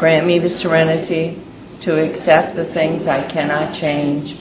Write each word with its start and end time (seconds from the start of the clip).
Grant 0.00 0.26
me 0.26 0.38
the 0.38 0.58
serenity 0.62 1.36
to 1.84 1.92
accept 1.92 2.56
the 2.56 2.72
things 2.72 3.06
I 3.06 3.30
cannot 3.30 3.78
change, 3.82 4.32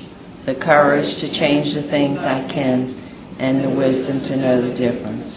the 0.45 0.55
courage 0.55 1.19
to 1.19 1.27
change 1.37 1.75
the 1.75 1.83
things 1.91 2.17
I 2.17 2.47
can, 2.47 3.35
and 3.39 3.65
the 3.65 3.69
wisdom 3.69 4.21
to 4.21 4.37
know 4.37 4.61
the 4.61 4.77
difference. 4.79 5.35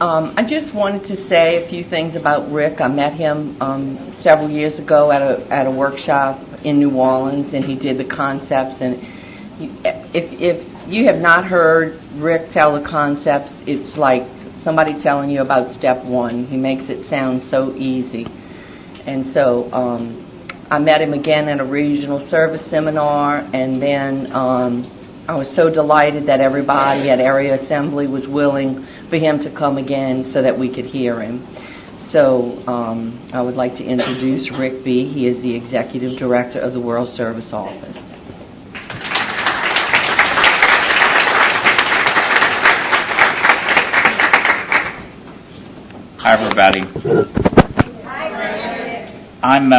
Um, 0.00 0.32
I 0.34 0.44
just 0.48 0.74
wanted 0.74 1.08
to 1.08 1.28
say 1.28 1.62
a 1.62 1.68
few 1.68 1.90
things 1.90 2.16
about 2.16 2.50
Rick. 2.50 2.80
I 2.80 2.88
met 2.88 3.12
him 3.20 3.60
um, 3.60 4.16
several 4.24 4.48
years 4.48 4.78
ago 4.80 5.12
at 5.12 5.20
a 5.20 5.46
at 5.52 5.66
a 5.66 5.70
workshop 5.70 6.40
in 6.64 6.78
New 6.78 6.92
Orleans, 6.96 7.52
and 7.52 7.66
he 7.66 7.76
did 7.76 7.98
the 7.98 8.08
concepts. 8.16 8.80
And 8.80 8.96
if 9.60 10.40
if 10.40 10.88
you 10.88 11.04
have 11.04 11.20
not 11.20 11.44
heard 11.44 12.00
Rick 12.14 12.54
tell 12.54 12.80
the 12.80 12.88
concepts, 12.88 13.52
it's 13.66 13.94
like 13.98 14.39
somebody 14.64 15.02
telling 15.02 15.30
you 15.30 15.42
about 15.42 15.76
step 15.78 16.04
one. 16.04 16.46
He 16.46 16.56
makes 16.56 16.84
it 16.88 17.08
sound 17.10 17.42
so 17.50 17.74
easy. 17.76 18.26
And 19.06 19.32
so 19.34 19.72
um, 19.72 20.66
I 20.70 20.78
met 20.78 21.00
him 21.00 21.14
again 21.14 21.48
at 21.48 21.60
a 21.60 21.64
regional 21.64 22.28
service 22.30 22.62
seminar, 22.70 23.38
and 23.38 23.82
then 23.82 24.32
um, 24.32 25.24
I 25.28 25.34
was 25.34 25.46
so 25.56 25.70
delighted 25.70 26.26
that 26.28 26.40
everybody 26.40 27.08
at 27.10 27.18
Area 27.18 27.62
Assembly 27.62 28.06
was 28.06 28.24
willing 28.28 28.86
for 29.08 29.16
him 29.16 29.42
to 29.42 29.50
come 29.56 29.78
again 29.78 30.30
so 30.34 30.42
that 30.42 30.58
we 30.58 30.74
could 30.74 30.86
hear 30.86 31.20
him. 31.22 31.46
So 32.12 32.62
um, 32.66 33.30
I 33.32 33.40
would 33.40 33.54
like 33.54 33.76
to 33.76 33.84
introduce 33.84 34.50
Rick 34.58 34.84
B. 34.84 35.10
He 35.12 35.26
is 35.28 35.40
the 35.42 35.54
Executive 35.54 36.18
Director 36.18 36.60
of 36.60 36.72
the 36.72 36.80
World 36.80 37.16
Service 37.16 37.46
Office. 37.52 37.96
Hi, 46.22 46.34
everybody. 46.34 46.80
I'm 49.42 49.72
uh, 49.72 49.76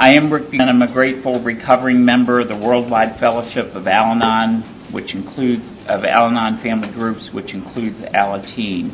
I 0.00 0.14
am 0.16 0.32
Rick 0.32 0.52
and 0.52 0.68
I'm 0.68 0.82
a 0.82 0.92
grateful 0.92 1.40
recovering 1.44 2.04
member 2.04 2.40
of 2.40 2.48
the 2.48 2.56
Worldwide 2.56 3.20
Fellowship 3.20 3.72
of 3.72 3.86
Al-Anon 3.86 4.90
which 4.92 5.14
includes 5.14 5.62
of 5.88 6.02
Al-Anon 6.02 6.60
family 6.60 6.88
groups, 6.88 7.28
which 7.32 7.54
includes 7.54 7.98
Alateen. 8.12 8.90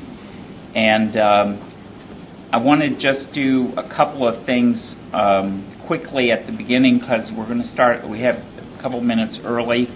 And 0.77 1.17
um, 1.17 2.51
I 2.53 2.59
want 2.59 2.83
to 2.83 2.91
just 3.01 3.33
do 3.33 3.73
a 3.79 3.89
couple 3.97 4.29
of 4.29 4.45
things 4.45 4.77
um, 5.15 5.83
quickly 5.87 6.31
at 6.31 6.45
the 6.45 6.53
beginning 6.53 6.99
because 6.99 7.31
we're 7.35 7.47
going 7.47 7.63
to 7.63 7.73
start. 7.73 8.07
We 8.07 8.21
have 8.21 8.37
a 8.37 8.79
couple 8.83 9.01
minutes 9.01 9.39
early, 9.45 9.87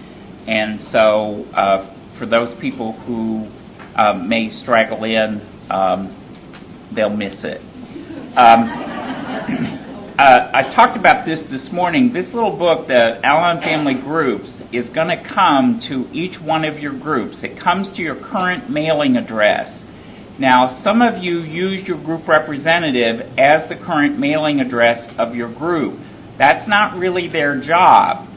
and 0.47 0.79
so 0.91 1.45
uh, 1.53 2.17
for 2.17 2.25
those 2.25 2.59
people 2.59 2.93
who 3.01 3.51
um, 4.01 4.27
may 4.27 4.49
straggle 4.63 5.03
in, 5.03 5.41
um, 5.69 6.23
they'll 6.95 7.09
miss 7.09 7.35
it. 7.43 7.61
Um, 8.37 8.69
uh, 10.19 10.51
I 10.53 10.73
talked 10.75 10.97
about 10.97 11.25
this 11.25 11.39
this 11.49 11.71
morning. 11.71 12.13
This 12.13 12.25
little 12.33 12.57
book, 12.57 12.87
the 12.87 13.19
Al-Anon 13.23 13.61
Family 13.61 13.95
Groups, 13.95 14.49
is 14.71 14.85
going 14.93 15.07
to 15.07 15.23
come 15.33 15.81
to 15.89 16.09
each 16.13 16.39
one 16.41 16.65
of 16.65 16.79
your 16.79 16.97
groups. 16.97 17.37
It 17.41 17.63
comes 17.63 17.95
to 17.95 18.01
your 18.01 18.15
current 18.15 18.69
mailing 18.69 19.15
address. 19.15 19.83
Now, 20.39 20.81
some 20.83 21.01
of 21.01 21.23
you 21.23 21.39
use 21.39 21.87
your 21.87 22.03
group 22.03 22.27
representative 22.27 23.21
as 23.39 23.69
the 23.69 23.75
current 23.75 24.19
mailing 24.19 24.59
address 24.59 25.15
of 25.17 25.33
your 25.33 25.51
group. 25.53 25.99
That's 26.37 26.67
not 26.67 26.97
really 26.97 27.27
their 27.27 27.59
job. 27.59 28.27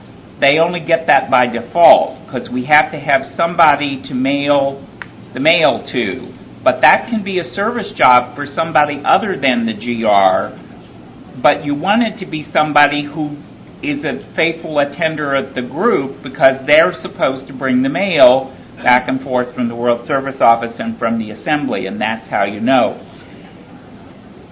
They 0.40 0.58
only 0.58 0.80
get 0.80 1.06
that 1.08 1.30
by 1.30 1.44
default 1.46 2.24
because 2.24 2.48
we 2.48 2.64
have 2.64 2.90
to 2.92 2.98
have 2.98 3.36
somebody 3.36 4.02
to 4.08 4.14
mail 4.14 4.86
the 5.34 5.40
mail 5.40 5.84
to. 5.92 6.39
But 6.62 6.82
that 6.82 7.08
can 7.08 7.24
be 7.24 7.38
a 7.38 7.54
service 7.54 7.92
job 7.96 8.36
for 8.36 8.46
somebody 8.54 9.02
other 9.04 9.36
than 9.40 9.66
the 9.66 9.74
GR 9.74 10.70
but 11.42 11.64
you 11.64 11.74
want 11.74 12.02
it 12.02 12.18
to 12.18 12.30
be 12.30 12.46
somebody 12.56 13.04
who 13.04 13.36
is 13.82 14.04
a 14.04 14.34
faithful 14.36 14.78
attender 14.78 15.34
of 15.34 15.54
the 15.54 15.62
group 15.62 16.22
because 16.22 16.66
they're 16.66 16.92
supposed 17.02 17.46
to 17.46 17.54
bring 17.54 17.82
the 17.82 17.88
mail 17.88 18.54
back 18.84 19.08
and 19.08 19.20
forth 19.22 19.54
from 19.54 19.68
the 19.68 19.74
World 19.74 20.06
Service 20.06 20.40
Office 20.40 20.74
and 20.78 20.98
from 20.98 21.18
the 21.18 21.30
assembly, 21.30 21.86
and 21.86 22.00
that's 22.00 22.28
how 22.30 22.44
you 22.44 22.60
know. 22.60 23.06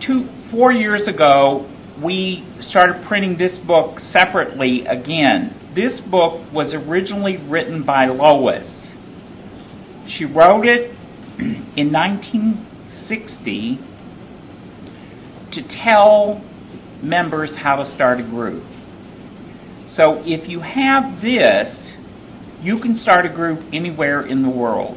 Two, 0.07 0.29
four 0.51 0.73
years 0.73 1.07
ago, 1.09 1.69
we 2.03 2.47
started 2.71 3.05
printing 3.07 3.37
this 3.37 3.59
book 3.67 3.99
separately 4.13 4.85
again. 4.87 5.73
This 5.75 6.01
book 6.11 6.53
was 6.53 6.73
originally 6.73 7.37
written 7.37 7.85
by 7.85 8.07
Lois. 8.07 8.67
She 10.17 10.25
wrote 10.25 10.65
it 10.67 10.98
in 11.39 11.93
1960 11.93 13.79
to 15.53 15.63
tell 15.83 16.43
members 17.03 17.51
how 17.63 17.77
to 17.77 17.95
start 17.95 18.21
a 18.21 18.25
group. 18.25 18.65
So 19.97 20.23
if 20.25 20.49
you 20.49 20.61
have 20.61 21.23
this, 21.23 21.75
you 22.61 22.81
can 22.81 23.01
start 23.03 23.27
a 23.27 23.29
group 23.29 23.61
anywhere 23.73 24.27
in 24.27 24.43
the 24.43 24.51
world. 24.51 24.97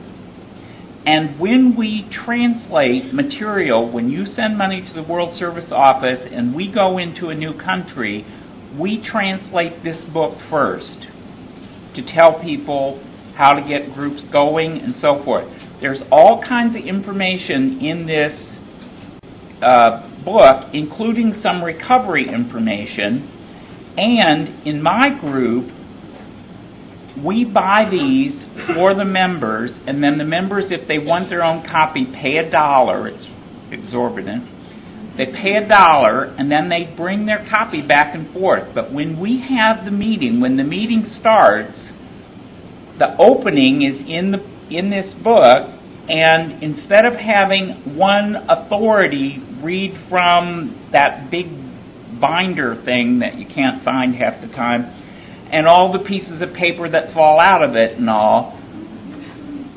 And 1.05 1.39
when 1.39 1.75
we 1.75 2.07
translate 2.25 3.13
material, 3.13 3.91
when 3.91 4.09
you 4.09 4.25
send 4.35 4.57
money 4.57 4.81
to 4.81 4.93
the 4.93 5.01
World 5.01 5.37
Service 5.39 5.71
Office 5.71 6.27
and 6.31 6.53
we 6.55 6.71
go 6.71 6.99
into 6.99 7.29
a 7.29 7.35
new 7.35 7.53
country, 7.57 8.25
we 8.79 9.03
translate 9.09 9.83
this 9.83 9.97
book 10.13 10.37
first 10.49 11.07
to 11.95 12.03
tell 12.15 12.39
people 12.41 13.03
how 13.41 13.53
to 13.53 13.67
get 13.67 13.93
groups 13.95 14.21
going 14.31 14.77
and 14.77 14.93
so 15.01 15.23
forth. 15.25 15.47
There's 15.81 16.01
all 16.11 16.43
kinds 16.47 16.75
of 16.75 16.85
information 16.85 17.79
in 17.81 18.05
this 18.05 18.37
uh, 19.63 20.23
book, 20.23 20.69
including 20.73 21.39
some 21.41 21.63
recovery 21.63 22.29
information. 22.29 23.93
And 23.97 24.67
in 24.67 24.81
my 24.81 25.19
group, 25.19 25.71
we 27.17 27.45
buy 27.45 27.87
these 27.89 28.33
for 28.75 28.93
the 28.93 29.05
members, 29.05 29.71
and 29.87 30.03
then 30.03 30.19
the 30.19 30.23
members, 30.23 30.65
if 30.69 30.87
they 30.87 30.99
want 30.99 31.29
their 31.29 31.43
own 31.43 31.65
copy, 31.65 32.05
pay 32.05 32.37
a 32.37 32.49
dollar. 32.49 33.07
It's 33.07 33.25
exorbitant. 33.71 35.17
They 35.17 35.25
pay 35.25 35.55
a 35.65 35.67
dollar, 35.67 36.25
and 36.25 36.49
then 36.49 36.69
they 36.69 36.93
bring 36.95 37.25
their 37.25 37.47
copy 37.51 37.81
back 37.81 38.15
and 38.15 38.31
forth. 38.31 38.73
But 38.73 38.93
when 38.93 39.19
we 39.19 39.41
have 39.41 39.83
the 39.83 39.91
meeting, 39.91 40.39
when 40.39 40.57
the 40.57 40.63
meeting 40.63 41.07
starts, 41.19 41.90
the 43.01 43.17
opening 43.17 43.81
is 43.81 43.97
in 44.07 44.29
the 44.29 44.37
in 44.69 44.91
this 44.91 45.11
book, 45.23 45.57
and 46.07 46.61
instead 46.61 47.03
of 47.03 47.13
having 47.13 47.97
one 47.97 48.35
authority 48.47 49.41
read 49.63 49.91
from 50.07 50.89
that 50.93 51.31
big 51.31 51.47
binder 52.21 52.79
thing 52.85 53.19
that 53.19 53.35
you 53.39 53.45
can't 53.45 53.83
find 53.83 54.15
half 54.15 54.39
the 54.39 54.53
time, 54.53 54.83
and 55.51 55.65
all 55.65 55.91
the 55.91 56.05
pieces 56.05 56.41
of 56.43 56.53
paper 56.53 56.87
that 56.87 57.11
fall 57.13 57.41
out 57.41 57.63
of 57.63 57.75
it 57.75 57.97
and 57.97 58.07
all, 58.07 58.55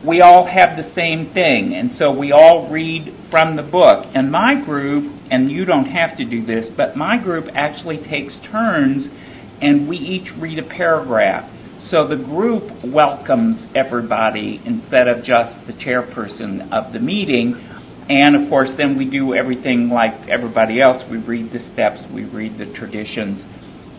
we 0.07 0.21
all 0.21 0.47
have 0.47 0.77
the 0.77 0.93
same 0.95 1.33
thing. 1.33 1.75
And 1.75 1.93
so 1.99 2.13
we 2.13 2.31
all 2.31 2.69
read 2.71 3.09
from 3.31 3.57
the 3.57 3.63
book. 3.63 4.05
And 4.15 4.31
my 4.31 4.63
group, 4.65 5.11
and 5.31 5.51
you 5.51 5.65
don't 5.65 5.87
have 5.87 6.17
to 6.19 6.25
do 6.25 6.45
this, 6.45 6.67
but 6.77 6.95
my 6.95 7.17
group 7.17 7.47
actually 7.55 7.99
takes 7.99 8.35
turns 8.53 9.07
and 9.63 9.89
we 9.89 9.97
each 9.97 10.29
read 10.39 10.59
a 10.59 10.69
paragraph. 10.69 11.51
So 11.91 12.09
the 12.09 12.17
group 12.17 12.65
welcomes 12.83 13.61
everybody 13.75 14.59
instead 14.65 15.07
of 15.07 15.19
just 15.19 15.67
the 15.67 15.75
chairperson 15.75 16.73
of 16.73 16.95
the 16.95 16.99
meeting. 16.99 17.55
And 18.09 18.43
of 18.43 18.49
course, 18.49 18.71
then 18.79 18.97
we 18.97 19.05
do 19.05 19.35
everything 19.35 19.91
like 19.91 20.27
everybody 20.31 20.81
else. 20.81 21.03
We 21.11 21.19
read 21.19 21.53
the 21.53 21.61
steps, 21.75 22.01
we 22.11 22.25
read 22.25 22.57
the 22.57 22.73
traditions, 22.73 23.45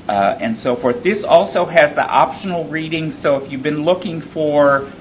uh, 0.10 0.34
and 0.42 0.58
so 0.64 0.78
forth. 0.82 1.04
This 1.04 1.22
also 1.28 1.66
has 1.66 1.94
the 1.96 2.02
optional 2.02 2.68
reading. 2.70 3.20
So 3.22 3.38
if 3.38 3.52
you've 3.52 3.62
been 3.62 3.86
looking 3.86 4.32
for 4.34 4.92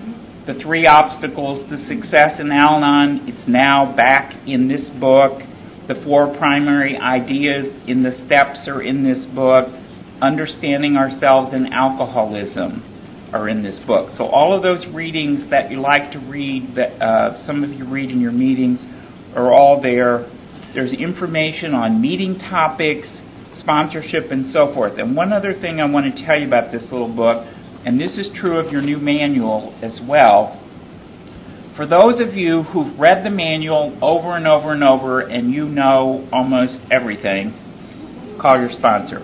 the 0.47 0.53
three 0.61 0.85
obstacles 0.87 1.67
to 1.71 1.89
success 1.89 2.39
in 2.39 2.53
Al 2.53 2.77
Anon, 2.77 3.27
it's 3.27 3.49
now 3.49 3.97
back 3.97 4.35
in 4.47 4.69
this 4.69 4.85
book. 5.01 5.41
The 5.89 6.03
four 6.05 6.37
primary 6.37 6.99
ideas 6.99 7.65
in 7.89 8.03
the 8.03 8.13
steps 8.27 8.69
are 8.69 8.83
in 8.83 9.03
this 9.05 9.25
book 9.35 9.73
Understanding 10.25 10.97
Ourselves 10.97 11.53
in 11.55 11.67
Alcoholism 11.67 13.31
are 13.35 13.47
in 13.47 13.63
this 13.63 13.79
book. 13.87 14.11
So 14.17 14.25
all 14.25 14.57
of 14.57 14.63
those 14.63 14.87
readings 14.95 15.51
that 15.51 15.71
you 15.71 15.83
like 15.83 16.13
to 16.13 16.19
read, 16.19 16.77
that 16.77 17.03
uh, 17.03 17.47
some 17.47 17.63
of 17.63 17.71
you 17.71 17.87
read 17.87 18.11
in 18.11 18.21
your 18.21 18.33
meetings, 18.33 18.79
are 19.37 19.53
all 19.53 19.83
there. 19.83 20.31
There's 20.73 20.93
information 20.93 21.75
on 21.75 22.01
meeting 22.01 22.39
topics, 22.39 23.07
sponsorship, 23.61 24.31
and 24.31 24.51
so 24.51 24.73
forth. 24.73 24.99
And 24.99 25.15
one 25.15 25.33
other 25.33 25.53
thing 25.61 25.81
I 25.81 25.85
want 25.91 26.07
to 26.15 26.25
tell 26.25 26.39
you 26.41 26.47
about 26.47 26.73
this 26.73 26.83
little 26.85 27.15
book, 27.15 27.45
and 27.85 28.01
this 28.01 28.13
is 28.13 28.29
true 28.41 28.65
of 28.65 28.73
your 28.73 28.81
new 28.81 28.99
manual 28.99 29.79
as 29.83 29.93
well. 30.09 30.61
For 31.77 31.87
those 31.87 32.21
of 32.27 32.35
you 32.35 32.63
who've 32.63 32.99
read 32.99 33.27
the 33.27 33.31
manual 33.31 33.99
over 34.01 34.37
and 34.37 34.47
over 34.47 34.73
and 34.73 34.85
over 34.85 35.21
and 35.21 35.53
you 35.53 35.69
know 35.69 36.27
almost 36.33 36.81
everything, 36.97 37.64
call 38.41 38.57
your 38.61 38.71
sponsor. 38.73 39.21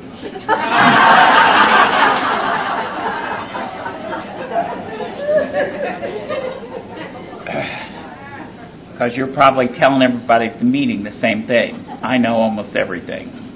Because 8.92 9.16
you're 9.16 9.32
probably 9.32 9.68
telling 9.80 10.02
everybody 10.02 10.46
at 10.46 10.58
the 10.58 10.64
meeting 10.64 11.04
the 11.04 11.18
same 11.22 11.46
thing. 11.46 11.86
I 12.02 12.18
know 12.18 12.36
almost 12.36 12.76
everything. 12.76 13.54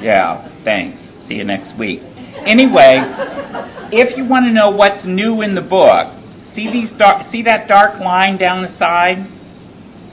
Yeah, 0.00 0.48
thanks. 0.64 0.98
See 1.28 1.34
you 1.34 1.44
next 1.44 1.76
week. 1.78 2.00
Anyway, 2.46 2.92
if 3.92 4.16
you 4.16 4.24
want 4.24 4.46
to 4.46 4.52
know 4.52 4.70
what's 4.74 5.04
new 5.04 5.42
in 5.42 5.54
the 5.54 5.60
book, 5.60 6.18
see 6.54 6.70
these 6.72 6.90
dark, 6.98 7.30
see 7.30 7.42
that 7.46 7.68
dark 7.68 8.00
line 8.00 8.38
down 8.38 8.62
the 8.62 8.74
side? 8.78 9.26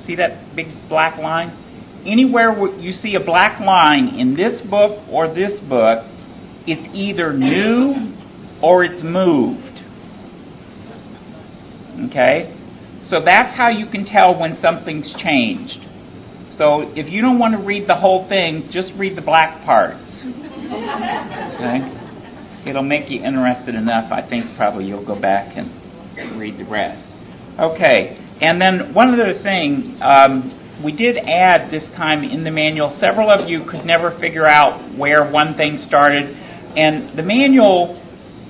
See 0.05 0.15
that 0.15 0.55
big 0.55 0.67
black 0.89 1.17
line? 1.17 1.68
Anywhere 2.05 2.55
you 2.79 2.93
see 3.01 3.15
a 3.15 3.23
black 3.23 3.59
line 3.59 4.15
in 4.19 4.35
this 4.35 4.61
book 4.69 5.03
or 5.09 5.27
this 5.27 5.59
book, 5.67 6.05
it's 6.65 6.87
either 6.95 7.33
new 7.33 8.15
or 8.61 8.83
it's 8.83 9.03
moved. 9.03 9.79
Okay? 12.09 12.55
So 13.09 13.21
that's 13.25 13.55
how 13.57 13.69
you 13.69 13.87
can 13.87 14.05
tell 14.05 14.39
when 14.39 14.57
something's 14.61 15.11
changed. 15.21 15.85
So 16.57 16.91
if 16.95 17.11
you 17.11 17.21
don't 17.21 17.39
want 17.39 17.55
to 17.57 17.63
read 17.63 17.87
the 17.87 17.95
whole 17.95 18.27
thing, 18.27 18.69
just 18.71 18.91
read 18.97 19.17
the 19.17 19.21
black 19.21 19.65
parts. 19.65 20.03
Okay? 21.55 21.99
It'll 22.69 22.83
make 22.83 23.09
you 23.09 23.23
interested 23.23 23.75
enough. 23.75 24.11
I 24.11 24.27
think 24.27 24.55
probably 24.57 24.85
you'll 24.85 25.05
go 25.05 25.19
back 25.19 25.55
and 25.57 26.39
read 26.39 26.59
the 26.59 26.65
rest. 26.65 27.01
Okay. 27.59 28.17
And 28.41 28.61
then 28.61 28.93
one 28.93 29.13
other 29.13 29.41
thing, 29.41 29.99
um, 30.01 30.58
we 30.83 30.91
did 30.91 31.17
add 31.17 31.71
this 31.71 31.83
time 31.95 32.23
in 32.23 32.43
the 32.43 32.51
manual. 32.51 32.97
Several 32.99 33.29
of 33.29 33.49
you 33.49 33.65
could 33.69 33.85
never 33.85 34.17
figure 34.19 34.47
out 34.47 34.97
where 34.97 35.29
one 35.29 35.55
thing 35.57 35.83
started, 35.87 36.23
and 36.77 37.17
the 37.17 37.23
manual, 37.23 38.01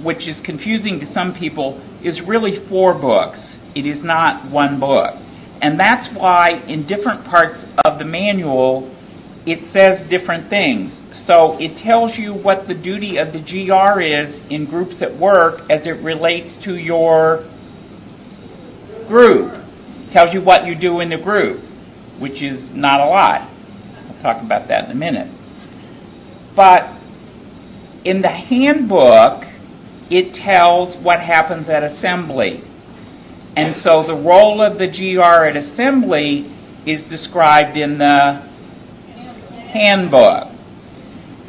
which 0.04 0.28
is 0.28 0.36
confusing 0.46 1.00
to 1.00 1.14
some 1.14 1.34
people, 1.34 1.82
is 2.04 2.20
really 2.28 2.68
four 2.70 2.94
books. 2.94 3.40
It 3.76 3.86
is 3.86 4.04
not 4.04 4.52
one 4.52 4.80
book. 4.80 5.16
And 5.62 5.80
that's 5.80 6.08
why 6.16 6.48
in 6.68 6.88
different 6.88 7.26
parts 7.26 7.60
of 7.86 8.00
the 8.00 8.06
manual 8.06 8.96
it 9.46 9.60
says 9.76 10.10
different 10.10 10.50
things. 10.50 10.94
So 11.26 11.58
it 11.60 11.82
tells 11.84 12.18
you 12.18 12.34
what 12.34 12.68
the 12.68 12.74
duty 12.74 13.18
of 13.18 13.34
the 13.34 13.40
GR 13.40 14.02
is 14.02 14.42
in 14.52 14.66
groups 14.70 14.96
at 15.02 15.18
work 15.18 15.62
as 15.70 15.86
it 15.86 16.04
relates 16.04 16.54
to 16.66 16.76
your 16.76 17.50
group. 19.08 19.54
Tells 20.14 20.34
you 20.34 20.42
what 20.42 20.66
you 20.66 20.76
do 20.76 21.00
in 21.00 21.10
the 21.10 21.18
group, 21.18 21.64
which 22.20 22.42
is 22.42 22.70
not 22.74 23.00
a 23.00 23.06
lot. 23.06 23.50
I'll 23.50 24.22
talk 24.22 24.44
about 24.44 24.68
that 24.68 24.86
in 24.86 24.92
a 24.92 24.96
minute. 24.96 25.36
But 26.56 26.82
in 28.06 28.22
the 28.22 28.30
handbook, 28.30 29.44
it 30.10 30.36
tells 30.44 30.96
what 31.04 31.20
happens 31.20 31.70
at 31.70 31.84
assembly. 31.84 32.64
And 33.56 33.76
so 33.84 34.06
the 34.08 34.16
role 34.16 34.62
of 34.62 34.78
the 34.78 34.88
GR 34.88 35.46
at 35.46 35.56
assembly 35.56 36.56
is 36.86 37.08
described 37.10 37.78
in 37.78 37.98
the 37.98 38.50
handbook. 39.74 40.56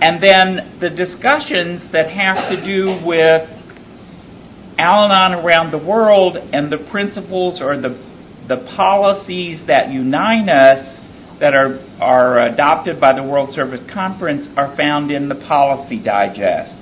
And 0.02 0.22
then 0.22 0.78
the 0.81 0.90
discussions 0.90 1.93
that 1.93 2.11
have 2.11 2.49
to 2.50 2.64
do 2.64 3.05
with 3.05 3.49
Al 4.78 5.12
Anon 5.12 5.44
around 5.44 5.72
the 5.72 5.78
world 5.78 6.37
and 6.37 6.72
the 6.72 6.78
principles 6.90 7.61
or 7.61 7.78
the, 7.81 7.90
the 8.50 8.67
policies 8.75 9.62
that 9.69 9.93
unite 9.93 10.49
us 10.50 10.99
that 11.38 11.55
are, 11.55 11.79
are 12.02 12.49
adopted 12.49 13.00
by 13.00 13.12
the 13.14 13.23
World 13.23 13.55
Service 13.55 13.81
Conference 13.94 14.49
are 14.58 14.76
found 14.76 15.12
in 15.12 15.29
the 15.29 15.37
Policy 15.37 16.02
Digest. 16.02 16.75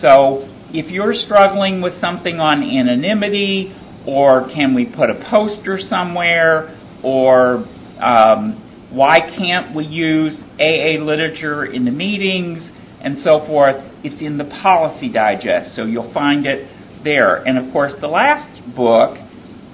So 0.00 0.48
if 0.72 0.90
you're 0.90 1.12
struggling 1.26 1.82
with 1.82 2.00
something 2.00 2.40
on 2.40 2.62
anonymity 2.62 3.76
or 4.06 4.48
can 4.48 4.74
we 4.74 4.86
put 4.86 5.10
a 5.10 5.28
poster 5.30 5.78
somewhere, 5.90 6.74
or 7.04 7.68
um, 8.00 8.88
why 8.90 9.18
can't 9.36 9.76
we 9.76 9.84
use 9.84 10.32
AA 10.58 11.04
literature 11.04 11.66
in 11.66 11.84
the 11.84 11.90
meetings, 11.90 12.62
and 13.02 13.18
so 13.22 13.46
forth. 13.46 13.76
It's 14.02 14.20
in 14.22 14.38
the 14.38 14.44
Policy 14.62 15.10
Digest, 15.10 15.76
so 15.76 15.84
you'll 15.84 16.12
find 16.14 16.46
it 16.46 16.66
there. 17.04 17.36
And 17.36 17.58
of 17.58 17.72
course, 17.72 17.92
the 18.00 18.08
last 18.08 18.74
book 18.74 19.18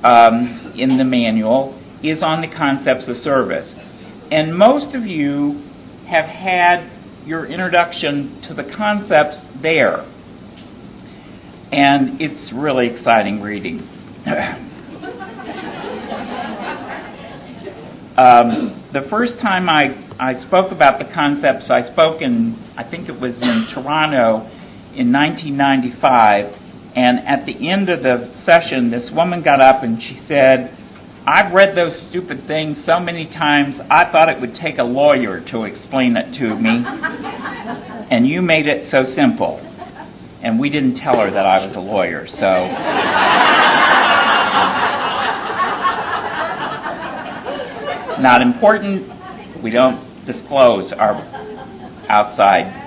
um, 0.05 0.75
in 0.77 0.99
the 0.99 1.05
manual 1.05 1.81
is 2.03 2.23
on 2.23 2.41
the 2.41 2.49
concepts 2.49 3.05
of 3.09 3.17
service. 3.23 3.69
And 4.31 4.57
most 4.57 4.95
of 4.95 5.05
you 5.07 5.63
have 6.09 6.27
had 6.27 6.91
your 7.27 7.47
introduction 7.47 8.43
to 8.49 8.55
the 8.55 8.65
concepts 8.77 9.37
there. 9.63 10.03
And 11.73 12.21
it's 12.21 12.53
really 12.53 12.89
exciting 12.89 13.41
reading. 13.41 13.81
um, 18.19 18.85
the 18.93 19.07
first 19.11 19.35
time 19.43 19.69
I, 19.69 20.09
I 20.19 20.47
spoke 20.47 20.71
about 20.71 20.99
the 20.99 21.07
concepts, 21.13 21.69
I 21.69 21.91
spoke 21.93 22.23
in, 22.23 22.73
I 22.77 22.89
think 22.89 23.09
it 23.09 23.21
was 23.21 23.33
in 23.33 23.67
Toronto 23.75 24.47
in 24.95 25.13
1995. 25.13 26.66
And 26.97 27.29
at 27.29 27.45
the 27.45 27.53
end 27.69 27.91
of 27.91 28.03
the 28.03 28.33
session, 28.49 28.91
this 28.91 29.11
woman 29.13 29.43
got 29.43 29.61
up 29.61 29.83
and 29.83 30.01
she 30.01 30.19
said, 30.27 30.73
I've 31.29 31.53
read 31.53 31.77
those 31.77 31.93
stupid 32.09 32.47
things 32.47 32.79
so 32.87 32.99
many 32.99 33.27
times, 33.27 33.75
I 33.91 34.11
thought 34.11 34.31
it 34.31 34.41
would 34.41 34.55
take 34.55 34.79
a 34.79 34.85
lawyer 34.85 35.45
to 35.53 35.65
explain 35.65 36.17
it 36.17 36.39
to 36.39 36.57
me. 36.57 36.71
and 38.11 38.27
you 38.27 38.41
made 38.41 38.67
it 38.67 38.91
so 38.91 39.05
simple. 39.15 39.61
And 40.43 40.59
we 40.59 40.71
didn't 40.71 40.97
tell 40.97 41.19
her 41.19 41.31
that 41.31 41.45
I 41.45 41.67
was 41.67 41.77
a 41.77 41.81
lawyer, 41.81 42.27
so. 42.27 42.37
Not 48.23 48.41
important. 48.41 49.63
We 49.63 49.71
don't 49.71 50.25
disclose 50.25 50.93
our 50.97 51.21
outside 52.09 52.87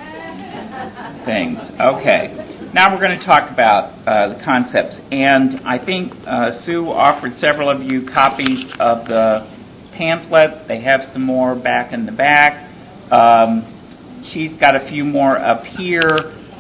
things. 1.26 1.60
Okay. 1.80 2.49
Now 2.72 2.94
we're 2.94 3.02
going 3.02 3.20
to 3.20 3.26
talk 3.26 3.50
about 3.50 3.98
uh, 4.08 4.38
the 4.38 4.44
concepts. 4.46 4.94
And 5.10 5.66
I 5.66 5.84
think 5.84 6.14
uh, 6.28 6.64
Sue 6.68 6.86
offered 6.86 7.34
several 7.42 7.68
of 7.68 7.82
you 7.82 8.06
copies 8.14 8.70
of 8.80 9.08
the 9.08 9.50
pamphlet. 9.98 10.68
They 10.68 10.80
have 10.82 11.02
some 11.12 11.24
more 11.24 11.56
back 11.56 11.94
in 11.94 12.06
the 12.06 12.12
back. 12.12 12.70
Um, 13.12 14.22
she's 14.32 14.52
got 14.62 14.76
a 14.76 14.88
few 14.88 15.04
more 15.04 15.36
up 15.36 15.64
here. 15.80 16.14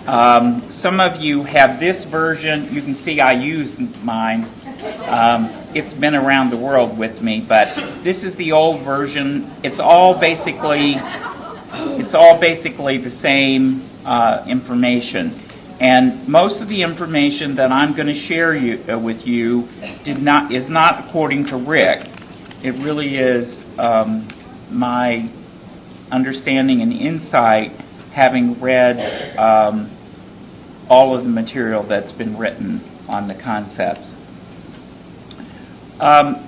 Um, 0.07 0.79
some 0.81 1.00
of 1.00 1.21
you 1.21 1.44
have 1.44 1.79
this 1.79 2.03
version. 2.09 2.73
You 2.73 2.81
can 2.81 3.03
see 3.06 3.19
I 3.21 3.33
use 3.33 3.69
mine. 4.01 4.45
Um, 5.06 5.69
it's 5.75 5.94
been 6.01 6.15
around 6.15 6.50
the 6.50 6.57
world 6.57 6.97
with 6.97 7.21
me, 7.21 7.45
but 7.47 7.67
this 8.03 8.17
is 8.23 8.35
the 8.39 8.51
old 8.51 8.83
version. 8.83 9.61
It's 9.63 9.79
all 9.79 10.19
basically 10.19 10.95
it's 12.01 12.15
all 12.17 12.42
basically 12.42 12.97
the 12.97 13.13
same 13.21 13.85
uh, 14.07 14.45
information. 14.49 15.45
And 15.81 16.28
most 16.28 16.62
of 16.62 16.68
the 16.68 16.81
information 16.81 17.56
that 17.56 17.71
I'm 17.71 17.95
going 17.95 18.07
to 18.07 18.28
share 18.28 18.54
you, 18.54 18.83
uh, 18.92 19.00
with 19.00 19.21
you 19.24 19.68
did 20.04 20.21
not 20.21 20.54
is 20.54 20.69
not 20.69 21.07
according 21.07 21.45
to 21.45 21.56
Rick. 21.56 22.06
It 22.62 22.71
really 22.83 23.16
is 23.16 23.48
um, 23.80 24.28
my 24.69 25.31
understanding 26.12 26.81
and 26.81 26.92
insight, 26.92 27.80
having 28.14 28.59
read 28.62 29.38
um, 29.38 30.88
all 30.90 31.18
of 31.18 31.24
the 31.24 31.30
material 31.30 31.86
that's 31.88 32.12
been 32.18 32.38
written 32.38 33.06
on 33.07 33.30
the 33.30 33.36
concepts. 33.36 34.06
Um, 36.02 36.45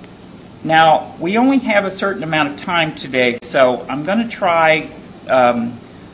now, 0.62 1.18
we 1.20 1.38
only 1.38 1.58
have 1.60 1.90
a 1.90 1.96
certain 1.98 2.22
amount 2.22 2.60
of 2.60 2.66
time 2.66 2.96
today, 2.96 3.38
so 3.50 3.86
I'm 3.88 4.04
going 4.04 4.28
to 4.28 4.36
try. 4.36 4.98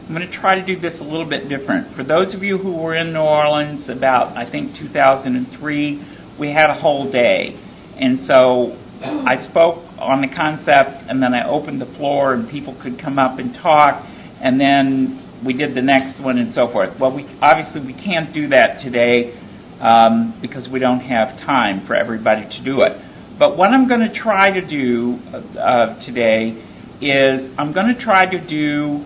I'm 0.09 0.15
going 0.15 0.27
to 0.27 0.41
try 0.41 0.59
to 0.59 0.65
do 0.65 0.81
this 0.81 0.99
a 1.01 1.05
little 1.05 1.29
bit 1.29 1.51
different. 1.51 1.95
For 1.95 2.03
those 2.03 2.35
of 2.35 2.43
you 2.43 2.57
who 2.57 2.73
were 2.73 2.97
in 2.97 3.13
New 3.13 3.21
Orleans 3.21 3.91
about, 3.91 4.39
I 4.39 4.51
think, 4.51 4.75
2003, 4.79 6.35
we 6.41 6.49
had 6.49 6.71
a 6.71 6.81
whole 6.81 7.13
day, 7.13 7.53
and 8.01 8.21
so 8.27 8.73
I 9.05 9.47
spoke 9.51 9.85
on 10.01 10.23
the 10.23 10.33
concept, 10.35 11.05
and 11.11 11.23
then 11.23 11.35
I 11.35 11.47
opened 11.47 11.83
the 11.83 11.93
floor, 11.99 12.33
and 12.33 12.49
people 12.49 12.75
could 12.83 12.99
come 12.99 13.19
up 13.19 13.39
and 13.39 13.53
talk, 13.61 14.03
and 14.41 14.59
then 14.59 15.43
we 15.45 15.53
did 15.53 15.77
the 15.77 15.83
next 15.83 16.19
one, 16.25 16.39
and 16.39 16.55
so 16.55 16.73
forth. 16.73 16.99
Well, 16.99 17.13
we 17.13 17.29
obviously 17.43 17.83
we 17.83 17.93
can't 17.93 18.33
do 18.33 18.49
that 18.49 18.81
today 18.83 19.37
um, 19.79 20.39
because 20.41 20.71
we 20.73 20.81
don't 20.81 21.01
have 21.01 21.37
time 21.45 21.87
for 21.87 21.95
everybody 21.95 22.49
to 22.49 22.65
do 22.65 22.81
it. 22.81 22.97
But 23.39 23.59
what 23.59 23.73
I'm 23.73 23.87
going 23.87 24.09
to 24.09 24.19
try 24.19 24.49
to 24.49 24.67
do 24.67 25.21
uh, 25.61 26.01
today 26.07 26.65
is 27.05 27.53
I'm 27.59 27.75
going 27.75 27.95
to 27.95 28.03
try 28.03 28.25
to 28.25 28.41
do 28.49 29.05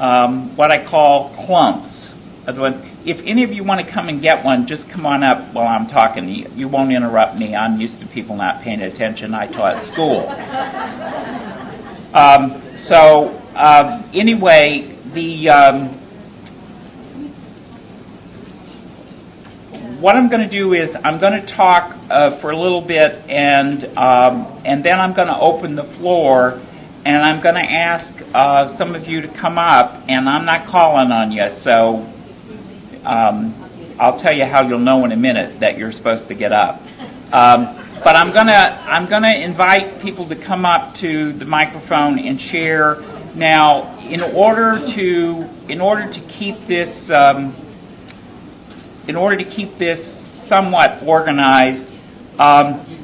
um, 0.00 0.56
what 0.56 0.72
I 0.72 0.88
call 0.88 1.34
clumps. 1.46 1.94
Otherwise, 2.46 2.74
if 3.06 3.18
any 3.26 3.42
of 3.44 3.52
you 3.52 3.64
want 3.64 3.86
to 3.86 3.92
come 3.92 4.08
and 4.08 4.20
get 4.20 4.44
one, 4.44 4.66
just 4.68 4.82
come 4.92 5.06
on 5.06 5.24
up 5.24 5.54
while 5.54 5.66
I'm 5.66 5.88
talking. 5.88 6.28
You, 6.28 6.46
you 6.54 6.68
won't 6.68 6.92
interrupt 6.92 7.36
me. 7.36 7.54
I'm 7.54 7.80
used 7.80 8.00
to 8.00 8.06
people 8.08 8.36
not 8.36 8.62
paying 8.62 8.82
attention. 8.82 9.32
I 9.32 9.46
taught 9.46 9.92
school. 9.92 10.28
um, 12.12 12.60
so 12.92 13.40
uh, 13.56 14.02
anyway, 14.12 14.98
the 15.14 15.48
um, 15.48 16.04
what 20.04 20.16
I'm 20.16 20.28
going 20.28 20.42
to 20.46 20.50
do 20.50 20.74
is 20.74 20.90
I'm 21.02 21.18
going 21.18 21.32
to 21.32 21.56
talk 21.56 21.96
uh, 22.10 22.40
for 22.42 22.50
a 22.50 22.60
little 22.60 22.86
bit, 22.86 23.00
and 23.00 23.84
um, 23.96 24.60
and 24.66 24.84
then 24.84 25.00
I'm 25.00 25.14
going 25.14 25.28
to 25.28 25.38
open 25.40 25.76
the 25.76 25.88
floor, 25.96 26.60
and 27.04 27.22
I'm 27.22 27.42
going 27.42 27.54
to 27.54 27.68
ask 27.68 28.22
uh, 28.34 28.78
some 28.78 28.94
of 28.94 29.06
you 29.06 29.20
to 29.20 29.28
come 29.40 29.58
up, 29.58 30.04
and 30.08 30.28
I'm 30.28 30.46
not 30.46 30.70
calling 30.70 31.12
on 31.12 31.32
you, 31.32 31.44
so 31.62 32.08
um, 33.04 33.96
I'll 34.00 34.20
tell 34.24 34.34
you 34.34 34.44
how 34.50 34.66
you'll 34.66 34.78
know 34.78 35.04
in 35.04 35.12
a 35.12 35.16
minute 35.16 35.60
that 35.60 35.76
you're 35.76 35.92
supposed 35.92 36.28
to 36.28 36.34
get 36.34 36.52
up. 36.52 36.80
Um, 37.32 37.84
but 38.04 38.16
I'm 38.16 38.34
gonna 38.34 38.52
I'm 38.52 39.08
gonna 39.08 39.32
invite 39.42 40.02
people 40.02 40.28
to 40.28 40.36
come 40.46 40.64
up 40.64 40.94
to 41.00 41.38
the 41.38 41.44
microphone 41.44 42.18
and 42.18 42.40
share. 42.52 42.96
Now, 43.36 43.98
in 44.00 44.20
order 44.20 44.78
to 44.78 45.72
in 45.72 45.80
order 45.80 46.12
to 46.12 46.20
keep 46.38 46.68
this 46.68 46.90
um, 47.16 47.54
in 49.08 49.16
order 49.16 49.36
to 49.42 49.56
keep 49.56 49.78
this 49.78 49.98
somewhat 50.48 51.02
organized, 51.06 51.88
um, 52.38 53.03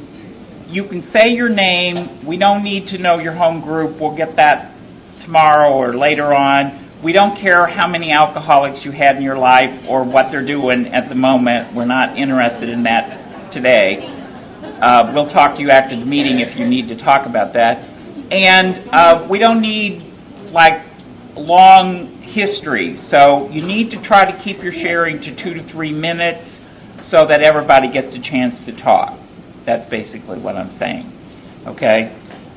you 0.70 0.84
can 0.88 1.10
say 1.16 1.30
your 1.30 1.48
name. 1.48 2.26
We 2.26 2.38
don't 2.38 2.62
need 2.62 2.88
to 2.88 2.98
know 2.98 3.18
your 3.18 3.34
home 3.34 3.60
group. 3.60 4.00
We'll 4.00 4.16
get 4.16 4.36
that 4.36 4.74
tomorrow 5.22 5.72
or 5.72 5.96
later 5.96 6.32
on. 6.32 7.02
We 7.02 7.12
don't 7.12 7.40
care 7.40 7.66
how 7.66 7.88
many 7.88 8.12
alcoholics 8.12 8.84
you 8.84 8.92
had 8.92 9.16
in 9.16 9.22
your 9.22 9.38
life 9.38 9.88
or 9.88 10.04
what 10.04 10.26
they're 10.30 10.46
doing 10.46 10.92
at 10.92 11.08
the 11.08 11.14
moment. 11.14 11.74
We're 11.74 11.86
not 11.86 12.16
interested 12.16 12.68
in 12.68 12.84
that 12.84 13.52
today. 13.52 14.04
Uh, 14.82 15.10
we'll 15.14 15.30
talk 15.32 15.56
to 15.56 15.60
you 15.62 15.70
after 15.70 15.98
the 15.98 16.04
meeting 16.04 16.40
if 16.40 16.58
you 16.58 16.68
need 16.68 16.88
to 16.88 17.02
talk 17.02 17.26
about 17.26 17.52
that. 17.54 17.80
And 18.30 18.90
uh, 18.92 19.26
we 19.30 19.38
don't 19.38 19.62
need 19.62 20.52
like 20.52 20.86
long 21.34 22.22
history, 22.34 23.00
so 23.12 23.48
you 23.50 23.66
need 23.66 23.90
to 23.90 24.02
try 24.06 24.30
to 24.30 24.44
keep 24.44 24.62
your 24.62 24.72
sharing 24.72 25.20
to 25.20 25.42
two 25.42 25.54
to 25.54 25.72
three 25.72 25.92
minutes 25.92 26.46
so 27.10 27.24
that 27.28 27.42
everybody 27.44 27.90
gets 27.90 28.14
a 28.14 28.20
chance 28.20 28.54
to 28.66 28.82
talk. 28.82 29.18
That's 29.70 29.88
basically 29.88 30.40
what 30.40 30.56
I'm 30.56 30.76
saying. 30.80 31.06
Okay? 31.68 32.10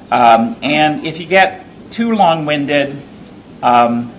Um, 0.09 0.57
and 0.63 1.05
if 1.05 1.21
you 1.21 1.29
get 1.29 1.61
too 1.95 2.09
long 2.09 2.47
winded, 2.47 2.89
um, 3.61 4.09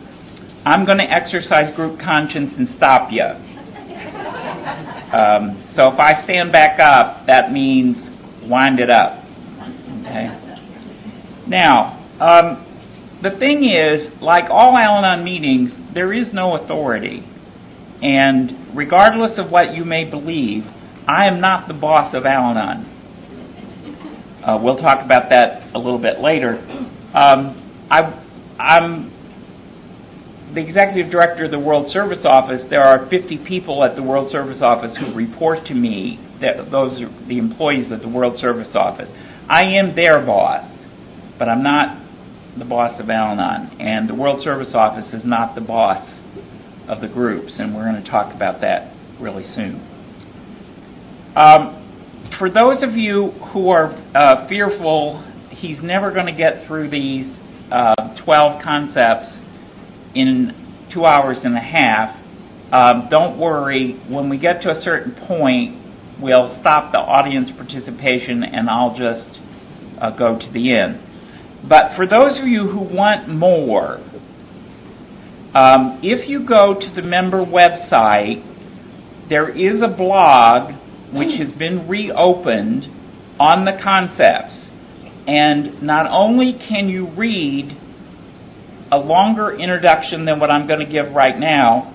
I'm 0.65 0.87
going 0.87 0.99
to 0.99 1.11
exercise 1.11 1.75
group 1.75 1.99
conscience 1.99 2.55
and 2.57 2.69
stop 2.77 3.11
you. 3.11 3.25
Um, 5.11 5.75
so 5.75 5.91
if 5.93 5.99
I 5.99 6.23
stand 6.23 6.53
back 6.53 6.79
up, 6.79 7.27
that 7.27 7.51
means 7.51 7.97
wind 8.49 8.79
it 8.79 8.91
up. 8.91 9.25
Okay. 10.01 10.31
Now, 11.49 11.99
um, 12.21 13.19
the 13.25 13.31
thing 13.41 13.65
is, 13.65 14.23
like 14.23 14.45
all 14.51 14.79
Al-Anon 14.79 15.25
meetings, 15.25 15.73
there 15.95 16.13
is 16.13 16.27
no 16.33 16.57
authority, 16.63 17.27
and 18.03 18.77
regardless 18.77 19.37
of 19.39 19.51
what 19.51 19.75
you 19.75 19.85
may 19.85 20.09
believe, 20.09 20.63
I 21.07 21.27
am 21.27 21.41
not 21.41 21.69
the 21.69 21.75
boss 21.75 22.15
of 22.15 22.25
Al-Anon. 22.25 22.91
Uh, 24.43 24.59
we'll 24.63 24.79
talk 24.79 25.05
about 25.05 25.31
that 25.31 25.75
a 25.75 25.79
little 25.79 25.99
bit 25.99 26.21
later. 26.21 26.59
Um, 27.15 27.87
I, 27.91 28.21
I'm 28.59 29.15
the 30.55 30.61
executive 30.61 31.11
director 31.11 31.45
of 31.47 31.51
the 31.51 31.59
World 31.59 31.91
Service 31.93 32.25
Office, 32.25 32.63
there 32.71 32.83
are 32.83 33.09
50 33.11 33.39
people 33.47 33.85
at 33.85 33.97
the 33.97 34.03
World 34.03 34.31
Service 34.31 34.59
Office 34.63 34.97
who 34.97 35.13
report 35.15 35.67
to 35.67 35.75
me. 35.75 36.21
That 36.41 36.71
those 36.71 37.01
are 37.01 37.27
the 37.27 37.39
employees 37.39 37.91
of 37.93 38.01
the 38.01 38.09
World 38.09 38.39
Service 38.41 38.69
Office. 38.75 39.09
I 39.49 39.63
am 39.65 39.95
their 39.97 40.25
boss, 40.25 40.71
but 41.39 41.49
I'm 41.49 41.63
not 41.63 42.03
the 42.59 42.65
boss 42.65 43.01
of 43.01 43.11
Al-Anon, 43.11 43.81
and 43.81 44.09
the 44.09 44.15
World 44.15 44.43
Service 44.45 44.75
Office 44.75 45.13
is 45.13 45.23
not 45.25 45.55
the 45.55 45.61
boss 45.61 46.07
of 46.89 47.01
the 47.01 47.09
groups, 47.09 47.53
and 47.59 47.75
we're 47.75 47.91
going 47.91 48.03
to 48.03 48.11
talk 48.11 48.35
about 48.35 48.61
that 48.61 48.95
really 49.21 49.45
soon. 49.55 49.94
Um, 51.37 52.31
for 52.39 52.49
those 52.49 52.83
of 52.83 52.95
you 52.95 53.33
who 53.53 53.71
are 53.71 53.93
uh, 54.15 54.49
fearful, 54.49 55.25
he's 55.51 55.79
never 55.83 56.13
going 56.13 56.27
to 56.27 56.33
get 56.33 56.67
through 56.67 56.91
these 56.91 57.27
uh, 57.73 57.95
12 58.25 58.63
concepts 58.63 59.35
in 60.15 60.89
two 60.93 61.05
hours 61.05 61.39
and 61.43 61.57
a 61.57 61.61
half. 61.61 62.21
Um, 62.73 63.09
don't 63.11 63.39
worry, 63.39 64.01
when 64.09 64.29
we 64.29 64.39
get 64.39 64.63
to 64.63 64.71
a 64.71 64.81
certain 64.85 65.15
point, 65.27 66.23
we'll 66.23 66.57
stop 66.61 66.93
the 66.93 66.99
audience 66.99 67.51
participation 67.57 68.45
and 68.45 68.71
I'll 68.71 68.97
just 68.97 69.41
uh, 70.01 70.11
go 70.17 70.39
to 70.39 70.53
the 70.53 70.73
end. 70.73 71.01
But 71.69 71.97
for 71.97 72.07
those 72.07 72.39
of 72.39 72.47
you 72.47 72.69
who 72.69 72.79
want 72.79 73.29
more, 73.29 73.97
um, 75.57 75.99
if 76.03 76.29
you 76.29 76.47
go 76.47 76.75
to 76.75 76.93
the 76.95 77.03
member 77.03 77.45
website, 77.45 78.51
there 79.29 79.49
is 79.49 79.83
a 79.83 79.89
blog 79.89 80.84
which 81.15 81.39
has 81.39 81.57
been 81.59 81.89
reopened 81.89 82.85
on 83.39 83.65
the 83.65 83.73
concepts. 83.83 84.55
And 85.27 85.83
not 85.83 86.07
only 86.11 86.59
can 86.69 86.89
you 86.89 87.11
read 87.11 87.81
a 88.93 88.99
longer 88.99 89.57
introduction 89.57 90.25
than 90.25 90.39
what 90.39 90.51
I'm 90.51 90.67
going 90.67 90.81
to 90.81 90.93
give 90.93 91.13
right 91.15 91.39
now, 91.39 91.93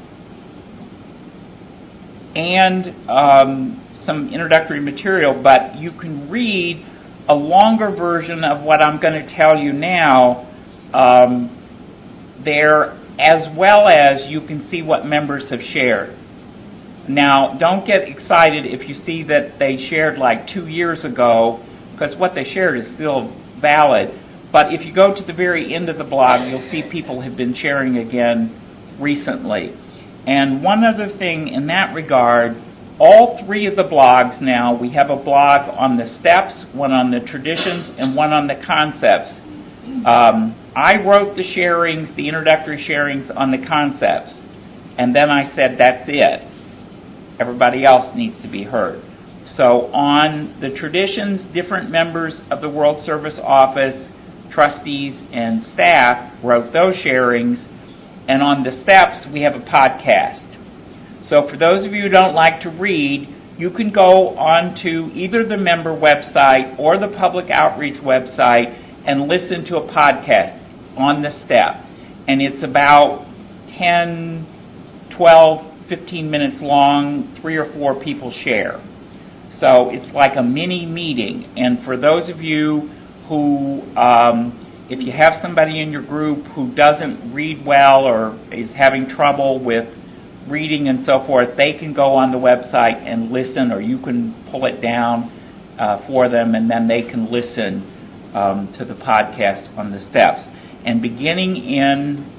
and 2.36 3.10
um, 3.10 4.04
some 4.06 4.30
introductory 4.34 4.80
material, 4.80 5.42
but 5.44 5.78
you 5.78 5.92
can 5.92 6.30
read 6.30 6.86
a 7.30 7.36
longer 7.36 7.92
version 7.92 8.44
of 8.44 8.64
what 8.64 8.84
I'm 8.84 9.00
going 9.00 9.14
to 9.14 9.36
tell 9.40 9.58
you 9.58 9.74
now 9.74 10.48
um, 10.94 12.42
there, 12.44 12.94
as 13.20 13.56
well 13.56 13.88
as 13.88 14.30
you 14.30 14.42
can 14.42 14.68
see 14.72 14.82
what 14.82 15.06
members 15.06 15.44
have 15.52 15.60
shared. 15.74 16.18
Now, 17.10 17.58
don't 17.60 17.88
get 17.88 18.08
excited 18.08 18.68
if 18.68 18.88
you 18.88 19.04
see 19.04 19.24
that 19.24 19.58
they 19.58 19.88
shared 19.90 20.20
like 20.20 20.48
two 20.54 20.68
years 20.68 21.04
ago, 21.04 21.60
because 21.92 22.16
what 22.18 22.36
they 22.36 22.44
shared 22.54 22.78
is 22.78 22.86
still 22.94 23.34
valid. 23.60 24.14
But 24.54 24.74
if 24.74 24.86
you 24.86 24.94
go 24.94 25.16
to 25.16 25.24
the 25.26 25.34
very 25.34 25.74
end 25.74 25.90
of 25.90 25.98
the 25.98 26.04
blog, 26.04 26.48
you'll 26.48 26.70
see 26.70 26.84
people 26.92 27.22
have 27.22 27.36
been 27.36 27.56
sharing 27.60 27.98
again 27.98 28.98
recently. 29.00 29.74
And 30.28 30.64
one 30.64 30.84
other 30.84 31.10
thing 31.18 31.48
in 31.48 31.66
that 31.68 31.96
regard, 31.96 32.56
all 33.00 33.44
three 33.44 33.66
of 33.66 33.76
the 33.76 33.90
blogs 33.90 34.40
now, 34.40 34.78
we 34.80 34.92
have 34.92 35.10
a 35.10 35.16
blog 35.16 35.62
on 35.68 35.98
the 35.98 36.16
steps, 36.20 36.54
one 36.74 36.92
on 36.92 37.10
the 37.10 37.22
traditions, 37.22 37.96
and 37.98 38.16
one 38.16 38.34
on 38.34 38.46
the 38.46 38.62
concepts. 38.68 39.34
Um, 40.06 40.54
I 40.76 41.02
wrote 41.02 41.36
the 41.36 41.44
sharings, 41.58 42.16
the 42.16 42.28
introductory 42.28 42.86
sharings 42.88 43.36
on 43.36 43.50
the 43.50 43.66
concepts, 43.66 44.34
and 45.00 45.16
then 45.16 45.32
I 45.32 45.56
said, 45.56 45.78
that's 45.80 46.06
it. 46.08 46.46
Everybody 47.40 47.86
else 47.86 48.16
needs 48.16 48.42
to 48.42 48.50
be 48.50 48.64
heard. 48.64 49.02
So 49.58 49.92
on 49.94 50.60
the 50.62 50.70
traditions, 50.78 51.54
different 51.54 51.90
members 51.90 52.34
of 52.52 52.62
the 52.62 52.70
World 52.70 53.06
Service 53.06 53.40
Office 53.42 54.10
trustees, 54.52 55.14
and 55.32 55.64
staff 55.74 56.34
wrote 56.44 56.74
those 56.74 56.96
sharings. 57.06 57.66
And 58.28 58.44
on 58.44 58.64
the 58.64 58.82
steps, 58.84 59.26
we 59.32 59.42
have 59.42 59.56
a 59.56 59.66
podcast. 59.66 60.46
So 61.30 61.48
for 61.50 61.58
those 61.58 61.86
of 61.86 61.94
you 61.94 62.04
who 62.04 62.10
don't 62.10 62.36
like 62.36 62.62
to 62.62 62.70
read, 62.70 63.28
you 63.58 63.70
can 63.72 63.92
go 63.92 64.38
onto 64.38 65.12
either 65.14 65.46
the 65.48 65.58
member 65.58 65.92
website 65.92 66.80
or 66.80 66.98
the 66.98 67.14
public 67.18 67.50
outreach 67.52 68.02
website 68.02 69.08
and 69.08 69.28
listen 69.28 69.66
to 69.66 69.78
a 69.78 69.88
podcast 69.88 70.58
on 70.98 71.22
the 71.22 71.32
step. 71.46 71.86
And 72.28 72.42
it's 72.42 72.64
about 72.64 73.26
10, 73.78 75.12
12, 75.18 75.69
15 75.90 76.30
minutes 76.30 76.58
long, 76.62 77.38
three 77.42 77.58
or 77.58 77.72
four 77.74 78.02
people 78.04 78.34
share. 78.44 78.80
So 79.60 79.90
it's 79.92 80.14
like 80.14 80.38
a 80.38 80.44
mini 80.44 80.86
meeting. 80.86 81.52
And 81.58 81.84
for 81.84 81.98
those 81.98 82.30
of 82.30 82.40
you 82.42 82.90
who, 83.28 83.82
um, 83.98 84.88
if 84.90 85.00
you 85.00 85.12
have 85.12 85.34
somebody 85.42 85.82
in 85.82 85.92
your 85.92 86.06
group 86.06 86.46
who 86.56 86.74
doesn't 86.74 87.34
read 87.34 87.66
well 87.66 88.06
or 88.06 88.40
is 88.54 88.70
having 88.78 89.10
trouble 89.10 89.64
with 89.64 89.86
reading 90.48 90.88
and 90.88 91.06
so 91.06 91.26
forth, 91.28 91.58
they 91.58 91.78
can 91.78 91.94
go 91.94 92.16
on 92.16 92.32
the 92.32 92.38
website 92.38 93.06
and 93.06 93.32
listen, 93.32 93.72
or 93.72 93.82
you 93.82 94.00
can 94.00 94.48
pull 94.50 94.66
it 94.66 94.82
down 94.82 95.30
uh, 95.78 96.08
for 96.08 96.30
them, 96.30 96.56
and 96.56 96.70
then 96.70 96.88
they 96.88 97.02
can 97.02 97.32
listen 97.32 98.32
um, 98.34 98.74
to 98.78 98.86
the 98.86 98.96
podcast 98.96 99.78
on 99.78 99.92
the 99.92 100.00
steps. 100.10 100.42
And 100.86 101.02
beginning 101.02 101.58
in 101.58 102.39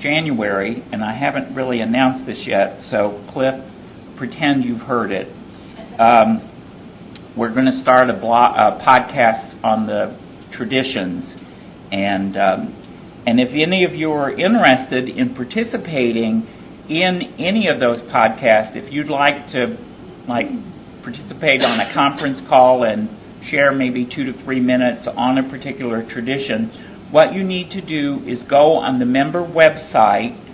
January, 0.00 0.82
and 0.92 1.04
I 1.04 1.14
haven't 1.14 1.54
really 1.54 1.80
announced 1.80 2.26
this 2.26 2.38
yet, 2.46 2.80
so 2.90 3.24
Cliff, 3.32 3.54
pretend 4.16 4.64
you've 4.64 4.80
heard 4.80 5.12
it. 5.12 5.28
Um, 5.98 7.34
we're 7.36 7.52
going 7.52 7.66
to 7.66 7.80
start 7.82 8.10
a, 8.10 8.14
a 8.14 8.84
podcast 8.84 9.64
on 9.64 9.86
the 9.86 10.18
traditions, 10.56 11.24
and 11.92 12.36
um, 12.36 13.22
and 13.26 13.38
if 13.38 13.50
any 13.50 13.84
of 13.84 13.94
you 13.94 14.10
are 14.12 14.30
interested 14.30 15.08
in 15.08 15.34
participating 15.34 16.46
in 16.88 17.34
any 17.38 17.68
of 17.68 17.78
those 17.78 18.00
podcasts, 18.10 18.74
if 18.74 18.92
you'd 18.92 19.10
like 19.10 19.52
to 19.52 19.76
like 20.26 20.46
participate 21.02 21.62
on 21.62 21.80
a 21.80 21.94
conference 21.94 22.40
call 22.48 22.84
and 22.84 23.08
share 23.50 23.72
maybe 23.72 24.04
two 24.04 24.24
to 24.24 24.44
three 24.44 24.60
minutes 24.60 25.06
on 25.16 25.38
a 25.38 25.48
particular 25.48 26.02
tradition, 26.10 26.89
what 27.10 27.34
you 27.34 27.44
need 27.44 27.70
to 27.70 27.80
do 27.80 28.22
is 28.26 28.38
go 28.48 28.76
on 28.76 28.98
the 28.98 29.06
member 29.06 29.42
website. 29.42 30.46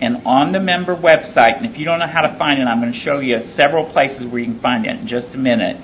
And 0.00 0.26
on 0.26 0.52
the 0.52 0.60
member 0.60 0.94
website, 0.94 1.56
and 1.56 1.66
if 1.66 1.78
you 1.78 1.84
don't 1.84 2.00
know 2.00 2.10
how 2.12 2.22
to 2.22 2.36
find 2.36 2.60
it, 2.60 2.64
I'm 2.64 2.80
going 2.80 2.92
to 2.92 3.00
show 3.00 3.20
you 3.20 3.38
several 3.58 3.90
places 3.92 4.26
where 4.28 4.40
you 4.40 4.52
can 4.52 4.60
find 4.60 4.84
it 4.84 5.00
in 5.00 5.08
just 5.08 5.32
a 5.32 5.38
minute 5.38 5.80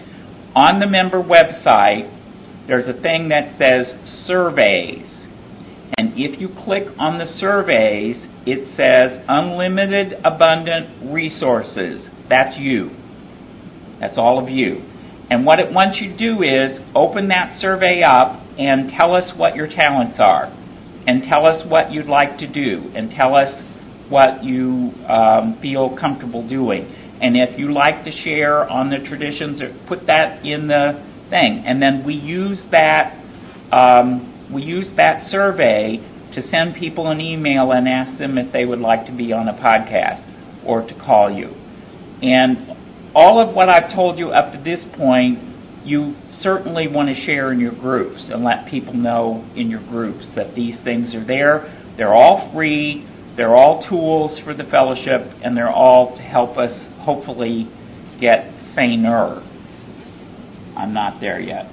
on 0.54 0.80
the 0.80 0.86
member 0.86 1.22
website, 1.22 2.16
there's 2.66 2.88
a 2.88 3.00
thing 3.00 3.28
that 3.28 3.56
says 3.58 3.86
surveys. 4.26 5.06
And 5.96 6.14
if 6.16 6.40
you 6.40 6.48
click 6.64 6.84
on 6.98 7.18
the 7.18 7.26
surveys, 7.38 8.16
it 8.46 8.76
says 8.76 9.24
unlimited 9.28 10.14
abundant 10.24 11.12
resources. 11.12 12.06
That's 12.28 12.56
you. 12.58 12.90
That's 14.00 14.16
all 14.16 14.42
of 14.42 14.48
you. 14.48 14.86
And 15.30 15.46
what 15.46 15.60
it 15.60 15.72
wants 15.72 15.98
you 16.00 16.10
to 16.10 16.16
do 16.16 16.42
is 16.42 16.80
open 16.94 17.28
that 17.28 17.58
survey 17.60 18.02
up 18.04 18.49
and 18.60 18.92
tell 19.00 19.14
us 19.14 19.32
what 19.36 19.54
your 19.56 19.66
talents 19.66 20.18
are. 20.18 20.56
And 21.06 21.24
tell 21.32 21.48
us 21.48 21.64
what 21.66 21.90
you'd 21.90 22.06
like 22.06 22.38
to 22.38 22.46
do. 22.46 22.92
And 22.94 23.10
tell 23.18 23.34
us 23.34 23.64
what 24.10 24.44
you 24.44 24.92
um, 25.08 25.58
feel 25.62 25.96
comfortable 25.96 26.46
doing. 26.46 26.84
And 27.22 27.36
if 27.36 27.58
you 27.58 27.72
like 27.72 28.04
to 28.04 28.12
share 28.22 28.68
on 28.68 28.90
the 28.90 28.98
traditions, 29.08 29.60
put 29.88 30.06
that 30.06 30.44
in 30.44 30.68
the 30.68 31.02
thing. 31.30 31.64
And 31.66 31.80
then 31.80 32.04
we 32.04 32.14
use 32.14 32.58
that 32.70 33.16
um, 33.72 34.50
we 34.52 34.62
use 34.62 34.88
that 34.96 35.30
survey 35.30 35.98
to 36.34 36.42
send 36.50 36.74
people 36.74 37.08
an 37.10 37.20
email 37.20 37.70
and 37.70 37.88
ask 37.88 38.18
them 38.18 38.36
if 38.36 38.52
they 38.52 38.64
would 38.64 38.80
like 38.80 39.06
to 39.06 39.12
be 39.12 39.32
on 39.32 39.48
a 39.48 39.54
podcast 39.54 40.66
or 40.66 40.86
to 40.86 40.94
call 40.94 41.30
you. 41.30 41.54
And 42.22 43.12
all 43.14 43.42
of 43.42 43.54
what 43.54 43.70
I've 43.70 43.94
told 43.94 44.18
you 44.18 44.30
up 44.30 44.52
to 44.52 44.58
this 44.58 44.80
point, 44.96 45.38
you 45.84 46.14
certainly 46.42 46.88
want 46.88 47.08
to 47.14 47.26
share 47.26 47.52
in 47.52 47.60
your 47.60 47.72
groups 47.72 48.22
and 48.28 48.44
let 48.44 48.68
people 48.68 48.94
know 48.94 49.48
in 49.56 49.70
your 49.70 49.86
groups 49.88 50.26
that 50.36 50.54
these 50.54 50.76
things 50.84 51.14
are 51.14 51.26
there. 51.26 51.94
They're 51.96 52.14
all 52.14 52.50
free, 52.54 53.06
they're 53.36 53.54
all 53.54 53.86
tools 53.88 54.38
for 54.44 54.54
the 54.54 54.64
fellowship, 54.64 55.32
and 55.42 55.56
they're 55.56 55.72
all 55.72 56.16
to 56.16 56.22
help 56.22 56.56
us 56.58 56.70
hopefully 57.00 57.68
get 58.20 58.52
saner. 58.74 59.42
I'm 60.76 60.92
not 60.92 61.20
there 61.20 61.40
yet. 61.40 61.70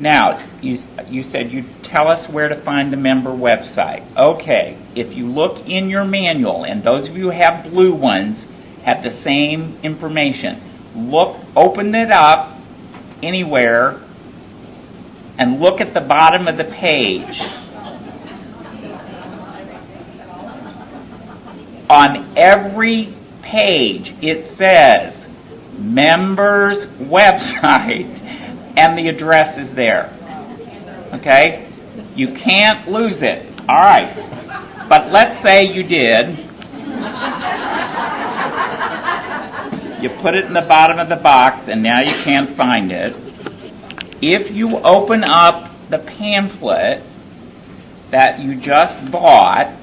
Now, 0.00 0.60
you, 0.62 0.78
you 1.08 1.24
said 1.32 1.50
you'd 1.50 1.88
tell 1.92 2.08
us 2.08 2.30
where 2.30 2.48
to 2.48 2.64
find 2.64 2.92
the 2.92 2.96
member 2.96 3.30
website. 3.30 4.06
Okay, 4.16 4.78
if 4.94 5.16
you 5.16 5.26
look 5.26 5.66
in 5.66 5.90
your 5.90 6.04
manual, 6.04 6.64
and 6.64 6.84
those 6.84 7.08
of 7.08 7.16
you 7.16 7.30
who 7.30 7.38
have 7.38 7.64
blue 7.72 7.94
ones 7.94 8.38
have 8.84 9.02
the 9.02 9.20
same 9.24 9.80
information, 9.82 11.10
look, 11.10 11.36
open 11.56 11.94
it 11.94 12.12
up 12.12 12.57
anywhere 13.22 14.04
and 15.38 15.60
look 15.60 15.80
at 15.80 15.94
the 15.94 16.00
bottom 16.00 16.48
of 16.48 16.56
the 16.56 16.64
page. 16.64 17.22
On 21.90 22.36
every 22.36 23.16
page, 23.42 24.12
it 24.20 24.58
says 24.58 25.18
members 25.78 26.88
website 27.00 28.18
and 28.76 28.98
the 28.98 29.08
address 29.08 29.58
is 29.58 29.74
there. 29.76 30.14
Okay? 31.14 31.68
You 32.14 32.28
can't 32.44 32.88
lose 32.88 33.16
it. 33.20 33.60
All 33.70 33.78
right. 33.78 34.88
But 34.88 35.12
let's 35.12 35.46
say 35.46 35.62
you 35.66 35.82
did. 35.84 36.48
You 40.00 40.10
put 40.22 40.34
it 40.34 40.44
in 40.44 40.54
the 40.54 40.66
bottom 40.68 40.98
of 40.98 41.08
the 41.08 41.22
box 41.22 41.68
and 41.68 41.82
now 41.82 42.00
you 42.00 42.22
can't 42.24 42.56
find 42.56 42.92
it. 42.92 43.12
If 44.20 44.54
you 44.54 44.76
open 44.84 45.24
up 45.24 45.90
the 45.90 45.98
pamphlet 45.98 47.02
that 48.12 48.40
you 48.40 48.56
just 48.56 49.12
bought, 49.12 49.76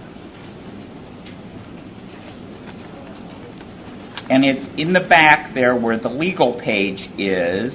and 4.30 4.44
it's 4.44 4.66
in 4.78 4.94
the 4.94 5.02
back 5.08 5.54
there 5.54 5.76
where 5.76 6.00
the 6.00 6.10
legal 6.10 6.60
page 6.60 7.00
is, 7.20 7.74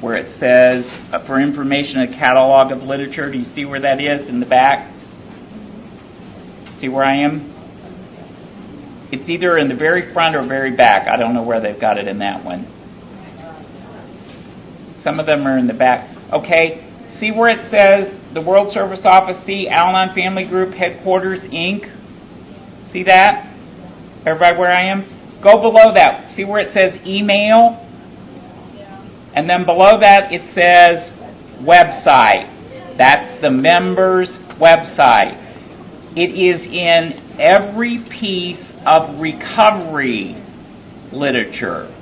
where 0.00 0.16
it 0.16 0.38
says 0.38 0.84
uh, 1.12 1.26
for 1.26 1.40
information 1.40 2.00
a 2.00 2.18
catalog 2.18 2.70
of 2.70 2.82
literature. 2.82 3.30
Do 3.32 3.38
you 3.38 3.46
see 3.54 3.64
where 3.64 3.80
that 3.80 4.00
is 4.00 4.28
in 4.28 4.40
the 4.40 4.46
back? 4.46 4.94
See 6.80 6.88
where 6.88 7.04
I 7.04 7.24
am? 7.24 7.57
It's 9.10 9.28
either 9.28 9.56
in 9.56 9.68
the 9.68 9.74
very 9.74 10.12
front 10.12 10.36
or 10.36 10.46
very 10.46 10.76
back. 10.76 11.08
I 11.08 11.16
don't 11.16 11.34
know 11.34 11.42
where 11.42 11.60
they've 11.60 11.80
got 11.80 11.96
it 11.98 12.06
in 12.06 12.18
that 12.18 12.44
one. 12.44 12.66
Some 15.02 15.18
of 15.18 15.26
them 15.26 15.46
are 15.46 15.56
in 15.56 15.66
the 15.66 15.74
back. 15.74 16.14
Okay, 16.32 16.84
see 17.18 17.30
where 17.30 17.48
it 17.48 17.70
says 17.70 18.12
the 18.34 18.42
World 18.42 18.74
Service 18.74 19.00
Office, 19.04 19.36
see 19.46 19.68
Al 19.70 19.92
Family 20.14 20.44
Group 20.44 20.74
Headquarters, 20.74 21.40
Inc. 21.40 22.92
See 22.92 23.04
that? 23.04 23.46
Everybody 24.26 24.58
where 24.58 24.70
I 24.70 24.92
am? 24.92 25.40
Go 25.42 25.54
below 25.54 25.94
that. 25.94 26.34
See 26.36 26.44
where 26.44 26.60
it 26.60 26.74
says 26.76 27.00
email? 27.06 27.84
And 29.34 29.48
then 29.48 29.64
below 29.64 29.92
that 30.02 30.32
it 30.32 30.42
says 30.54 31.12
website. 31.64 32.98
That's 32.98 33.40
the 33.40 33.50
member's 33.50 34.28
website. 34.60 35.46
It 36.16 36.34
is 36.34 36.60
in 36.60 37.38
every 37.38 38.04
piece 38.20 38.64
of 38.88 39.20
recovery 39.20 40.42
literature. 41.12 41.94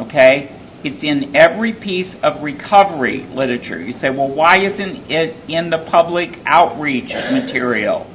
Okay? 0.00 0.58
It's 0.84 1.02
in 1.02 1.34
every 1.38 1.74
piece 1.74 2.12
of 2.22 2.42
recovery 2.42 3.26
literature. 3.32 3.80
You 3.80 3.92
say, 4.00 4.10
well, 4.10 4.34
why 4.34 4.56
isn't 4.56 5.10
it 5.10 5.50
in 5.50 5.70
the 5.70 5.88
public 5.90 6.30
outreach 6.46 7.08
material? 7.08 8.08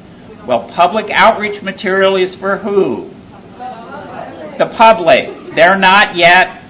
Well, 0.48 0.72
public 0.78 1.06
outreach 1.14 1.62
material 1.64 2.16
is 2.18 2.38
for 2.40 2.58
who? 2.58 3.10
The 4.60 4.74
public. 4.78 5.56
They're 5.56 5.78
not 5.78 6.16
yet 6.16 6.68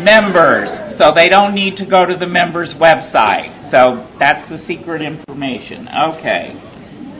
members, 0.00 0.98
so 1.00 1.12
they 1.16 1.28
don't 1.28 1.54
need 1.54 1.76
to 1.76 1.86
go 1.86 2.06
to 2.06 2.16
the 2.18 2.26
members' 2.26 2.74
website. 2.74 3.70
So 3.70 4.08
that's 4.18 4.48
the 4.48 4.58
secret 4.66 5.02
information. 5.02 5.88
Okay. 6.14 6.54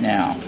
Now, 0.01 0.41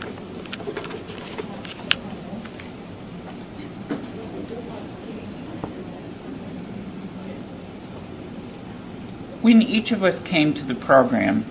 when 9.49 9.63
each 9.63 9.93
of 9.93 10.03
us 10.03 10.13
came 10.29 10.53
to 10.53 10.63
the 10.67 10.79
program, 10.85 11.43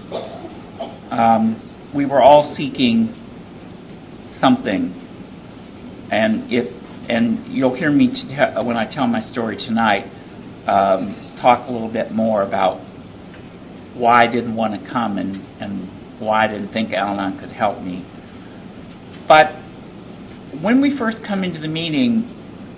um, 1.09 1.89
we 1.95 2.05
were 2.05 2.21
all 2.21 2.53
seeking 2.55 3.09
something. 4.39 4.93
And 6.11 6.53
if 6.53 6.71
and 7.09 7.51
you'll 7.51 7.75
hear 7.75 7.91
me 7.91 8.07
t- 8.09 8.35
when 8.63 8.77
I 8.77 8.93
tell 8.93 9.07
my 9.07 9.31
story 9.31 9.57
tonight, 9.57 10.03
um, 10.67 11.39
talk 11.41 11.67
a 11.67 11.71
little 11.71 11.91
bit 11.91 12.11
more 12.11 12.43
about 12.43 12.77
why 13.95 14.21
I 14.27 14.31
didn't 14.31 14.55
want 14.55 14.79
to 14.79 14.91
come 14.91 15.17
and, 15.17 15.37
and 15.59 16.21
why 16.21 16.45
I 16.45 16.47
didn't 16.49 16.73
think 16.73 16.93
Al-Anon 16.93 17.39
could 17.39 17.49
help 17.49 17.81
me. 17.81 18.05
But 19.27 19.45
when 20.61 20.81
we 20.81 20.95
first 20.99 21.17
come 21.25 21.43
into 21.43 21.59
the 21.59 21.67
meeting, 21.67 22.36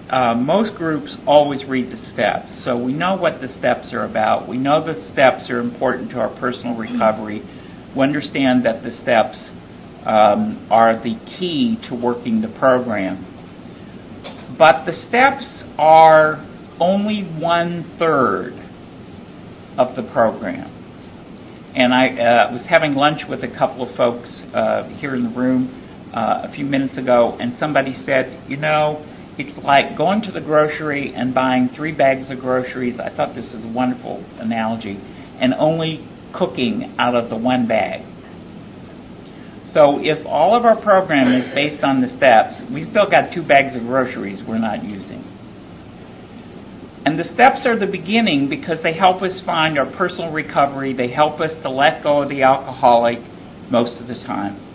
uh, 0.09 0.33
most 0.33 0.75
groups 0.75 1.15
always 1.27 1.63
read 1.65 1.91
the 1.91 2.13
steps. 2.13 2.65
So 2.65 2.77
we 2.77 2.93
know 2.93 3.15
what 3.15 3.41
the 3.41 3.47
steps 3.59 3.93
are 3.93 4.05
about. 4.05 4.47
We 4.47 4.57
know 4.57 4.83
the 4.83 5.09
steps 5.13 5.49
are 5.49 5.59
important 5.59 6.09
to 6.11 6.19
our 6.19 6.35
personal 6.39 6.75
recovery. 6.75 7.41
We 7.95 8.03
understand 8.03 8.65
that 8.65 8.81
the 8.83 8.91
steps 9.01 9.37
um, 10.05 10.67
are 10.71 10.97
the 11.01 11.15
key 11.37 11.77
to 11.89 11.95
working 11.95 12.41
the 12.41 12.47
program. 12.47 13.25
But 14.57 14.85
the 14.85 14.93
steps 15.07 15.45
are 15.77 16.45
only 16.79 17.23
one 17.23 17.95
third 17.99 18.53
of 19.77 19.95
the 19.95 20.03
program. 20.11 20.75
And 21.75 21.93
I 21.93 22.07
uh, 22.07 22.51
was 22.51 22.61
having 22.67 22.95
lunch 22.95 23.21
with 23.29 23.43
a 23.43 23.57
couple 23.57 23.87
of 23.87 23.95
folks 23.95 24.27
uh, 24.55 24.89
here 24.99 25.15
in 25.15 25.23
the 25.23 25.37
room 25.37 26.11
uh, 26.15 26.47
a 26.49 26.51
few 26.55 26.65
minutes 26.65 26.97
ago, 26.97 27.37
and 27.39 27.55
somebody 27.59 27.95
said, 28.05 28.43
you 28.49 28.57
know, 28.57 29.05
it's 29.39 29.57
like 29.63 29.97
going 29.97 30.21
to 30.23 30.31
the 30.31 30.41
grocery 30.41 31.13
and 31.15 31.33
buying 31.33 31.69
three 31.75 31.93
bags 31.93 32.29
of 32.29 32.39
groceries. 32.39 32.99
I 32.99 33.15
thought 33.15 33.35
this 33.35 33.45
was 33.53 33.63
a 33.63 33.67
wonderful 33.67 34.23
analogy, 34.37 34.99
and 35.39 35.53
only 35.53 36.05
cooking 36.35 36.95
out 36.99 37.15
of 37.15 37.29
the 37.29 37.37
one 37.37 37.65
bag. 37.67 38.01
So 39.73 39.99
if 40.01 40.25
all 40.25 40.57
of 40.57 40.65
our 40.65 40.81
program 40.81 41.33
is 41.41 41.53
based 41.55 41.83
on 41.83 42.01
the 42.01 42.09
steps, 42.17 42.69
we 42.71 42.89
still 42.89 43.09
got 43.09 43.33
two 43.33 43.43
bags 43.43 43.77
of 43.77 43.83
groceries 43.83 44.41
we're 44.45 44.57
not 44.57 44.83
using. 44.83 45.23
And 47.05 47.17
the 47.17 47.23
steps 47.33 47.65
are 47.65 47.79
the 47.79 47.87
beginning 47.89 48.49
because 48.49 48.77
they 48.83 48.93
help 48.93 49.21
us 49.21 49.39
find 49.45 49.79
our 49.79 49.89
personal 49.95 50.31
recovery. 50.31 50.93
They 50.93 51.11
help 51.11 51.39
us 51.39 51.51
to 51.63 51.69
let 51.69 52.03
go 52.03 52.23
of 52.23 52.29
the 52.29 52.43
alcoholic 52.43 53.19
most 53.71 54.01
of 54.01 54.07
the 54.07 54.15
time. 54.15 54.65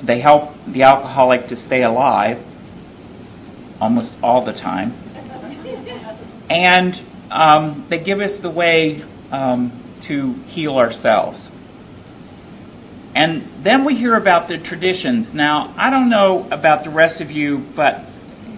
they 0.06 0.20
help 0.20 0.50
the 0.66 0.82
alcoholic 0.82 1.48
to 1.48 1.66
stay 1.66 1.84
alive 1.84 2.44
almost 3.80 4.10
all 4.22 4.44
the 4.44 4.52
time. 4.52 4.92
And 6.50 6.94
um, 7.30 7.86
they 7.90 7.98
give 7.98 8.20
us 8.20 8.40
the 8.42 8.50
way 8.50 9.02
um, 9.30 10.00
to 10.08 10.34
heal 10.52 10.76
ourselves. 10.76 11.38
And 13.14 13.64
then 13.64 13.84
we 13.84 13.94
hear 13.94 14.16
about 14.16 14.48
the 14.48 14.58
traditions. 14.68 15.28
Now, 15.34 15.74
I 15.78 15.90
don't 15.90 16.08
know 16.08 16.48
about 16.52 16.84
the 16.84 16.90
rest 16.90 17.20
of 17.20 17.30
you, 17.30 17.72
but 17.74 17.94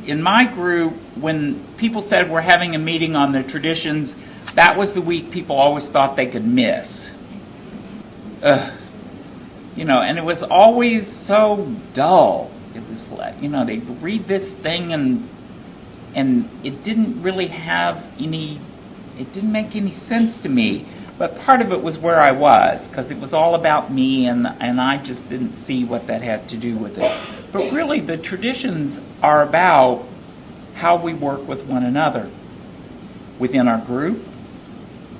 in 0.07 0.23
my 0.23 0.53
group, 0.55 0.95
when 1.19 1.77
people 1.79 2.07
said 2.11 2.31
we're 2.31 2.43
having 2.43 2.75
a 2.75 2.79
meeting 2.79 3.17
on 3.17 3.33
the 3.33 3.43
traditions, 3.51 4.11
that 4.57 4.77
was 4.77 4.89
the 4.95 5.01
week 5.01 5.33
people 5.33 5.57
always 5.57 5.85
thought 5.93 6.17
they 6.17 6.27
could 6.27 6.45
miss. 6.45 6.87
Ugh. 8.45 8.77
You 9.77 9.85
know, 9.85 10.01
and 10.03 10.19
it 10.19 10.25
was 10.25 10.43
always 10.51 11.05
so 11.27 11.75
dull. 11.95 12.51
It 12.81 13.11
was 13.11 13.35
you 13.41 13.49
know, 13.49 13.67
they'd 13.67 13.85
read 14.03 14.29
this 14.29 14.43
thing 14.63 14.93
and 14.93 15.29
and 16.17 16.67
it 16.67 16.85
didn't 16.85 17.23
really 17.23 17.49
have 17.49 17.97
any 18.19 18.61
it 19.21 19.33
didn't 19.35 19.53
make 19.53 19.77
any 19.77 20.01
sense 20.09 20.43
to 20.43 20.49
me. 20.49 20.87
But 21.19 21.37
part 21.47 21.61
of 21.61 21.71
it 21.71 21.83
was 21.83 21.99
where 21.99 22.19
I 22.19 22.33
was 22.33 22.89
because 22.89 23.11
it 23.11 23.19
was 23.21 23.35
all 23.35 23.55
about 23.55 23.93
me, 23.93 24.27
and 24.27 24.47
and 24.47 24.81
I 24.81 25.05
just 25.05 25.21
didn't 25.29 25.67
see 25.67 25.85
what 25.85 26.07
that 26.07 26.23
had 26.23 26.49
to 26.49 26.59
do 26.59 26.79
with 26.79 26.93
it. 26.97 27.53
But 27.53 27.71
really, 27.73 28.01
the 28.01 28.17
traditions 28.17 28.99
are 29.23 29.47
about 29.47 30.09
how 30.75 31.03
we 31.03 31.13
work 31.13 31.47
with 31.47 31.61
one 31.67 31.85
another 31.85 32.35
within 33.39 33.69
our 33.69 33.85
group 33.85 34.25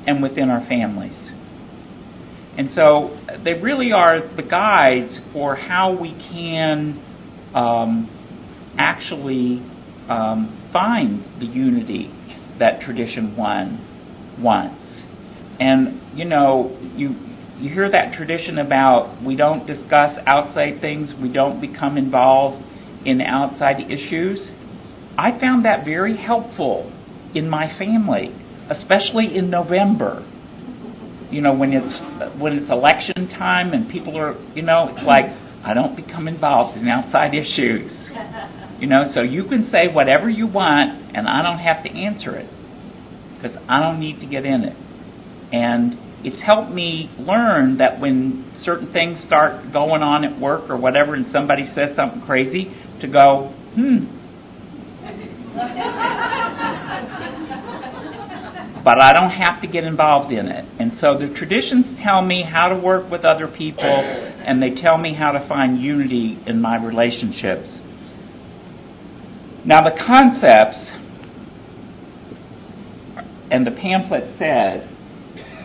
and 0.07 0.23
within 0.23 0.49
our 0.49 0.67
families. 0.67 1.17
And 2.57 2.71
so 2.75 3.17
they 3.45 3.55
really 3.55 3.93
are 3.93 4.35
the 4.35 4.43
guides 4.43 5.21
for 5.35 5.55
how 5.55 5.97
we 6.01 6.13
can 6.13 7.10
um, 7.55 8.09
actually 8.79 9.63
um, 10.09 10.69
find 10.73 11.25
the 11.41 11.47
unity 11.47 12.11
that 12.59 12.81
tradition 12.83 13.37
one 13.37 13.87
wants. 14.41 14.83
And 15.59 16.01
you 16.17 16.25
know, 16.25 16.77
you 16.97 17.15
you 17.59 17.71
hear 17.71 17.91
that 17.91 18.15
tradition 18.15 18.59
about 18.59 19.23
we 19.23 19.37
don't 19.37 19.67
discuss 19.67 20.17
outside 20.27 20.81
things, 20.81 21.11
we 21.21 21.29
don't 21.29 21.61
become 21.61 21.97
involved 21.99 22.65
in 23.05 23.21
outside 23.21 23.81
issues. 23.91 24.39
I 25.19 25.39
found 25.39 25.65
that 25.65 25.85
very 25.85 26.17
helpful 26.17 26.91
in 27.35 27.49
my 27.49 27.67
family, 27.79 28.35
especially 28.71 29.37
in 29.37 29.51
November. 29.51 30.27
You 31.31 31.43
know, 31.43 31.55
when 31.55 31.73
it's 31.73 32.41
when 32.41 32.55
it's 32.55 32.71
election 32.71 33.29
time 33.29 33.73
and 33.73 33.89
people 33.91 34.17
are, 34.19 34.35
you 34.55 34.63
know, 34.63 34.89
it's 34.97 35.07
like 35.07 35.27
I 35.65 35.75
don't 35.75 35.95
become 35.95 36.29
involved 36.29 36.79
in 36.79 36.89
outside 36.89 37.35
issues. 37.35 37.93
You 38.81 38.87
know, 38.87 39.11
so 39.15 39.21
you 39.21 39.45
can 39.45 39.69
say 39.71 39.89
whatever 39.93 40.31
you 40.31 40.47
want 40.47 41.15
and 41.15 41.29
I 41.29 41.43
don't 41.43 41.59
have 41.59 41.85
to 41.85 41.91
answer 41.91 42.35
it 42.37 42.49
because 43.35 43.57
I 43.69 43.81
don't 43.81 44.01
need 44.01 44.21
to 44.21 44.27
get 44.27 44.47
in 44.47 44.65
it. 44.65 44.77
And 45.53 45.99
it's 46.25 46.41
helped 46.43 46.71
me 46.71 47.11
learn 47.19 47.79
that 47.79 48.01
when 48.01 48.53
certain 48.65 48.93
things 48.93 49.19
start 49.27 49.73
going 49.73 50.03
on 50.03 50.25
at 50.25 50.39
work 50.41 50.71
or 50.71 50.77
whatever 50.77 51.15
and 51.15 51.27
somebody 51.33 51.71
says 51.75 51.97
something 51.97 52.23
crazy, 52.23 52.73
to 53.01 53.09
go, 53.09 53.55
hmm. 53.75 54.17
but 58.85 59.01
I 59.01 59.13
don't 59.13 59.31
have 59.31 59.61
to 59.63 59.69
get 59.69 59.85
involved 59.85 60.33
in 60.33 60.47
it. 60.47 60.65
And 60.79 60.93
so 61.01 61.19
the 61.19 61.35
traditions 61.35 61.99
tell 62.03 62.23
me 62.23 62.43
how 62.43 62.69
to 62.69 62.77
work 62.77 63.11
with 63.11 63.25
other 63.25 63.47
people 63.47 63.85
and 63.85 64.63
they 64.63 64.81
tell 64.81 64.97
me 64.97 65.15
how 65.15 65.33
to 65.33 65.47
find 65.49 65.81
unity 65.81 66.39
in 66.47 66.61
my 66.61 66.83
relationships. 66.83 67.69
Now, 69.67 69.83
the 69.83 69.93
concepts 70.07 70.79
and 73.51 73.67
the 73.67 73.73
pamphlet 73.73 74.39
said 74.39 74.89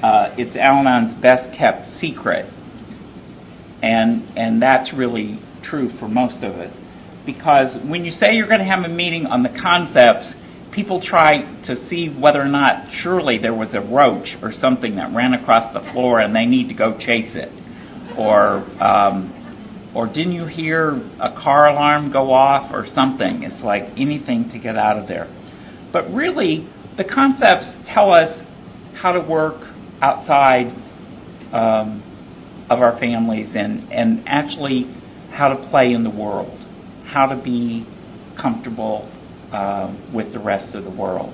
uh, 0.03 0.35
it's 0.37 0.55
Al 0.57 0.79
Anon's 0.79 1.21
best 1.21 1.57
kept 1.57 1.99
secret. 2.01 2.51
And, 3.81 4.37
and 4.37 4.61
that's 4.61 4.91
really 4.93 5.39
true 5.63 5.97
for 5.99 6.07
most 6.07 6.43
of 6.43 6.55
us. 6.55 6.75
Because 7.25 7.77
when 7.85 8.03
you 8.03 8.11
say 8.11 8.33
you're 8.33 8.47
going 8.47 8.59
to 8.59 8.67
have 8.67 8.83
a 8.83 8.89
meeting 8.89 9.25
on 9.25 9.43
the 9.43 9.49
concepts, 9.49 10.35
people 10.75 11.01
try 11.01 11.41
to 11.65 11.89
see 11.89 12.09
whether 12.09 12.41
or 12.41 12.49
not 12.49 12.85
surely 13.01 13.37
there 13.41 13.53
was 13.53 13.69
a 13.73 13.79
roach 13.79 14.27
or 14.41 14.51
something 14.59 14.97
that 14.97 15.15
ran 15.15 15.33
across 15.33 15.73
the 15.73 15.91
floor 15.93 16.19
and 16.19 16.35
they 16.35 16.45
need 16.45 16.67
to 16.67 16.73
go 16.73 16.97
chase 16.97 17.31
it. 17.33 17.49
Or, 18.17 18.57
um, 18.83 19.93
or 19.95 20.07
didn't 20.07 20.33
you 20.33 20.45
hear 20.45 20.91
a 20.91 21.33
car 21.41 21.69
alarm 21.69 22.11
go 22.11 22.31
off 22.33 22.71
or 22.73 22.85
something? 22.93 23.43
It's 23.43 23.63
like 23.63 23.83
anything 23.97 24.49
to 24.51 24.59
get 24.59 24.75
out 24.75 24.97
of 24.97 25.07
there. 25.07 25.27
But 25.93 26.11
really, 26.13 26.69
the 26.97 27.05
concepts 27.05 27.67
tell 27.93 28.11
us 28.11 28.43
how 29.01 29.13
to 29.13 29.21
work 29.21 29.61
outside 30.01 30.67
um, 31.53 32.67
of 32.69 32.79
our 32.79 32.99
families 32.99 33.47
and, 33.55 33.91
and 33.93 34.23
actually 34.27 34.93
how 35.31 35.47
to 35.49 35.69
play 35.69 35.93
in 35.93 36.03
the 36.03 36.09
world, 36.09 36.59
how 37.05 37.27
to 37.27 37.41
be 37.41 37.87
comfortable 38.41 39.09
uh, 39.55 39.95
with 40.13 40.33
the 40.33 40.39
rest 40.39 40.75
of 40.75 40.83
the 40.83 40.89
world. 40.89 41.33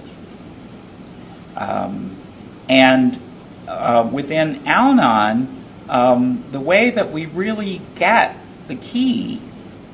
Um, 1.57 2.65
and 2.69 3.15
uh, 3.67 4.11
within 4.13 4.63
Al 4.67 4.91
Anon, 4.91 5.87
um, 5.89 6.49
the 6.53 6.59
way 6.61 6.91
that 6.95 7.11
we 7.11 7.25
really 7.25 7.79
get 7.97 8.37
the 8.67 8.75
key 8.75 9.41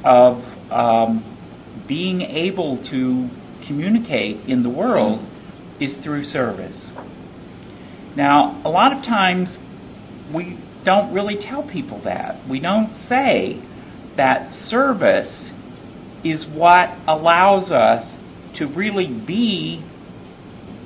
of 0.03 0.43
um, 0.69 1.85
being 1.87 2.21
able 2.21 2.83
to 2.91 3.29
communicate 3.65 4.49
in 4.49 4.61
the 4.61 4.69
world 4.69 5.25
is 5.79 5.91
through 6.03 6.29
service. 6.31 6.75
Now, 8.17 8.61
a 8.65 8.69
lot 8.69 8.91
of 8.91 9.03
times 9.03 9.47
we 10.35 10.59
don't 10.83 11.13
really 11.13 11.37
tell 11.49 11.63
people 11.63 12.01
that. 12.03 12.45
We 12.49 12.59
don't 12.59 13.07
say 13.07 13.63
that 14.17 14.51
service 14.69 15.33
is 16.25 16.45
what 16.47 16.89
allows 17.07 17.71
us 17.71 18.16
to 18.59 18.65
really 18.65 19.07
be 19.07 19.83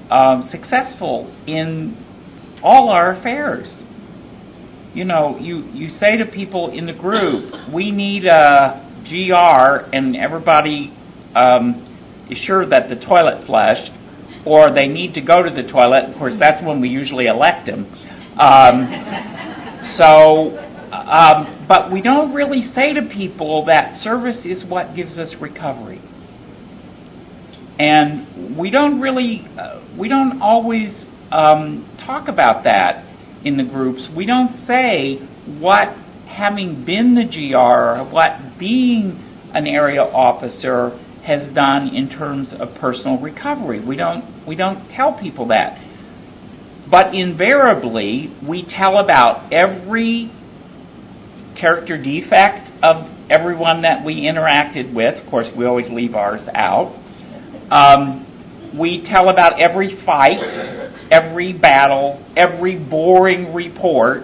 um, 0.10 0.50
successful 0.52 1.34
in 1.48 1.98
all 2.64 2.90
our 2.90 3.18
affairs. 3.18 3.70
You 4.94 5.06
know, 5.06 5.38
you, 5.40 5.64
you 5.74 5.98
say 6.00 6.18
to 6.18 6.30
people 6.32 6.72
in 6.72 6.86
the 6.86 6.94
group, 6.94 7.74
we 7.74 7.92
need 7.92 8.26
a 8.26 9.04
GR, 9.04 9.96
and 9.96 10.16
everybody 10.18 10.94
um, 11.34 12.28
is 12.30 12.38
sure 12.46 12.68
that 12.70 12.90
the 12.90 12.96
toilet 12.96 13.46
flushed 13.46 13.92
or 14.46 14.68
they 14.74 14.88
need 14.88 15.14
to 15.14 15.22
go 15.22 15.36
to 15.44 15.50
the 15.50 15.70
toilet. 15.72 16.12
Of 16.12 16.18
course, 16.18 16.34
that's 16.40 16.64
when 16.66 16.82
we 16.82 16.90
usually 16.90 17.28
elect 17.28 17.68
them. 17.68 17.86
Um, 18.40 19.98
so, 20.00 20.58
um, 20.92 21.66
but 21.68 21.92
we 21.92 22.02
don't 22.02 22.34
really 22.34 22.72
say 22.74 22.94
to 22.94 23.04
people 23.14 23.66
that 23.66 24.02
service 24.04 24.38
is 24.44 24.64
what 24.66 24.96
gives 24.96 25.18
us 25.18 25.30
recovery. 25.40 26.02
And 27.82 28.60
we 28.60 28.70
don't 28.70 29.02
really, 29.02 29.44
uh, 29.60 29.82
we 29.98 30.08
don't 30.08 30.40
always 30.40 30.94
um, 31.32 31.98
talk 32.06 32.28
about 32.28 32.64
that 32.66 33.04
in 33.44 33.58
the 33.58 33.64
groups. 33.64 34.04
We 34.16 34.28
don't 34.28 34.68
say 34.68 35.16
what 35.60 35.88
having 36.28 36.86
been 36.86 37.16
the 37.16 37.26
GR, 37.26 38.14
what 38.14 38.60
being 38.60 39.50
an 39.56 39.66
area 39.66 40.02
officer 40.02 40.92
has 41.26 41.52
done 41.56 41.88
in 41.96 42.10
terms 42.10 42.50
of 42.60 42.76
personal 42.80 43.18
recovery. 43.20 43.84
We 43.84 43.96
don't 43.96 44.46
we 44.48 44.56
don't 44.56 44.88
tell 44.96 45.20
people 45.20 45.48
that. 45.48 45.80
But 46.92 47.16
invariably, 47.16 48.32
we 48.48 48.64
tell 48.64 49.00
about 49.00 49.52
every 49.52 50.32
character 51.60 51.98
defect 51.98 52.70
of 52.84 53.10
everyone 53.32 53.82
that 53.82 54.06
we 54.06 54.30
interacted 54.30 54.94
with. 54.94 55.24
Of 55.24 55.32
course, 55.32 55.48
we 55.58 55.66
always 55.66 55.90
leave 55.92 56.14
ours 56.14 56.48
out. 56.54 57.01
Um, 57.72 58.76
we 58.78 59.08
tell 59.12 59.30
about 59.30 59.62
every 59.62 60.04
fight, 60.06 60.40
every 61.10 61.54
battle, 61.54 62.24
every 62.36 62.78
boring 62.78 63.54
report, 63.54 64.24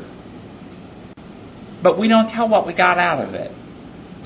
but 1.82 1.98
we 1.98 2.08
don't 2.08 2.30
tell 2.34 2.50
what 2.50 2.68
we 2.68 2.74
got 2.74 2.98
out 2.98 3.26
of 3.26 3.34
it. 3.34 3.52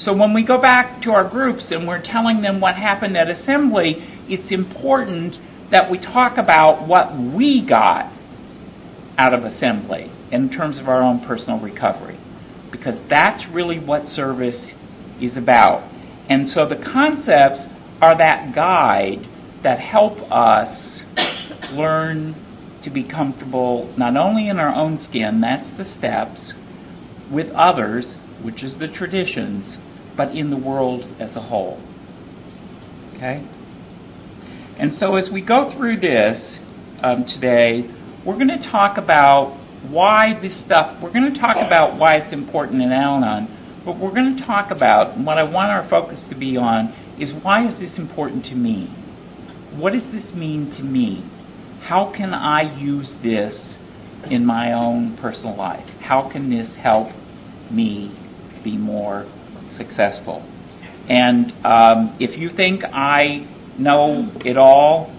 So 0.03 0.13
when 0.13 0.33
we 0.33 0.43
go 0.43 0.59
back 0.59 1.03
to 1.03 1.11
our 1.11 1.29
groups 1.29 1.63
and 1.69 1.87
we're 1.87 2.01
telling 2.01 2.41
them 2.41 2.59
what 2.59 2.75
happened 2.75 3.15
at 3.15 3.29
assembly, 3.29 3.93
it's 4.27 4.51
important 4.51 5.35
that 5.71 5.91
we 5.91 5.99
talk 5.99 6.37
about 6.37 6.87
what 6.87 7.15
we 7.15 7.63
got 7.63 8.11
out 9.19 9.33
of 9.33 9.43
assembly 9.43 10.11
in 10.31 10.49
terms 10.49 10.79
of 10.79 10.87
our 10.87 11.03
own 11.03 11.23
personal 11.27 11.59
recovery. 11.59 12.19
Because 12.71 12.95
that's 13.09 13.43
really 13.53 13.77
what 13.77 14.07
service 14.15 14.71
is 15.21 15.37
about. 15.37 15.87
And 16.29 16.49
so 16.53 16.67
the 16.67 16.81
concepts 16.83 17.70
are 18.01 18.17
that 18.17 18.53
guide 18.55 19.27
that 19.63 19.79
help 19.79 20.17
us 20.31 21.03
learn 21.71 22.35
to 22.83 22.89
be 22.89 23.03
comfortable 23.03 23.93
not 23.97 24.17
only 24.17 24.49
in 24.49 24.57
our 24.57 24.73
own 24.73 25.05
skin, 25.07 25.41
that's 25.41 25.77
the 25.77 25.85
steps, 25.97 26.39
with 27.31 27.47
others, 27.55 28.05
which 28.43 28.63
is 28.63 28.73
the 28.79 28.87
traditions, 28.87 29.77
but 30.17 30.35
in 30.35 30.49
the 30.49 30.57
world 30.57 31.03
as 31.19 31.35
a 31.35 31.41
whole. 31.41 31.79
Okay? 33.15 33.47
And 34.79 34.93
so 34.99 35.15
as 35.15 35.29
we 35.31 35.41
go 35.41 35.71
through 35.77 35.99
this 35.99 36.41
um, 37.03 37.25
today, 37.25 37.87
we're 38.25 38.35
going 38.35 38.47
to 38.47 38.71
talk 38.71 38.97
about 38.97 39.57
why 39.87 40.39
this 40.41 40.53
stuff, 40.65 40.97
we're 41.01 41.13
going 41.13 41.31
to 41.33 41.39
talk 41.39 41.55
about 41.55 41.97
why 41.97 42.17
it's 42.17 42.33
important 42.33 42.81
in 42.81 42.91
Al 42.91 43.17
Anon, 43.17 43.81
but 43.85 43.99
we're 43.99 44.13
going 44.13 44.37
to 44.37 44.45
talk 44.45 44.71
about, 44.71 45.17
what 45.19 45.37
I 45.37 45.43
want 45.43 45.71
our 45.71 45.87
focus 45.89 46.19
to 46.29 46.35
be 46.35 46.57
on, 46.57 46.93
is 47.19 47.31
why 47.43 47.67
is 47.67 47.79
this 47.79 47.97
important 47.97 48.45
to 48.45 48.55
me? 48.55 48.87
What 49.75 49.93
does 49.93 50.03
this 50.11 50.33
mean 50.35 50.73
to 50.77 50.83
me? 50.83 51.29
how 51.81 52.13
can 52.15 52.33
I 52.33 52.79
use 52.79 53.09
this 53.23 53.55
in 54.29 54.45
my 54.45 54.73
own 54.73 55.17
personal 55.19 55.57
life? 55.57 55.85
How 55.99 56.29
can 56.31 56.49
this 56.49 56.69
help 56.81 57.09
me 57.71 58.17
be 58.63 58.77
more 58.77 59.25
successful? 59.77 60.47
And 61.09 61.51
um, 61.65 62.17
if 62.19 62.39
you 62.39 62.49
think 62.55 62.83
I 62.85 63.47
know 63.79 64.31
it 64.45 64.57
all, 64.57 65.11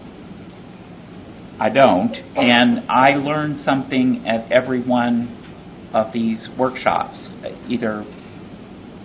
I 1.60 1.68
don't. 1.68 2.14
And 2.36 2.88
I 2.90 3.16
learn 3.16 3.62
something 3.64 4.24
at 4.26 4.50
every 4.52 4.82
one 4.82 5.90
of 5.92 6.12
these 6.12 6.38
workshops. 6.56 7.18
Either 7.68 8.02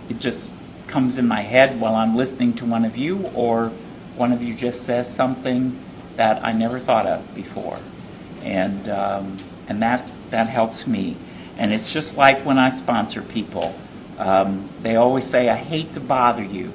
it 0.08 0.20
just 0.20 0.48
comes 0.92 1.18
in 1.18 1.26
my 1.26 1.42
head 1.42 1.80
while 1.80 1.94
I'm 1.94 2.16
listening 2.16 2.56
to 2.56 2.64
one 2.64 2.84
of 2.84 2.96
you, 2.96 3.26
or 3.34 3.70
one 4.16 4.32
of 4.32 4.42
you 4.42 4.54
just 4.58 4.86
says 4.86 5.06
something 5.16 5.84
that 6.16 6.42
I 6.44 6.52
never 6.52 6.80
thought 6.84 7.06
of 7.06 7.34
before, 7.34 7.76
and 7.76 8.90
um, 8.90 9.66
and 9.68 9.82
that 9.82 10.06
that 10.30 10.48
helps 10.48 10.86
me. 10.86 11.16
And 11.58 11.72
it's 11.72 11.92
just 11.92 12.08
like 12.16 12.44
when 12.44 12.58
I 12.58 12.82
sponsor 12.82 13.22
people. 13.32 13.84
Um, 14.18 14.80
they 14.82 14.96
always 14.96 15.24
say, 15.30 15.48
"I 15.48 15.56
hate 15.56 15.94
to 15.94 16.00
bother 16.00 16.42
you," 16.42 16.72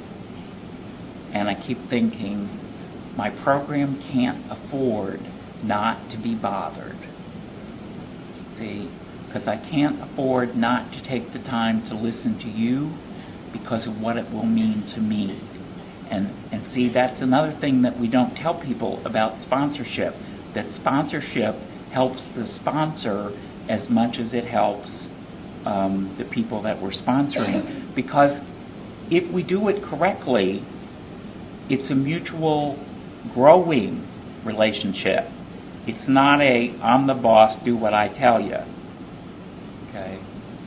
and 1.34 1.49
I 1.49 1.56
keep 1.67 1.78
thinking, 1.89 2.60
my 3.17 3.30
program 3.30 4.02
can't 4.12 4.52
afford 4.52 5.19
not 5.63 6.10
to 6.12 6.17
be 6.17 6.36
bothered. 6.36 6.97
See, 8.58 8.89
because 9.28 9.47
I 9.47 9.58
can't 9.58 10.02
afford 10.02 10.56
not 10.56 10.91
to 10.91 11.08
take 11.08 11.34
the 11.34 11.39
time 11.39 11.88
to 11.89 11.95
listen 11.95 12.39
to 12.39 12.49
you 12.49 12.93
because 13.54 13.88
of 13.88 13.98
what 14.00 14.18
it 14.18 14.30
will 14.32 14.46
mean 14.46 14.92
to 14.96 15.02
me. 15.02 15.39
And 16.12 16.28
and 16.52 16.74
see 16.74 16.92
that's 16.94 17.22
another 17.22 17.58
thing 17.62 17.84
that 17.84 18.00
we 18.00 18.08
don't 18.08 18.36
tell 18.36 18.60
people 18.60 19.06
about 19.06 19.42
sponsorship. 19.46 20.13
That 20.54 20.66
sponsorship 20.82 21.56
helps 21.94 22.20
the 22.36 22.48
sponsor 22.60 23.32
as 23.70 23.89
much 23.89 24.18
as 24.20 24.34
it 24.34 24.46
helps 24.46 24.89
um, 25.66 26.16
the 26.20 26.26
people 26.26 26.62
that 26.63 26.82
we're 26.82 26.92
sponsoring. 26.92 27.96
Because 27.96 28.42
if 29.10 29.32
we 29.34 29.44
do 29.44 29.70
it 29.70 29.84
correctly, 29.84 30.66
it's 31.70 31.89
a 31.89 31.96
mutual 31.96 32.78
growing 33.34 34.08
relationship. 34.46 35.26
It's 35.88 36.08
not 36.08 36.42
a 36.42 36.78
I'm 36.82 37.08
the 37.08 37.13
boss, 37.13 37.60
do 37.63 37.76
what 37.76 37.94
I 37.94 38.10
tell 38.10 38.42
you. 38.42 38.58
Okay? 39.89 40.20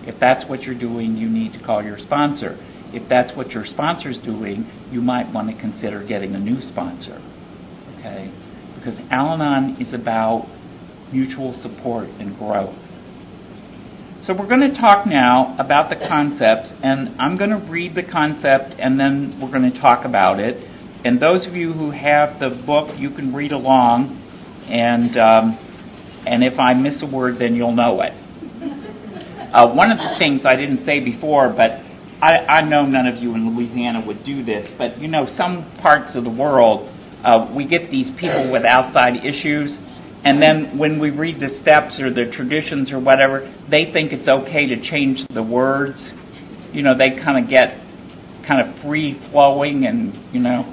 If 0.07 0.21
that's 0.21 0.49
what 0.49 0.63
you're 0.63 0.79
doing, 0.79 1.17
you 1.17 1.29
need 1.29 1.53
to 1.55 1.65
call 1.65 1.83
your 1.83 1.99
sponsor. 1.99 2.57
If 2.95 3.09
that's 3.09 3.37
what 3.37 3.51
your 3.51 3.67
sponsor's 3.67 4.19
doing, 4.25 4.89
you 4.91 5.01
might 5.01 5.33
want 5.33 5.49
to 5.49 5.61
consider 5.61 6.05
getting 6.07 6.35
a 6.35 6.39
new 6.39 6.61
sponsor. 6.69 7.23
Okay? 7.99 8.33
Because 8.77 8.99
Al 9.11 9.35
Anon 9.35 9.81
is 9.81 9.93
about 9.93 10.49
mutual 11.13 11.59
support 11.63 12.09
and 12.09 12.37
growth. 12.39 12.75
So 14.27 14.35
we're 14.35 14.49
going 14.49 14.73
to 14.73 14.81
talk 14.81 15.07
now 15.07 15.55
about 15.59 15.89
the 15.89 15.95
concepts, 15.95 16.69
and 16.83 17.21
I'm 17.21 17.39
going 17.39 17.51
to 17.51 17.65
read 17.71 17.95
the 17.95 18.03
concept 18.03 18.75
and 18.81 18.99
then 18.99 19.39
we're 19.41 19.53
going 19.53 19.71
to 19.71 19.81
talk 19.81 20.05
about 20.05 20.41
it. 20.41 20.57
And 21.05 21.23
those 21.23 21.47
of 21.47 21.55
you 21.55 21.73
who 21.73 21.93
have 21.93 22.41
the 22.41 22.51
book, 22.67 22.97
you 22.99 23.11
can 23.11 23.33
read 23.33 23.53
along, 23.53 24.19
and 24.67 25.17
um, 25.17 25.59
and 26.27 26.43
if 26.43 26.59
I 26.59 26.75
miss 26.75 27.01
a 27.03 27.07
word, 27.07 27.37
then 27.39 27.55
you'll 27.55 27.77
know 27.77 28.03
it. 28.03 28.11
Uh, 29.55 29.71
one 29.73 29.93
of 29.93 29.99
the 29.99 30.19
things 30.19 30.41
I 30.45 30.57
didn't 30.57 30.85
say 30.85 30.99
before, 30.99 31.51
but 31.51 31.86
I, 32.21 32.61
I 32.61 32.61
know 32.63 32.87
none 32.87 33.07
of 33.07 33.17
you 33.17 33.35
in 33.35 33.55
Louisiana 33.55 34.05
would 34.07 34.25
do 34.25 34.45
this, 34.45 34.69
but 34.79 34.99
you 34.99 35.09
know, 35.09 35.27
some 35.37 35.77
parts 35.83 36.17
of 36.17 36.25
the 36.25 36.31
world, 36.31 36.89
uh, 37.25 37.53
we 37.55 37.67
get 37.67 37.91
these 37.91 38.07
people 38.19 38.51
with 38.51 38.63
outside 38.69 39.17
issues, 39.25 39.71
and 40.25 40.43
then 40.43 40.79
when 40.79 40.99
we 40.99 41.11
read 41.11 41.41
the 41.41 41.61
steps 41.61 42.01
or 42.01 42.11
the 42.11 42.33
traditions 42.35 42.91
or 42.91 43.01
whatever, 43.01 43.45
they 43.71 43.93
think 43.93 44.13
it's 44.13 44.29
okay 44.29 44.67
to 44.67 44.77
change 44.91 45.21
the 45.35 45.43
words. 45.43 45.99
You 46.73 46.83
know, 46.83 46.95
they 46.97 47.23
kind 47.23 47.45
of 47.45 47.51
get 47.51 47.85
kind 48.49 48.65
of 48.65 48.83
free 48.83 49.21
flowing, 49.31 49.87
and 49.87 50.33
you 50.33 50.41
know, 50.41 50.65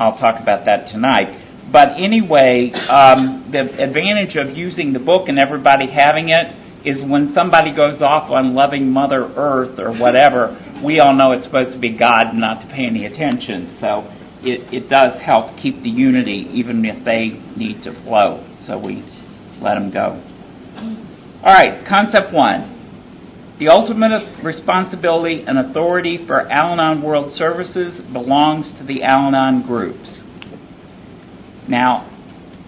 I'll 0.00 0.18
talk 0.18 0.40
about 0.40 0.64
that 0.64 0.90
tonight. 0.90 1.70
But 1.70 1.98
anyway, 1.98 2.72
um, 2.88 3.50
the 3.52 3.60
advantage 3.60 4.36
of 4.36 4.56
using 4.56 4.92
the 4.92 5.00
book 5.00 5.28
and 5.28 5.38
everybody 5.38 5.86
having 5.90 6.30
it 6.30 6.65
is 6.86 7.02
when 7.02 7.34
somebody 7.34 7.74
goes 7.74 8.00
off 8.00 8.30
on 8.30 8.54
loving 8.54 8.88
Mother 8.92 9.26
Earth 9.34 9.76
or 9.78 9.90
whatever, 9.90 10.54
we 10.84 11.00
all 11.00 11.14
know 11.14 11.32
it's 11.32 11.44
supposed 11.44 11.72
to 11.72 11.78
be 11.78 11.98
God 11.98 12.30
not 12.32 12.62
to 12.62 12.66
pay 12.68 12.86
any 12.86 13.04
attention. 13.06 13.76
So 13.80 14.06
it, 14.46 14.72
it 14.72 14.88
does 14.88 15.20
help 15.20 15.58
keep 15.60 15.82
the 15.82 15.90
unity 15.90 16.46
even 16.54 16.84
if 16.84 17.04
they 17.04 17.34
need 17.58 17.82
to 17.82 17.92
flow. 18.04 18.46
So 18.68 18.78
we 18.78 19.02
let 19.60 19.74
them 19.74 19.90
go. 19.90 20.22
All 21.42 21.54
right, 21.54 21.82
concept 21.90 22.32
one. 22.32 23.56
The 23.58 23.68
ultimate 23.68 24.44
responsibility 24.44 25.42
and 25.46 25.58
authority 25.58 26.20
for 26.26 26.40
Al 26.40 26.74
Anon 26.74 27.02
World 27.02 27.36
Services 27.36 27.98
belongs 28.12 28.66
to 28.78 28.84
the 28.86 29.02
Al 29.02 29.26
Anon 29.26 29.66
groups. 29.66 30.06
Now, 31.68 32.12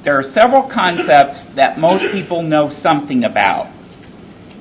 there 0.04 0.18
are 0.18 0.32
several 0.34 0.70
concepts 0.72 1.54
that 1.56 1.78
most 1.78 2.02
people 2.12 2.42
know 2.42 2.72
something 2.82 3.22
about. 3.22 3.77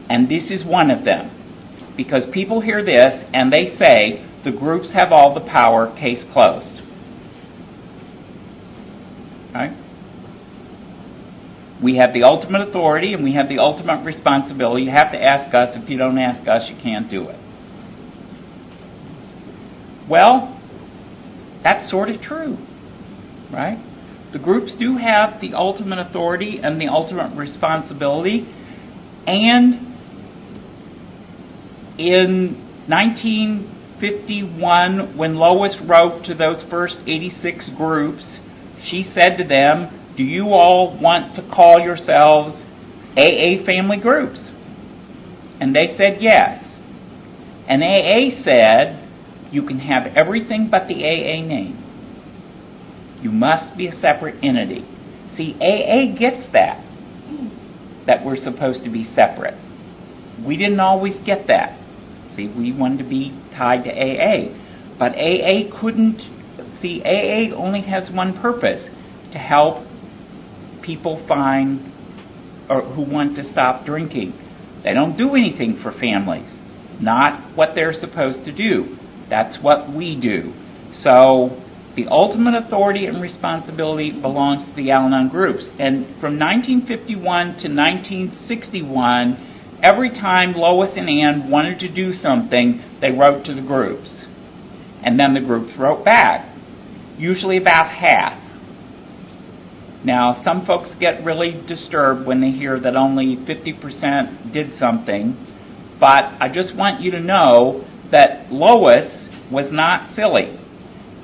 And 0.09 0.29
this 0.29 0.49
is 0.49 0.65
one 0.65 0.91
of 0.91 1.03
them. 1.05 1.93
Because 1.97 2.23
people 2.31 2.61
hear 2.61 2.83
this 2.85 3.25
and 3.33 3.51
they 3.51 3.75
say, 3.81 4.25
the 4.45 4.51
groups 4.51 4.87
have 4.93 5.11
all 5.11 5.33
the 5.33 5.41
power, 5.41 5.93
case 5.99 6.23
closed. 6.31 6.81
Right? 9.53 9.75
We 11.83 11.97
have 11.97 12.13
the 12.13 12.23
ultimate 12.23 12.69
authority 12.69 13.13
and 13.13 13.23
we 13.23 13.33
have 13.33 13.49
the 13.49 13.59
ultimate 13.59 14.03
responsibility. 14.03 14.83
You 14.83 14.91
have 14.91 15.11
to 15.11 15.17
ask 15.17 15.53
us. 15.53 15.69
If 15.75 15.89
you 15.89 15.97
don't 15.97 16.17
ask 16.17 16.47
us, 16.47 16.69
you 16.69 16.75
can't 16.81 17.09
do 17.09 17.29
it. 17.29 17.39
Well, 20.09 20.59
that's 21.63 21.89
sort 21.91 22.09
of 22.09 22.21
true, 22.21 22.57
right? 23.51 23.77
The 24.31 24.39
groups 24.39 24.71
do 24.79 24.97
have 24.97 25.41
the 25.41 25.53
ultimate 25.53 25.99
authority 25.99 26.59
and 26.63 26.79
the 26.79 26.87
ultimate 26.87 27.35
responsibility, 27.37 28.47
and 29.25 29.86
in 31.97 32.85
1951, 32.87 35.17
when 35.17 35.35
Lois 35.35 35.75
wrote 35.81 36.23
to 36.25 36.35
those 36.35 36.63
first 36.69 36.97
86 37.05 37.71
groups, 37.75 38.23
she 38.89 39.11
said 39.13 39.35
to 39.37 39.43
them, 39.43 40.13
Do 40.15 40.23
you 40.23 40.49
all 40.49 40.97
want 40.99 41.35
to 41.35 41.41
call 41.53 41.79
yourselves 41.79 42.55
AA 43.17 43.65
family 43.65 43.97
groups? 43.97 44.39
And 45.59 45.75
they 45.75 45.97
said 45.97 46.21
yes. 46.21 46.63
And 47.67 47.83
AA 47.83 48.29
said, 48.43 49.01
You 49.51 49.63
can 49.63 49.79
have 49.79 50.05
everything 50.21 50.69
but 50.69 50.87
the 50.87 51.03
AA 51.03 51.41
name. 51.45 51.83
You 53.21 53.31
must 53.31 53.75
be 53.75 53.87
a 53.87 53.99
separate 53.99 54.43
entity. 54.43 54.85
See, 55.35 55.55
AA 55.55 56.05
gets 56.17 56.51
that, 56.53 56.83
that 58.05 58.23
we're 58.23 58.37
supposed 58.43 58.83
to 58.83 58.91
be 58.91 59.07
separate. 59.19 59.55
We 60.45 60.55
didn't 60.55 60.79
always 60.79 61.15
get 61.25 61.47
that. 61.47 61.76
We 62.45 62.71
wanted 62.71 62.99
to 62.99 63.09
be 63.09 63.31
tied 63.57 63.83
to 63.85 63.89
AA. 63.89 64.53
But 64.99 65.13
AA 65.13 65.79
couldn't, 65.79 66.21
see, 66.81 67.01
AA 67.03 67.55
only 67.55 67.81
has 67.81 68.11
one 68.11 68.39
purpose 68.39 68.81
to 69.33 69.39
help 69.39 69.85
people 70.83 71.23
find 71.27 71.93
or 72.69 72.81
who 72.81 73.01
want 73.01 73.35
to 73.37 73.51
stop 73.51 73.85
drinking. 73.85 74.33
They 74.83 74.93
don't 74.93 75.17
do 75.17 75.35
anything 75.35 75.79
for 75.81 75.91
families, 75.91 76.49
not 77.01 77.55
what 77.55 77.69
they're 77.75 77.99
supposed 77.99 78.45
to 78.45 78.51
do. 78.51 78.97
That's 79.29 79.57
what 79.61 79.93
we 79.93 80.15
do. 80.15 80.53
So 81.03 81.61
the 81.95 82.07
ultimate 82.09 82.53
authority 82.55 83.05
and 83.05 83.21
responsibility 83.21 84.11
belongs 84.11 84.67
to 84.69 84.75
the 84.75 84.91
Al 84.91 85.05
Anon 85.05 85.29
groups. 85.29 85.63
And 85.79 86.05
from 86.21 86.39
1951 86.39 87.17
to 87.17 87.67
1961, 87.67 89.56
every 89.83 90.09
time 90.09 90.53
Lois 90.55 90.91
and 90.95 91.09
Ann 91.09 91.49
wanted 91.49 91.79
to 91.79 91.89
do 91.89 92.13
something, 92.21 92.99
they 93.01 93.11
wrote 93.11 93.45
to 93.45 93.53
the 93.53 93.61
groups. 93.61 94.09
And 95.03 95.19
then 95.19 95.33
the 95.33 95.41
groups 95.41 95.71
wrote 95.77 96.03
back, 96.03 96.55
usually 97.17 97.57
about 97.57 97.89
half. 97.89 98.43
Now, 100.03 100.41
some 100.43 100.65
folks 100.65 100.89
get 100.99 101.23
really 101.23 101.63
disturbed 101.67 102.25
when 102.25 102.41
they 102.41 102.51
hear 102.51 102.79
that 102.79 102.95
only 102.95 103.35
50% 103.35 104.53
did 104.53 104.79
something, 104.79 105.97
but 105.99 106.23
I 106.39 106.47
just 106.53 106.75
want 106.75 107.01
you 107.01 107.11
to 107.11 107.19
know 107.19 107.85
that 108.11 108.51
Lois 108.51 109.11
was 109.51 109.67
not 109.71 110.15
silly. 110.15 110.59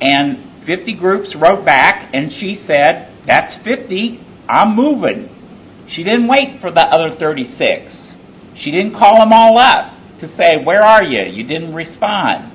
And 0.01 0.65
50 0.65 0.95
groups 0.95 1.35
wrote 1.35 1.65
back, 1.65 2.09
and 2.13 2.31
she 2.31 2.63
said, 2.67 3.23
That's 3.27 3.53
50, 3.63 4.19
I'm 4.49 4.75
moving. 4.75 5.29
She 5.95 6.03
didn't 6.03 6.27
wait 6.27 6.59
for 6.61 6.71
the 6.71 6.81
other 6.81 7.15
36. 7.17 8.02
She 8.61 8.71
didn't 8.71 8.93
call 8.93 9.19
them 9.19 9.33
all 9.33 9.57
up 9.57 9.93
to 10.21 10.27
say, 10.37 10.55
Where 10.63 10.85
are 10.85 11.03
you? 11.03 11.23
You 11.31 11.47
didn't 11.47 11.73
respond. 11.73 12.51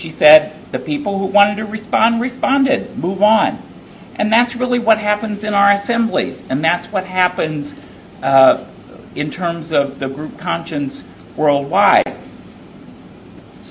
She 0.00 0.16
said, 0.22 0.68
The 0.72 0.78
people 0.78 1.18
who 1.18 1.26
wanted 1.26 1.56
to 1.56 1.64
respond 1.64 2.20
responded. 2.20 2.98
Move 2.98 3.22
on. 3.22 3.64
And 4.18 4.32
that's 4.32 4.58
really 4.58 4.80
what 4.80 4.98
happens 4.98 5.44
in 5.44 5.54
our 5.54 5.80
assemblies, 5.80 6.44
and 6.50 6.62
that's 6.62 6.92
what 6.92 7.04
happens 7.04 7.72
uh, 8.22 8.66
in 9.14 9.30
terms 9.30 9.70
of 9.70 10.00
the 10.00 10.08
group 10.12 10.38
conscience 10.40 10.92
worldwide. 11.36 12.02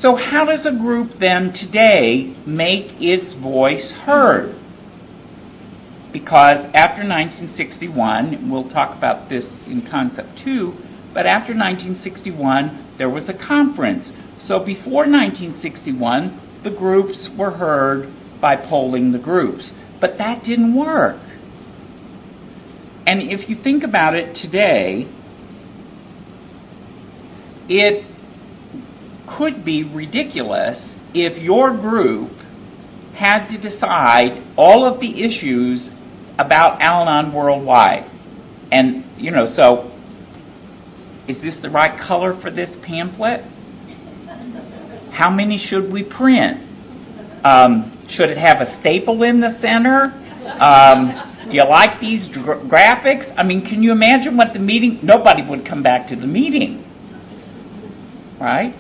So, 0.02 0.16
how 0.16 0.46
does 0.46 0.66
a 0.66 0.78
group 0.78 1.20
then 1.20 1.52
today 1.52 2.38
make 2.46 3.02
its 3.02 3.34
voice 3.42 3.92
heard? 4.06 4.54
Because 6.14 6.72
after 6.74 7.04
1961, 7.04 8.50
we'll 8.50 8.70
talk 8.70 8.98
about 8.98 9.30
this 9.30 9.44
in 9.66 9.86
concept 9.92 10.30
two, 10.46 10.74
but 11.14 11.26
after 11.26 11.54
1961, 11.54 12.96
there 12.98 13.10
was 13.10 13.24
a 13.28 13.48
conference. 13.48 14.06
So, 14.48 14.60
before 14.60 15.08
1961, 15.08 16.62
the 16.64 16.70
groups 16.70 17.30
were 17.38 17.52
heard 17.52 18.12
by 18.42 18.56
polling 18.56 19.12
the 19.12 19.20
groups. 19.20 19.64
But 20.00 20.18
that 20.20 20.44
didn't 20.44 20.76
work. 20.76 21.22
And 23.08 23.22
if 23.22 23.50
you 23.50 23.62
think 23.64 23.84
about 23.84 24.16
it 24.16 24.36
today, 24.36 25.08
it 27.70 28.06
could 29.38 29.64
be 29.66 29.84
ridiculous 29.84 30.78
if 31.14 31.42
your 31.42 31.76
group 31.76 32.32
had 33.18 33.48
to 33.48 33.58
decide 33.58 34.54
all 34.58 34.86
of 34.86 35.00
the 35.00 35.24
issues 35.24 35.90
about 36.38 36.82
Al 36.82 37.08
Anon 37.08 37.34
worldwide. 37.34 38.12
And, 38.72 39.06
you 39.18 39.32
know, 39.32 39.56
so 39.60 39.97
is 41.28 41.42
this 41.42 41.56
the 41.62 41.70
right 41.70 42.00
color 42.08 42.40
for 42.42 42.50
this 42.50 42.70
pamphlet? 42.86 43.42
How 45.12 45.30
many 45.30 45.64
should 45.70 45.92
we 45.92 46.04
print? 46.04 46.64
Um, 47.46 48.08
should 48.16 48.30
it 48.30 48.38
have 48.38 48.62
a 48.62 48.80
staple 48.82 49.24
in 49.24 49.42
the 49.42 49.58
center? 49.62 50.14
Um, 50.62 51.50
do 51.50 51.54
you 51.54 51.64
like 51.70 52.00
these 52.00 52.28
gra- 52.34 52.62
graphics? 52.62 53.34
I 53.38 53.44
mean, 53.44 53.62
can 53.62 53.84
you 53.84 53.92
imagine 53.92 54.38
what 54.38 54.54
the 54.54 54.60
meeting? 54.60 55.00
Nobody 55.04 55.44
would 55.48 55.68
come 55.68 55.84
back 55.84 56.08
to 56.10 56.16
the 56.16 56.28
meeting, 56.28 56.84
right? 58.40 58.74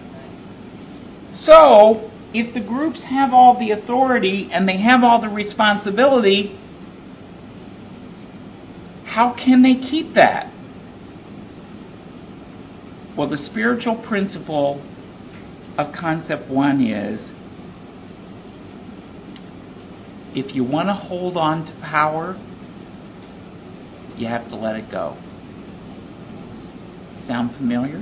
So, 1.49 2.09
if 2.33 2.53
the 2.53 2.61
groups 2.61 2.99
have 3.09 3.33
all 3.33 3.57
the 3.59 3.71
authority 3.71 4.49
and 4.51 4.67
they 4.67 4.77
have 4.77 5.03
all 5.03 5.21
the 5.21 5.29
responsibility, 5.29 6.57
how 9.05 9.33
can 9.33 9.63
they 9.63 9.75
keep 9.89 10.13
that? 10.15 10.53
Well, 13.17 13.27
the 13.27 13.43
spiritual 13.49 14.05
principle 14.07 14.79
of 15.75 15.87
concept 15.99 16.51
one 16.51 16.85
is 16.85 17.19
if 20.35 20.55
you 20.55 20.63
want 20.63 20.89
to 20.89 20.93
hold 20.93 21.35
on 21.35 21.65
to 21.65 21.71
power, 21.81 22.37
you 24.17 24.27
have 24.27 24.47
to 24.49 24.55
let 24.55 24.75
it 24.75 24.91
go. 24.91 25.17
Sound 27.27 27.55
familiar? 27.57 27.99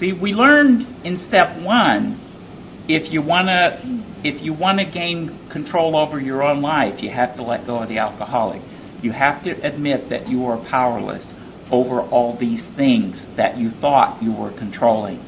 See, 0.00 0.12
we 0.14 0.32
learned 0.32 1.04
in 1.04 1.26
step 1.28 1.62
one 1.62 2.28
if 2.88 3.12
you 3.12 3.20
want 3.20 3.48
to 3.48 4.26
if 4.26 4.42
you 4.42 4.54
want 4.54 4.78
to 4.78 4.86
gain 4.86 5.48
control 5.52 5.96
over 5.96 6.18
your 6.18 6.42
own 6.42 6.62
life, 6.62 6.94
you 7.02 7.10
have 7.10 7.36
to 7.36 7.42
let 7.42 7.66
go 7.66 7.82
of 7.82 7.90
the 7.90 7.98
alcoholic. 7.98 8.62
You 9.02 9.12
have 9.12 9.44
to 9.44 9.50
admit 9.50 10.08
that 10.08 10.28
you 10.28 10.46
are 10.46 10.56
powerless 10.70 11.22
over 11.70 12.00
all 12.00 12.36
these 12.38 12.62
things 12.76 13.16
that 13.36 13.58
you 13.58 13.70
thought 13.80 14.22
you 14.22 14.32
were 14.32 14.52
controlling. 14.52 15.18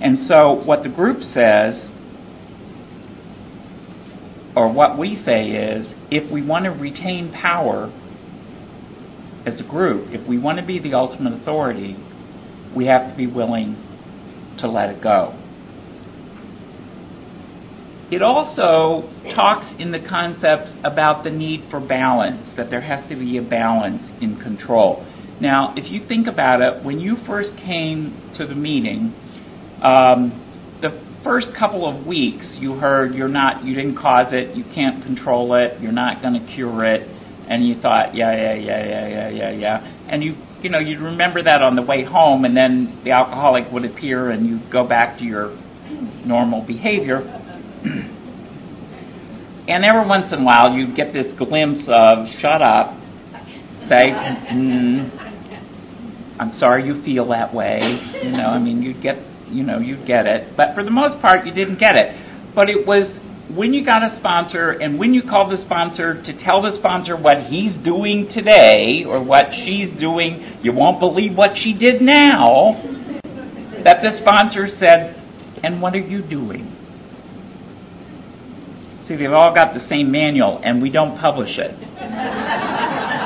And 0.00 0.26
so, 0.28 0.52
what 0.52 0.82
the 0.82 0.88
group 0.88 1.18
says, 1.32 1.88
or 4.54 4.70
what 4.72 4.98
we 4.98 5.22
say 5.24 5.50
is, 5.50 5.86
if 6.10 6.30
we 6.30 6.42
want 6.42 6.64
to 6.64 6.70
retain 6.70 7.32
power 7.32 7.90
as 9.46 9.60
a 9.60 9.62
group, 9.62 10.12
if 10.12 10.26
we 10.28 10.38
want 10.38 10.58
to 10.58 10.66
be 10.66 10.78
the 10.78 10.94
ultimate 10.94 11.40
authority, 11.40 11.96
we 12.76 12.86
have 12.86 13.10
to 13.10 13.16
be 13.16 13.26
willing 13.26 13.76
to 14.60 14.68
let 14.68 14.90
it 14.90 15.02
go. 15.02 15.38
It 18.10 18.20
also 18.20 19.08
talks 19.34 19.66
in 19.78 19.90
the 19.90 19.98
concepts 19.98 20.70
about 20.84 21.24
the 21.24 21.30
need 21.30 21.68
for 21.70 21.80
balance, 21.80 22.46
that 22.58 22.68
there 22.68 22.82
has 22.82 23.08
to 23.08 23.16
be 23.16 23.38
a 23.38 23.42
balance 23.42 24.02
in 24.20 24.38
control. 24.38 25.06
Now, 25.42 25.74
if 25.76 25.90
you 25.90 26.06
think 26.06 26.28
about 26.28 26.60
it, 26.60 26.84
when 26.84 27.00
you 27.00 27.16
first 27.26 27.50
came 27.56 28.32
to 28.38 28.46
the 28.46 28.54
meeting, 28.54 29.12
um, 29.82 30.78
the 30.80 31.02
first 31.24 31.48
couple 31.58 31.82
of 31.84 32.06
weeks 32.06 32.46
you 32.60 32.74
heard 32.74 33.12
you're 33.12 33.26
not, 33.26 33.64
you 33.64 33.74
didn't 33.74 33.96
cause 33.96 34.30
it, 34.30 34.56
you 34.56 34.62
can't 34.72 35.02
control 35.02 35.56
it, 35.56 35.80
you're 35.80 35.90
not 35.90 36.22
going 36.22 36.34
to 36.34 36.54
cure 36.54 36.84
it, 36.84 37.08
and 37.48 37.66
you 37.66 37.74
thought, 37.82 38.14
yeah, 38.14 38.30
yeah, 38.30 38.54
yeah, 38.54 38.84
yeah, 38.86 39.08
yeah, 39.08 39.28
yeah, 39.30 39.50
yeah, 39.50 40.06
and 40.08 40.22
you, 40.22 40.36
you 40.62 40.70
know, 40.70 40.78
you'd 40.78 41.00
remember 41.00 41.42
that 41.42 41.60
on 41.60 41.74
the 41.74 41.82
way 41.82 42.04
home, 42.04 42.44
and 42.44 42.56
then 42.56 43.00
the 43.04 43.10
alcoholic 43.10 43.64
would 43.72 43.84
appear, 43.84 44.30
and 44.30 44.46
you'd 44.46 44.70
go 44.70 44.86
back 44.86 45.18
to 45.18 45.24
your 45.24 45.58
normal 46.24 46.64
behavior. 46.64 47.18
and 49.66 49.84
every 49.90 50.06
once 50.06 50.32
in 50.32 50.38
a 50.42 50.44
while 50.44 50.72
you'd 50.72 50.94
get 50.94 51.12
this 51.12 51.26
glimpse 51.36 51.82
of, 51.88 52.28
shut 52.40 52.62
up, 52.62 52.94
say, 53.90 54.06
mm, 54.06 55.21
I'm 56.42 56.58
sorry 56.58 56.84
you 56.86 57.00
feel 57.04 57.28
that 57.28 57.54
way. 57.54 57.78
You 58.24 58.32
know, 58.32 58.46
I 58.46 58.58
mean, 58.58 58.82
you'd 58.82 59.00
get, 59.00 59.14
you 59.46 59.62
know, 59.62 59.78
you'd 59.78 60.08
get 60.08 60.26
it. 60.26 60.56
But 60.56 60.74
for 60.74 60.82
the 60.82 60.90
most 60.90 61.22
part, 61.22 61.46
you 61.46 61.54
didn't 61.54 61.78
get 61.78 61.94
it. 61.94 62.52
But 62.52 62.68
it 62.68 62.84
was 62.84 63.06
when 63.54 63.72
you 63.72 63.84
got 63.84 64.02
a 64.02 64.16
sponsor 64.18 64.70
and 64.72 64.98
when 64.98 65.14
you 65.14 65.22
called 65.22 65.52
the 65.56 65.62
sponsor 65.64 66.20
to 66.20 66.44
tell 66.44 66.60
the 66.60 66.76
sponsor 66.80 67.16
what 67.16 67.46
he's 67.46 67.76
doing 67.84 68.28
today 68.34 69.04
or 69.06 69.22
what 69.22 69.44
she's 69.54 69.96
doing, 70.00 70.58
you 70.64 70.72
won't 70.72 70.98
believe 70.98 71.36
what 71.36 71.50
she 71.62 71.74
did 71.74 72.02
now, 72.02 72.74
that 73.84 74.02
the 74.02 74.18
sponsor 74.26 74.66
said, 74.80 75.14
And 75.62 75.80
what 75.80 75.94
are 75.94 76.00
you 76.00 76.22
doing? 76.22 76.76
See, 79.06 79.14
they've 79.14 79.30
all 79.32 79.54
got 79.54 79.74
the 79.74 79.86
same 79.88 80.10
manual, 80.10 80.60
and 80.64 80.82
we 80.82 80.90
don't 80.90 81.20
publish 81.20 81.56
it. 81.56 83.21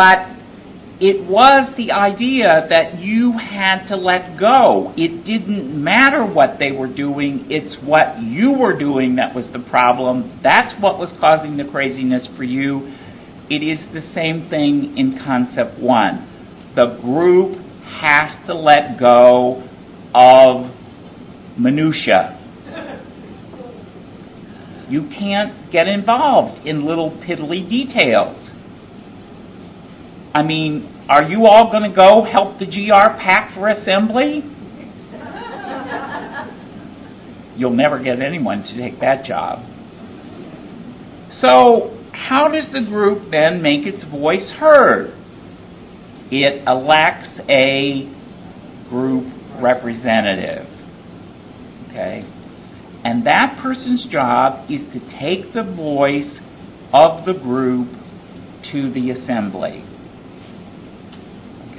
But 0.00 0.16
it 0.98 1.28
was 1.28 1.74
the 1.76 1.92
idea 1.92 2.48
that 2.70 3.00
you 3.00 3.36
had 3.36 3.86
to 3.88 3.96
let 3.96 4.40
go. 4.40 4.94
It 4.96 5.26
didn't 5.26 5.84
matter 5.84 6.24
what 6.24 6.58
they 6.58 6.72
were 6.72 6.88
doing, 6.88 7.48
it's 7.50 7.76
what 7.84 8.22
you 8.22 8.50
were 8.50 8.78
doing 8.78 9.16
that 9.16 9.34
was 9.34 9.44
the 9.52 9.58
problem. 9.58 10.40
That's 10.42 10.72
what 10.80 10.98
was 10.98 11.10
causing 11.20 11.58
the 11.58 11.64
craziness 11.64 12.26
for 12.34 12.44
you. 12.44 12.96
It 13.50 13.62
is 13.62 13.78
the 13.92 14.00
same 14.14 14.48
thing 14.48 14.96
in 14.96 15.20
concept 15.22 15.78
one. 15.78 16.72
The 16.76 16.96
group 17.02 17.58
has 18.00 18.46
to 18.46 18.54
let 18.54 18.98
go 18.98 19.68
of 20.14 20.74
minutia 21.58 22.40
you 24.90 25.08
can't 25.08 25.70
get 25.70 25.86
involved 25.86 26.66
in 26.66 26.84
little 26.84 27.10
piddly 27.12 27.68
details. 27.68 28.49
I 30.34 30.42
mean, 30.42 31.06
are 31.08 31.24
you 31.24 31.46
all 31.46 31.72
going 31.72 31.90
to 31.90 31.96
go 31.96 32.24
help 32.24 32.58
the 32.58 32.66
GR 32.66 33.18
pack 33.18 33.54
for 33.54 33.68
assembly? 33.68 34.44
You'll 37.56 37.74
never 37.74 37.98
get 37.98 38.22
anyone 38.22 38.62
to 38.62 38.76
take 38.76 39.00
that 39.00 39.24
job. 39.24 39.58
So, 41.44 41.96
how 42.12 42.48
does 42.48 42.72
the 42.72 42.80
group 42.80 43.30
then 43.30 43.60
make 43.60 43.86
its 43.86 44.04
voice 44.04 44.48
heard? 44.58 45.14
It 46.30 46.62
elects 46.66 47.40
a 47.48 48.08
group 48.88 49.26
representative. 49.60 50.66
Okay? 51.88 52.24
And 53.04 53.26
that 53.26 53.58
person's 53.62 54.06
job 54.06 54.70
is 54.70 54.80
to 54.92 55.00
take 55.18 55.52
the 55.52 55.64
voice 55.64 56.38
of 56.94 57.26
the 57.26 57.32
group 57.32 57.88
to 58.72 58.92
the 58.92 59.10
assembly. 59.10 59.89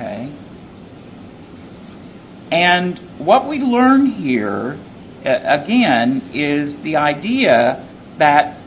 Okay? 0.01 0.35
And 2.51 3.25
what 3.25 3.47
we 3.47 3.59
learn 3.59 4.11
here, 4.11 4.73
again, 5.23 6.31
is 6.33 6.83
the 6.83 6.97
idea 6.97 7.87
that 8.19 8.61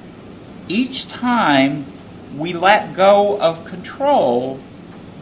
each 0.69 1.07
time 1.21 2.39
we 2.39 2.55
let 2.55 2.97
go 2.97 3.39
of 3.41 3.67
control, 3.69 4.63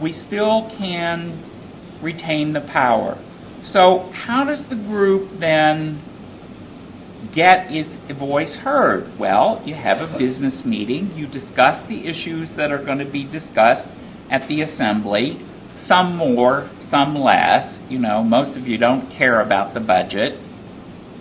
we 0.01 0.13
still 0.27 0.71
can 0.77 1.99
retain 2.01 2.53
the 2.53 2.61
power. 2.61 3.21
So, 3.73 4.11
how 4.13 4.45
does 4.45 4.59
the 4.69 4.75
group 4.75 5.39
then 5.39 6.01
get 7.35 7.67
its 7.69 8.17
voice 8.17 8.55
heard? 8.63 9.17
Well, 9.19 9.61
you 9.65 9.75
have 9.75 9.97
a 9.97 10.17
business 10.17 10.65
meeting, 10.65 11.13
you 11.15 11.27
discuss 11.27 11.87
the 11.89 12.07
issues 12.07 12.49
that 12.57 12.71
are 12.71 12.83
going 12.83 12.99
to 12.99 13.09
be 13.09 13.23
discussed 13.23 13.87
at 14.31 14.47
the 14.47 14.61
assembly, 14.61 15.39
some 15.87 16.17
more, 16.17 16.69
some 16.91 17.15
less. 17.15 17.73
You 17.89 17.99
know, 17.99 18.23
most 18.23 18.57
of 18.57 18.67
you 18.67 18.77
don't 18.77 19.09
care 19.17 19.41
about 19.41 19.73
the 19.73 19.79
budget. 19.79 20.39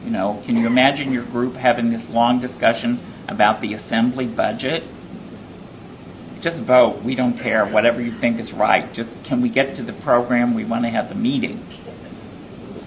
You 0.04 0.10
know, 0.10 0.42
can 0.44 0.56
you 0.56 0.66
imagine 0.66 1.12
your 1.12 1.24
group 1.24 1.54
having 1.54 1.90
this 1.92 2.02
long 2.08 2.40
discussion 2.40 3.24
about 3.28 3.60
the 3.60 3.74
assembly 3.74 4.26
budget? 4.26 4.82
Just 6.42 6.66
vote. 6.66 7.02
We 7.04 7.14
don't 7.14 7.38
care. 7.38 7.66
Whatever 7.70 8.00
you 8.00 8.18
think 8.20 8.40
is 8.40 8.52
right. 8.52 8.92
Just 8.94 9.10
can 9.28 9.40
we 9.40 9.48
get 9.48 9.76
to 9.76 9.84
the 9.84 9.92
program? 10.02 10.54
We 10.54 10.64
want 10.64 10.84
to 10.84 10.90
have 10.90 11.08
the 11.08 11.14
meeting. 11.14 11.62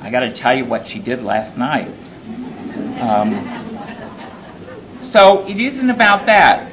I 0.01 0.11
got 0.11 0.19
to 0.19 0.39
tell 0.41 0.55
you 0.55 0.65
what 0.65 0.81
she 0.91 0.99
did 0.99 1.23
last 1.23 1.57
night. 1.57 1.87
Um, 3.01 3.65
so 5.15 5.47
it 5.47 5.55
isn't 5.55 5.89
about 5.89 6.27
that, 6.27 6.69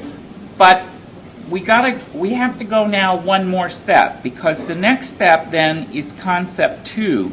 but 0.58 0.91
we 1.50 1.64
gotta 1.64 2.12
we 2.14 2.34
have 2.34 2.58
to 2.58 2.64
go 2.64 2.86
now 2.86 3.24
one 3.24 3.48
more 3.48 3.70
step 3.84 4.22
because 4.22 4.56
the 4.68 4.74
next 4.74 5.14
step 5.16 5.50
then 5.50 5.90
is 5.92 6.10
concept 6.22 6.90
two, 6.94 7.30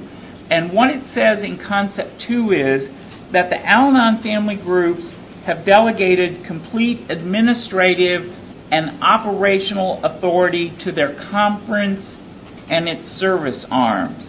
and 0.49 0.73
what 0.73 0.89
it 0.89 1.03
says 1.13 1.43
in 1.43 1.59
concept 1.65 2.23
two 2.27 2.51
is 2.51 2.89
that 3.31 3.49
the 3.49 3.57
Al-Anon 3.57 4.23
family 4.23 4.55
groups 4.55 5.03
have 5.45 5.65
delegated 5.65 6.45
complete 6.45 7.09
administrative 7.09 8.23
and 8.71 9.03
operational 9.03 10.03
authority 10.03 10.75
to 10.83 10.91
their 10.91 11.15
conference 11.31 12.05
and 12.69 12.87
its 12.87 13.19
service 13.19 13.65
arms. 13.71 14.25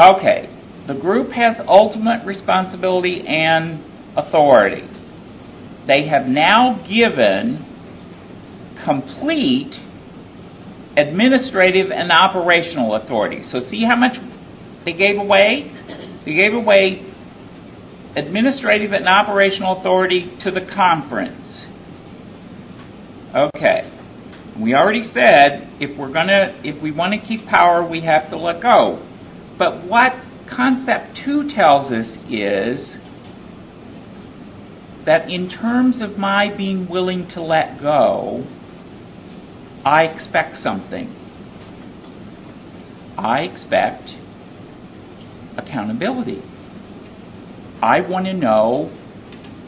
Okay, 0.00 0.48
the 0.86 0.94
group 0.94 1.30
has 1.32 1.56
ultimate 1.66 2.24
responsibility 2.24 3.24
and 3.26 3.84
authority. 4.16 4.88
They 5.86 6.08
have 6.08 6.26
now 6.26 6.84
given 6.86 7.64
complete 8.84 9.72
administrative 10.96 11.90
and 11.90 12.12
operational 12.12 12.96
authority. 12.96 13.44
So, 13.50 13.60
see 13.70 13.84
how 13.88 13.96
much 13.96 14.16
they 14.84 14.92
gave 14.92 15.18
away? 15.18 15.72
They 16.24 16.34
gave 16.34 16.52
away 16.52 17.04
administrative 18.16 18.92
and 18.92 19.08
operational 19.08 19.80
authority 19.80 20.36
to 20.44 20.50
the 20.50 20.66
conference. 20.74 21.48
Okay. 23.34 23.94
We 24.60 24.74
already 24.74 25.08
said 25.14 25.78
if 25.80 25.96
we're 25.96 26.12
going 26.12 26.26
to 26.26 26.60
if 26.64 26.82
we 26.82 26.90
want 26.90 27.14
to 27.14 27.26
keep 27.26 27.46
power, 27.46 27.86
we 27.86 28.00
have 28.02 28.30
to 28.30 28.36
let 28.36 28.60
go. 28.60 29.04
But 29.58 29.86
what 29.86 30.12
concept 30.50 31.20
2 31.24 31.54
tells 31.54 31.92
us 31.92 32.06
is 32.28 32.97
that 35.08 35.30
in 35.30 35.48
terms 35.48 35.96
of 36.02 36.18
my 36.18 36.54
being 36.54 36.86
willing 36.86 37.26
to 37.32 37.40
let 37.40 37.80
go, 37.80 38.44
I 39.82 40.00
expect 40.04 40.62
something. 40.62 41.08
I 43.16 43.38
expect 43.38 44.10
accountability. 45.56 46.42
I 47.80 48.02
want 48.06 48.26
to 48.26 48.34
know 48.34 48.90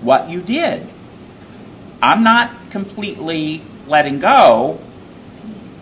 what 0.02 0.28
you 0.28 0.42
did. 0.42 0.92
I'm 2.02 2.22
not 2.22 2.70
completely 2.70 3.64
letting 3.88 4.20
go. 4.20 4.78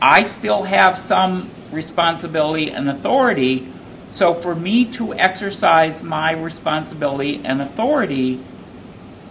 I 0.01 0.39
still 0.39 0.63
have 0.63 1.05
some 1.09 1.71
responsibility 1.73 2.69
and 2.73 2.89
authority. 2.89 3.75
So, 4.21 4.41
for 4.41 4.55
me 4.55 4.95
to 4.99 5.15
exercise 5.15 6.01
my 6.01 6.31
responsibility 6.31 7.43
and 7.45 7.61
authority, 7.61 8.45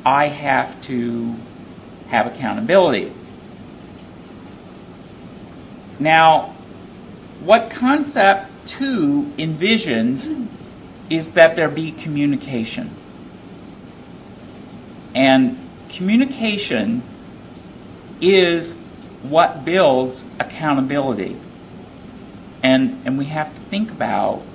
I 0.06 0.28
have 0.28 0.86
to 0.88 1.36
have 2.10 2.28
accountability. 2.28 3.14
Now, 6.00 6.54
what 7.44 7.72
concept 7.80 8.52
two 8.80 9.34
envisions 9.38 10.48
is 11.10 11.26
that 11.36 11.52
there 11.56 11.70
be 11.70 11.92
communication. 12.04 12.96
And 15.16 15.58
communication 15.98 17.04
is 18.22 18.76
what 19.24 19.66
builds 19.66 20.20
accountability. 20.40 21.42
And, 22.64 23.06
and 23.06 23.18
we 23.18 23.28
have 23.30 23.54
to 23.54 23.70
think 23.70 23.92
about 23.92 24.46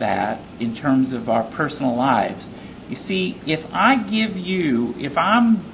that 0.00 0.40
in 0.60 0.76
terms 0.76 1.12
of 1.14 1.28
our 1.28 1.50
personal 1.56 1.96
lives. 1.96 2.42
You 2.88 2.96
see, 3.08 3.40
if 3.46 3.64
I 3.72 3.96
give 3.96 4.36
you, 4.36 4.94
if 4.98 5.16
I'm 5.16 5.72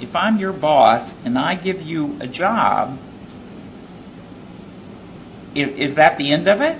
if 0.00 0.16
I'm 0.16 0.38
your 0.38 0.52
boss 0.52 1.12
and 1.24 1.38
I 1.38 1.54
give 1.54 1.80
you 1.82 2.18
a 2.20 2.26
job, 2.26 2.98
is, 5.54 5.90
is 5.90 5.96
that 5.96 6.14
the 6.18 6.32
end 6.32 6.48
of 6.48 6.60
it? 6.60 6.78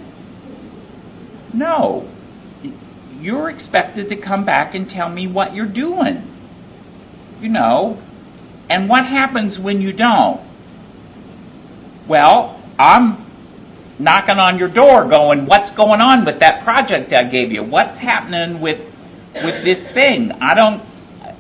No. 1.54 2.08
You're 3.20 3.50
expected 3.50 4.08
to 4.08 4.16
come 4.16 4.46
back 4.46 4.74
and 4.74 4.88
tell 4.88 5.10
me 5.10 5.26
what 5.26 5.54
you're 5.54 5.72
doing. 5.72 6.26
You 7.40 7.50
know. 7.50 8.02
And 8.70 8.88
what 8.88 9.04
happens 9.04 9.58
when 9.58 9.80
you 9.80 9.92
don't? 9.92 10.48
Well, 12.08 12.62
I'm 12.78 13.26
knocking 13.98 14.36
on 14.36 14.58
your 14.58 14.72
door 14.72 15.10
going, 15.10 15.46
What's 15.46 15.70
going 15.76 16.00
on 16.00 16.24
with 16.24 16.40
that 16.40 16.64
project 16.64 17.12
I 17.14 17.28
gave 17.28 17.52
you? 17.52 17.62
What's 17.62 17.98
happening 17.98 18.60
with 18.60 18.78
with 19.34 19.64
this 19.64 19.94
thing? 19.94 20.30
I 20.40 20.54
don't 20.54 20.90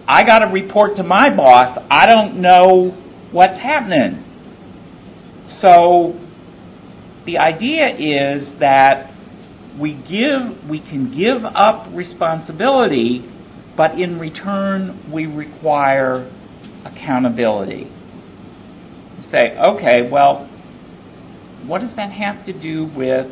I 0.06 0.22
got 0.24 0.40
to 0.40 0.46
report 0.46 0.96
to 0.96 1.04
my 1.04 1.26
boss. 1.36 1.78
I 1.88 2.06
don't 2.06 2.40
know 2.42 2.90
what's 3.30 3.60
happening. 3.62 4.24
So 5.62 6.18
the 7.26 7.38
idea 7.38 7.88
is 7.94 8.58
that 8.58 9.14
we 9.78 9.94
give 9.94 10.68
we 10.68 10.80
can 10.80 11.16
give 11.16 11.44
up 11.44 11.86
responsibility, 11.94 13.24
but 13.76 14.00
in 14.00 14.18
return 14.18 15.12
we 15.12 15.26
require 15.26 16.28
accountability. 16.84 17.84
say, 19.30 19.56
okay, 19.68 20.10
well, 20.10 20.46
what 21.66 21.82
does 21.82 21.94
that 21.94 22.10
have 22.10 22.44
to 22.46 22.52
do 22.52 22.84
with 22.96 23.30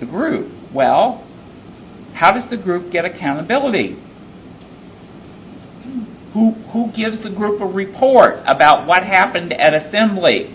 the 0.00 0.06
group? 0.06 0.57
Well, 0.74 1.24
how 2.14 2.32
does 2.32 2.50
the 2.50 2.56
group 2.56 2.92
get 2.92 3.04
accountability? 3.04 3.96
Who, 6.34 6.52
who 6.72 6.92
gives 6.92 7.22
the 7.22 7.30
group 7.30 7.60
a 7.60 7.66
report 7.66 8.40
about 8.46 8.86
what 8.86 9.02
happened 9.02 9.52
at 9.52 9.74
assembly? 9.74 10.54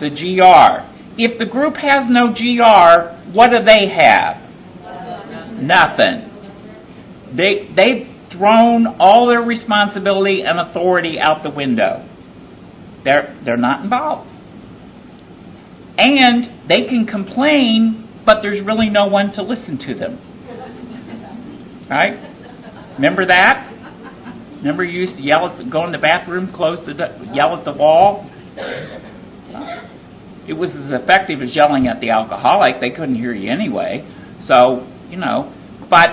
The 0.00 0.10
GR. 0.10 0.94
If 1.16 1.38
the 1.38 1.46
group 1.46 1.74
has 1.76 2.06
no 2.08 2.32
GR, 2.32 3.32
what 3.32 3.50
do 3.50 3.58
they 3.66 3.88
have? 3.88 4.44
Nothing. 5.62 6.30
They, 7.36 7.68
they've 7.76 8.08
thrown 8.32 8.96
all 8.98 9.28
their 9.28 9.40
responsibility 9.40 10.42
and 10.44 10.58
authority 10.58 11.18
out 11.20 11.42
the 11.42 11.50
window. 11.50 12.08
They're, 13.04 13.38
they're 13.44 13.56
not 13.56 13.84
involved. 13.84 14.30
And 15.98 16.68
they 16.68 16.88
can 16.88 17.06
complain, 17.06 18.03
but 18.26 18.38
there's 18.42 18.64
really 18.64 18.88
no 18.90 19.06
one 19.06 19.32
to 19.34 19.42
listen 19.42 19.78
to 19.78 19.94
them. 19.94 20.18
Right? 21.88 22.94
Remember 22.98 23.26
that? 23.26 23.70
Remember 24.56 24.84
you 24.84 25.02
used 25.02 25.16
to 25.18 25.22
yell 25.22 25.50
at 25.50 25.58
the, 25.58 25.64
go 25.64 25.84
in 25.84 25.92
the 25.92 25.98
bathroom, 25.98 26.52
close 26.54 26.78
the 26.86 26.94
yell 27.34 27.56
at 27.56 27.64
the 27.64 27.72
wall. 27.72 28.30
It 30.48 30.54
was 30.54 30.70
as 30.70 31.02
effective 31.02 31.42
as 31.42 31.54
yelling 31.54 31.86
at 31.86 32.00
the 32.00 32.10
alcoholic. 32.10 32.80
They 32.80 32.90
couldn't 32.90 33.16
hear 33.16 33.34
you 33.34 33.50
anyway. 33.52 34.08
So 34.48 34.88
you 35.10 35.16
know, 35.16 35.52
but 35.90 36.08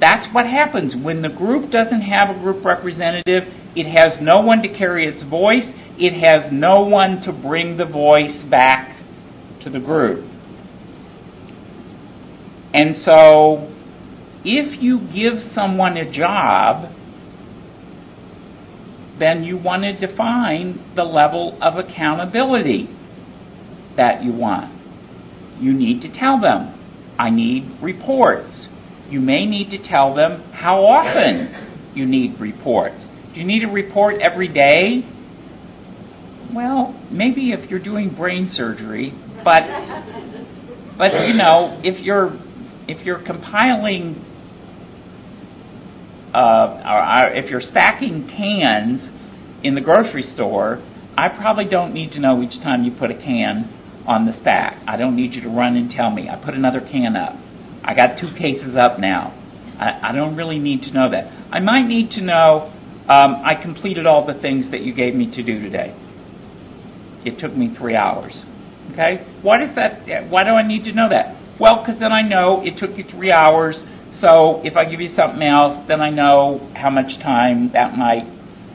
that's 0.00 0.32
what 0.34 0.46
happens 0.46 0.92
when 1.02 1.22
the 1.22 1.28
group 1.28 1.70
doesn't 1.70 2.02
have 2.02 2.36
a 2.36 2.38
group 2.38 2.64
representative. 2.64 3.44
It 3.74 3.86
has 3.96 4.18
no 4.20 4.40
one 4.40 4.62
to 4.62 4.68
carry 4.68 5.08
its 5.08 5.22
voice. 5.28 5.64
It 5.98 6.12
has 6.20 6.52
no 6.52 6.84
one 6.84 7.22
to 7.22 7.32
bring 7.32 7.76
the 7.76 7.86
voice 7.86 8.44
back 8.50 8.96
to 9.64 9.70
the 9.70 9.80
group. 9.80 10.35
And 12.78 12.96
so, 13.04 13.72
if 14.44 14.82
you 14.82 15.00
give 15.12 15.54
someone 15.54 15.96
a 15.96 16.12
job 16.12 16.92
then 19.18 19.44
you 19.44 19.56
want 19.56 19.82
to 19.82 20.06
define 20.06 20.92
the 20.94 21.02
level 21.02 21.58
of 21.62 21.76
accountability 21.76 22.88
that 23.96 24.22
you 24.22 24.32
want. 24.32 24.72
You 25.60 25.72
need 25.72 26.02
to 26.02 26.18
tell 26.18 26.40
them, 26.40 26.74
I 27.18 27.30
need 27.30 27.78
reports. 27.82 28.68
You 29.08 29.20
may 29.20 29.46
need 29.46 29.70
to 29.70 29.88
tell 29.88 30.14
them 30.14 30.42
how 30.52 30.84
often 30.84 31.92
you 31.94 32.04
need 32.04 32.38
reports. 32.38 32.96
Do 33.32 33.40
you 33.40 33.46
need 33.46 33.64
a 33.64 33.72
report 33.72 34.16
every 34.20 34.48
day? 34.48 35.08
Well, 36.54 37.00
maybe 37.10 37.52
if 37.52 37.70
you're 37.70 37.82
doing 37.82 38.14
brain 38.14 38.50
surgery, 38.54 39.12
but 39.42 39.62
but 40.98 41.12
you 41.26 41.34
know, 41.34 41.80
if 41.82 42.04
you're 42.04 42.38
if 42.88 43.04
you're 43.04 43.22
compiling 43.22 44.24
uh, 46.34 46.82
or, 46.84 47.34
if 47.34 47.50
you're 47.50 47.62
stacking 47.62 48.28
cans 48.28 49.00
in 49.64 49.74
the 49.74 49.80
grocery 49.80 50.30
store, 50.34 50.82
I 51.16 51.28
probably 51.30 51.64
don't 51.64 51.94
need 51.94 52.12
to 52.12 52.20
know 52.20 52.42
each 52.42 52.60
time 52.62 52.84
you 52.84 52.92
put 52.92 53.10
a 53.10 53.14
can 53.14 53.72
on 54.06 54.26
the 54.26 54.38
stack. 54.40 54.82
I 54.86 54.96
don't 54.96 55.16
need 55.16 55.32
you 55.32 55.40
to 55.42 55.48
run 55.48 55.76
and 55.76 55.90
tell 55.90 56.10
me. 56.10 56.28
I 56.28 56.36
put 56.36 56.54
another 56.54 56.80
can 56.80 57.16
up. 57.16 57.34
I 57.82 57.94
got 57.94 58.18
two 58.20 58.32
cases 58.36 58.76
up 58.78 59.00
now. 59.00 59.32
I, 59.80 60.10
I 60.10 60.12
don't 60.12 60.36
really 60.36 60.58
need 60.58 60.82
to 60.82 60.92
know 60.92 61.10
that. 61.10 61.24
I 61.50 61.60
might 61.60 61.86
need 61.86 62.10
to 62.12 62.20
know 62.20 62.72
um, 63.08 63.42
I 63.44 63.60
completed 63.62 64.06
all 64.06 64.26
the 64.26 64.40
things 64.40 64.70
that 64.72 64.82
you 64.82 64.94
gave 64.94 65.14
me 65.14 65.34
to 65.34 65.42
do 65.42 65.60
today. 65.60 65.94
It 67.24 67.38
took 67.40 67.56
me 67.56 67.74
three 67.76 67.96
hours. 67.96 68.32
Okay? 68.92 69.26
Why 69.42 69.58
does 69.58 69.74
that? 69.76 70.30
Why 70.30 70.44
do 70.44 70.50
I 70.50 70.66
need 70.66 70.84
to 70.84 70.92
know 70.92 71.08
that? 71.08 71.45
Well, 71.58 71.82
because 71.84 72.00
then 72.00 72.12
I 72.12 72.22
know 72.22 72.62
it 72.64 72.78
took 72.78 72.96
you 72.98 73.04
three 73.10 73.32
hours. 73.32 73.76
So 74.20 74.60
if 74.64 74.76
I 74.76 74.84
give 74.84 75.00
you 75.00 75.14
something 75.16 75.42
else, 75.42 75.86
then 75.88 76.00
I 76.00 76.10
know 76.10 76.70
how 76.74 76.90
much 76.90 77.18
time 77.22 77.70
that 77.72 77.96
might 77.96 78.24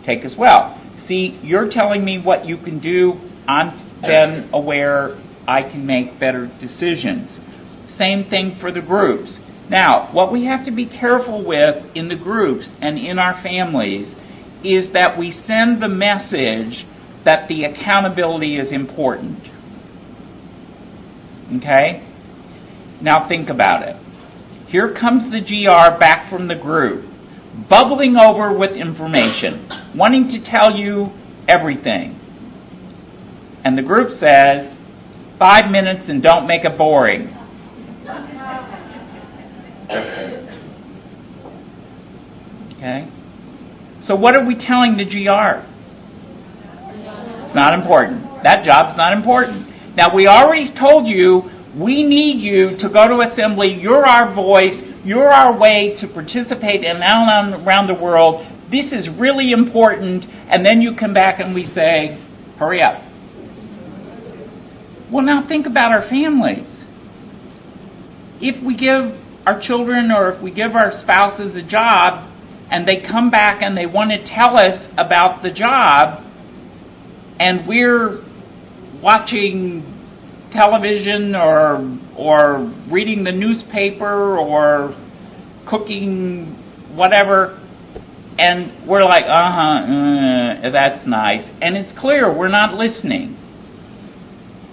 take 0.05 0.23
as 0.23 0.33
well. 0.37 0.79
See, 1.07 1.39
you're 1.43 1.69
telling 1.71 2.05
me 2.05 2.19
what 2.19 2.45
you 2.45 2.57
can 2.57 2.79
do. 2.79 3.13
I'm 3.47 4.01
then 4.01 4.49
aware 4.53 5.19
I 5.47 5.63
can 5.63 5.85
make 5.85 6.19
better 6.19 6.47
decisions. 6.47 7.29
Same 7.97 8.29
thing 8.29 8.57
for 8.59 8.71
the 8.71 8.81
groups. 8.81 9.31
Now, 9.69 10.09
what 10.11 10.31
we 10.31 10.45
have 10.45 10.65
to 10.65 10.71
be 10.71 10.85
careful 10.85 11.45
with 11.45 11.95
in 11.95 12.09
the 12.09 12.15
groups 12.15 12.65
and 12.81 12.97
in 12.97 13.19
our 13.19 13.41
families 13.41 14.07
is 14.63 14.93
that 14.93 15.17
we 15.17 15.31
send 15.47 15.81
the 15.81 15.87
message 15.87 16.85
that 17.25 17.47
the 17.47 17.63
accountability 17.63 18.57
is 18.57 18.71
important. 18.71 19.39
Okay? 21.57 22.10
Now 23.01 23.27
think 23.27 23.49
about 23.49 23.87
it. 23.87 23.95
Here 24.69 24.95
comes 24.99 25.31
the 25.31 25.41
GR 25.41 25.99
back 25.99 26.29
from 26.29 26.47
the 26.47 26.55
group, 26.55 27.05
bubbling 27.69 28.15
over 28.19 28.57
with 28.57 28.71
information, 28.71 29.67
wanting 29.95 30.29
to 30.29 30.49
tell 30.49 30.77
you 30.77 31.09
everything. 31.47 32.19
And 33.63 33.77
the 33.77 33.81
group 33.81 34.19
says, 34.19 34.77
five 35.37 35.69
minutes 35.71 36.03
and 36.07 36.21
don't 36.21 36.47
make 36.47 36.63
it 36.63 36.77
boring. 36.77 37.27
Okay? 42.77 43.09
So 44.07 44.15
what 44.15 44.37
are 44.37 44.45
we 44.45 44.55
telling 44.55 44.97
the 44.97 45.05
GR? 45.05 45.67
It's 47.45 47.55
not 47.55 47.73
important. 47.73 48.43
That 48.43 48.63
job's 48.63 48.97
not 48.97 49.13
important. 49.13 49.95
Now 49.95 50.15
we 50.15 50.27
already 50.27 50.73
told 50.79 51.07
you 51.07 51.49
we 51.77 52.03
need 52.03 52.41
you 52.41 52.77
to 52.77 52.89
go 52.89 53.07
to 53.07 53.31
assembly. 53.31 53.77
You're 53.79 54.05
our 54.05 54.35
voice. 54.35 55.01
You're 55.05 55.29
our 55.29 55.57
way 55.57 55.95
to 56.01 56.07
participate 56.07 56.83
in 56.83 56.97
around 56.97 57.87
the 57.87 57.97
world. 57.99 58.45
This 58.69 58.91
is 58.91 59.07
really 59.17 59.51
important. 59.51 60.25
And 60.25 60.65
then 60.65 60.81
you 60.81 60.95
come 60.99 61.13
back 61.13 61.39
and 61.39 61.55
we 61.55 61.65
say, 61.73 62.21
hurry 62.59 62.81
up. 62.81 63.03
Well, 65.11 65.25
now 65.25 65.47
think 65.47 65.65
about 65.65 65.91
our 65.91 66.07
families. 66.09 66.67
If 68.41 68.63
we 68.63 68.75
give 68.75 69.19
our 69.47 69.61
children 69.61 70.11
or 70.11 70.33
if 70.33 70.41
we 70.41 70.51
give 70.51 70.71
our 70.73 71.01
spouses 71.03 71.55
a 71.55 71.63
job 71.63 72.29
and 72.69 72.87
they 72.87 73.05
come 73.05 73.29
back 73.29 73.61
and 73.61 73.77
they 73.77 73.85
want 73.85 74.11
to 74.11 74.23
tell 74.23 74.55
us 74.55 74.87
about 74.97 75.43
the 75.43 75.51
job 75.51 76.23
and 77.39 77.67
we're 77.67 78.23
watching 79.01 80.00
television 80.51 81.35
or 81.35 81.99
or 82.17 82.73
reading 82.91 83.23
the 83.23 83.31
newspaper 83.31 84.37
or 84.37 84.95
cooking 85.69 86.57
whatever 86.95 87.57
and 88.37 88.87
we're 88.87 89.03
like 89.03 89.23
uh-huh 89.23 90.21
uh, 90.61 90.69
that's 90.69 91.07
nice. 91.07 91.47
And 91.61 91.75
it's 91.75 91.97
clear 91.99 92.31
we're 92.35 92.49
not 92.49 92.75
listening. 92.75 93.37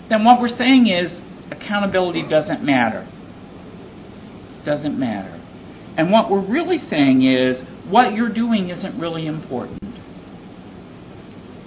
Then 0.09 0.25
what 0.25 0.41
we're 0.41 0.57
saying 0.57 0.89
is 0.89 1.11
accountability 1.51 2.25
doesn't 2.29 2.63
matter. 2.63 3.09
Doesn't 4.65 4.99
matter. 4.99 5.35
And 5.97 6.11
what 6.11 6.31
we're 6.31 6.47
really 6.47 6.79
saying 6.91 7.23
is 7.23 7.57
what 7.91 8.13
you're 8.13 8.33
doing 8.33 8.71
isn't 8.71 8.99
really 9.01 9.27
important. 9.27 9.83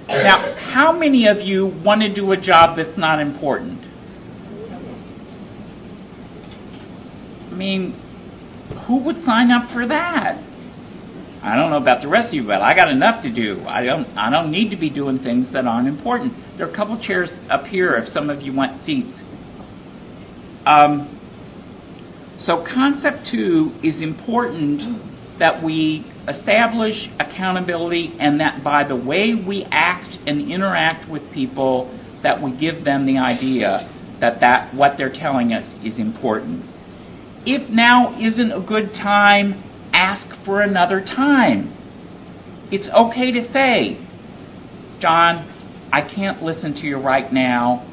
Now 0.08 0.56
how 0.74 0.92
many 0.98 1.28
of 1.28 1.38
you 1.40 1.66
want 1.66 2.02
to 2.02 2.14
do 2.14 2.32
a 2.32 2.38
job 2.38 2.78
that's 2.78 2.98
not 2.98 3.20
important 3.20 3.91
I 7.52 7.54
mean, 7.54 7.94
who 8.88 9.04
would 9.04 9.18
sign 9.26 9.52
up 9.52 9.72
for 9.74 9.88
that? 9.88 10.48
I 11.44 11.56
don't 11.56 11.72
know 11.72 11.78
about 11.78 12.02
the 12.02 12.08
rest 12.08 12.28
of 12.28 12.34
you, 12.36 12.46
but 12.46 12.62
I 12.62 12.74
got 12.76 12.90
enough 12.90 13.24
to 13.24 13.32
do. 13.32 13.66
I 13.68 13.84
don't 13.84 14.06
I 14.16 14.30
don't 14.30 14.52
need 14.52 14.70
to 14.70 14.78
be 14.78 14.90
doing 14.90 15.20
things 15.20 15.48
that 15.54 15.66
aren't 15.66 15.88
important. 15.88 16.34
There 16.58 16.68
are 16.68 16.72
a 16.72 16.76
couple 16.76 17.02
chairs 17.04 17.30
up 17.50 17.66
here 17.66 17.96
if 17.96 18.14
some 18.14 18.30
of 18.30 18.42
you 18.42 18.54
want 18.54 18.86
seats. 18.86 19.18
Um, 20.66 21.18
so 22.46 22.64
concept 22.64 23.30
two 23.32 23.72
is 23.84 24.02
important 24.02 25.40
that 25.40 25.64
we 25.64 26.06
establish 26.30 26.96
accountability 27.20 28.14
and 28.20 28.40
that 28.40 28.64
by 28.64 28.88
the 28.88 28.96
way 28.96 29.34
we 29.34 29.66
act 29.72 30.16
and 30.28 30.52
interact 30.52 31.10
with 31.10 31.24
people 31.34 31.90
that 32.22 32.42
we 32.42 32.52
give 32.52 32.86
them 32.86 33.08
the 33.08 33.18
idea 33.18 33.90
that, 34.22 34.40
that 34.42 34.76
what 34.76 34.94
they're 34.98 35.12
telling 35.12 35.52
us 35.52 35.64
is 35.84 35.98
important. 35.98 36.71
If 37.46 37.70
now 37.70 38.20
isn't 38.20 38.52
a 38.52 38.62
good 38.62 38.94
time, 38.94 39.64
ask 39.94 40.46
for 40.46 40.62
another 40.62 41.02
time. 41.02 41.78
It's 42.72 42.88
okay 42.88 43.32
to 43.32 43.52
say, 43.52 43.98
John, 45.02 45.90
I 45.92 46.02
can't 46.02 46.44
listen 46.44 46.74
to 46.76 46.82
you 46.82 46.98
right 46.98 47.34
now. 47.34 47.88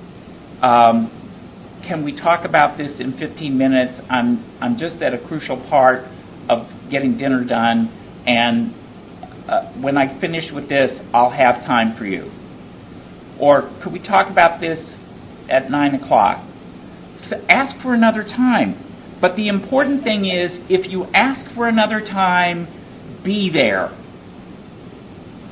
Um, 0.62 1.82
can 1.86 2.04
we 2.04 2.14
talk 2.14 2.44
about 2.44 2.76
this 2.76 2.90
in 3.00 3.16
15 3.18 3.56
minutes? 3.56 4.00
I'm, 4.10 4.44
I'm 4.60 4.78
just 4.78 5.02
at 5.02 5.14
a 5.14 5.18
crucial 5.26 5.56
part 5.70 6.04
of 6.50 6.66
getting 6.90 7.16
dinner 7.16 7.42
done, 7.44 7.88
and 8.26 8.74
uh, 9.48 9.72
when 9.80 9.96
I 9.96 10.20
finish 10.20 10.52
with 10.52 10.68
this, 10.68 10.90
I'll 11.14 11.30
have 11.30 11.64
time 11.66 11.96
for 11.96 12.04
you. 12.04 12.30
Or 13.40 13.74
could 13.82 13.92
we 13.92 14.00
talk 14.00 14.30
about 14.30 14.60
this 14.60 14.78
at 15.50 15.70
9 15.70 15.94
o'clock? 15.94 16.44
So 17.30 17.36
ask 17.48 17.80
for 17.82 17.94
another 17.94 18.22
time. 18.22 18.87
But 19.20 19.36
the 19.36 19.48
important 19.48 20.04
thing 20.04 20.26
is 20.26 20.50
if 20.68 20.90
you 20.90 21.06
ask 21.12 21.54
for 21.54 21.68
another 21.68 22.00
time, 22.00 23.22
be 23.24 23.50
there. 23.52 23.94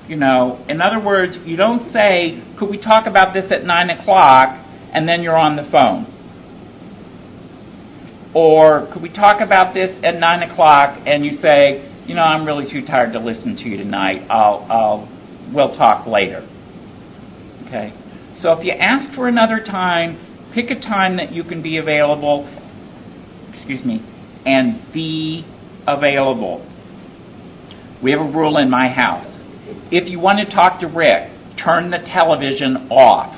You 0.08 0.16
know, 0.16 0.64
in 0.68 0.80
other 0.80 1.04
words, 1.04 1.34
you 1.44 1.56
don't 1.56 1.92
say, 1.92 2.42
could 2.58 2.70
we 2.70 2.78
talk 2.78 3.06
about 3.06 3.34
this 3.34 3.50
at 3.50 3.64
9 3.64 3.90
o'clock, 3.90 4.48
and 4.92 5.08
then 5.08 5.22
you're 5.22 5.36
on 5.36 5.56
the 5.56 5.68
phone. 5.76 6.12
Or 8.34 8.88
could 8.92 9.02
we 9.02 9.08
talk 9.08 9.40
about 9.40 9.74
this 9.74 9.90
at 10.04 10.20
9 10.20 10.50
o'clock, 10.50 11.00
and 11.06 11.24
you 11.24 11.38
say, 11.42 11.92
you 12.06 12.14
know, 12.14 12.22
I'm 12.22 12.46
really 12.46 12.70
too 12.70 12.86
tired 12.86 13.12
to 13.14 13.18
listen 13.18 13.56
to 13.56 13.68
you 13.68 13.78
tonight. 13.78 14.28
I'll, 14.30 14.64
I'll, 14.70 15.52
we'll 15.52 15.74
talk 15.76 16.06
later. 16.06 16.48
Okay? 17.66 17.92
So 18.42 18.52
if 18.52 18.64
you 18.64 18.72
ask 18.72 19.12
for 19.16 19.26
another 19.26 19.58
time, 19.58 20.52
pick 20.54 20.70
a 20.70 20.78
time 20.80 21.16
that 21.16 21.32
you 21.32 21.42
can 21.42 21.62
be 21.62 21.78
available 21.78 22.48
excuse 23.66 23.84
me, 23.84 24.00
and 24.46 24.92
be 24.92 25.44
available. 25.88 26.64
We 28.00 28.12
have 28.12 28.20
a 28.20 28.30
rule 28.30 28.58
in 28.58 28.70
my 28.70 28.88
house. 28.88 29.26
If 29.90 30.08
you 30.08 30.20
want 30.20 30.38
to 30.38 30.54
talk 30.54 30.80
to 30.80 30.86
Rick, 30.86 31.32
turn 31.64 31.90
the 31.90 31.98
television 31.98 32.88
off. 32.92 33.34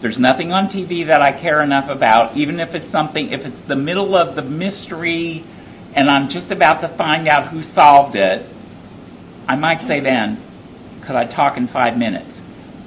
There's 0.00 0.16
nothing 0.18 0.50
on 0.50 0.68
TV 0.68 1.06
that 1.12 1.20
I 1.20 1.38
care 1.42 1.62
enough 1.62 1.90
about, 1.90 2.38
even 2.38 2.58
if 2.58 2.70
it's 2.72 2.90
something, 2.90 3.28
if 3.32 3.44
it's 3.44 3.68
the 3.68 3.76
middle 3.76 4.16
of 4.16 4.34
the 4.34 4.42
mystery 4.42 5.44
and 5.94 6.08
I'm 6.08 6.30
just 6.30 6.50
about 6.50 6.80
to 6.80 6.96
find 6.96 7.28
out 7.28 7.52
who 7.52 7.62
solved 7.74 8.16
it, 8.16 8.46
I 9.46 9.56
might 9.56 9.86
say 9.86 10.00
then, 10.00 11.02
could 11.06 11.16
I 11.16 11.24
talk 11.26 11.58
in 11.58 11.68
five 11.68 11.98
minutes? 11.98 12.30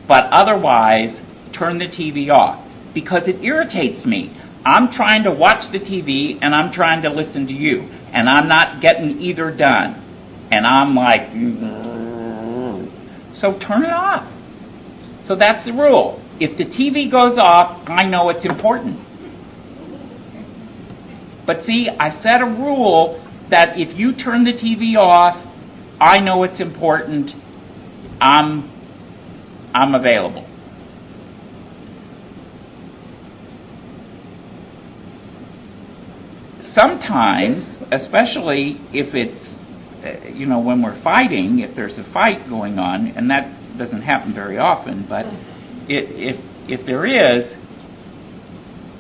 But 0.08 0.24
otherwise, 0.32 1.14
turn 1.58 1.78
the 1.78 1.86
TV 1.86 2.32
off 2.32 2.66
because 2.96 3.24
it 3.28 3.44
irritates 3.44 4.06
me. 4.06 4.36
I'm 4.66 4.94
trying 4.96 5.24
to 5.24 5.32
watch 5.32 5.72
the 5.72 5.80
TV 5.80 6.38
and 6.42 6.56
I'm 6.56 6.72
trying 6.72 7.02
to 7.04 7.10
listen 7.10 7.48
to 7.48 7.54
you, 7.54 7.82
and 7.82 8.30
I'm 8.30 8.48
not 8.48 8.82
getting 8.82 9.20
either 9.20 9.52
done. 9.52 10.00
And 10.52 10.66
I'm 10.66 10.96
like, 10.96 11.32
mm. 11.32 12.88
so 13.42 13.60
turn 13.60 13.84
it 13.84 13.92
off. 13.92 14.30
So 15.28 15.36
that's 15.36 15.66
the 15.66 15.74
rule. 15.74 16.22
If 16.40 16.58
the 16.58 16.66
TV 16.66 17.10
goes 17.12 17.38
off, 17.40 17.88
I 17.88 18.06
know 18.08 18.30
it's 18.30 18.46
important. 18.46 19.00
But 21.46 21.66
see, 21.66 21.88
I 22.00 22.22
set 22.24 22.42
a 22.42 22.46
rule 22.46 23.20
that 23.50 23.74
if 23.76 23.98
you 23.98 24.14
turn 24.16 24.44
the 24.44 24.54
TV 24.54 24.96
off, 24.98 25.36
I 26.00 26.20
know 26.20 26.44
it's 26.44 26.62
important. 26.62 27.32
I'm 28.22 28.72
I'm 29.74 29.96
available. 29.96 30.48
Sometimes, 36.78 37.66
especially 37.92 38.80
if 38.94 39.14
it's, 39.14 39.46
uh, 40.06 40.28
you 40.30 40.46
know, 40.46 40.60
when 40.60 40.82
we're 40.82 41.02
fighting, 41.04 41.60
if 41.60 41.76
there's 41.76 41.98
a 41.98 42.12
fight 42.14 42.50
going 42.50 42.80
on, 42.80 43.08
and 43.08 43.30
that 43.30 43.78
doesn't 43.78 44.02
happen 44.02 44.34
very 44.34 44.58
often, 44.58 45.06
but 45.08 45.26
it, 45.90 46.06
if 46.10 46.36
if 46.66 46.86
there 46.86 47.06
is, 47.06 47.54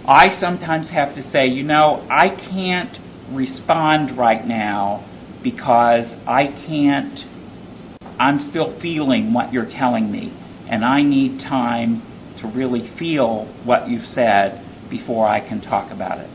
I 0.05 0.39
sometimes 0.41 0.89
have 0.89 1.15
to 1.15 1.23
say, 1.31 1.47
you 1.47 1.63
know, 1.63 2.05
I 2.09 2.25
can't 2.49 2.97
respond 3.31 4.17
right 4.17 4.45
now 4.45 5.09
because 5.43 6.05
I 6.27 6.45
can't. 6.67 7.19
I'm 8.19 8.49
still 8.49 8.79
feeling 8.81 9.33
what 9.33 9.51
you're 9.51 9.69
telling 9.69 10.11
me, 10.11 10.31
and 10.69 10.85
I 10.85 11.01
need 11.01 11.39
time 11.39 12.37
to 12.41 12.47
really 12.47 12.91
feel 12.99 13.45
what 13.65 13.89
you've 13.89 14.13
said 14.13 14.89
before 14.89 15.27
I 15.27 15.39
can 15.39 15.61
talk 15.61 15.91
about 15.91 16.19
it. 16.19 16.29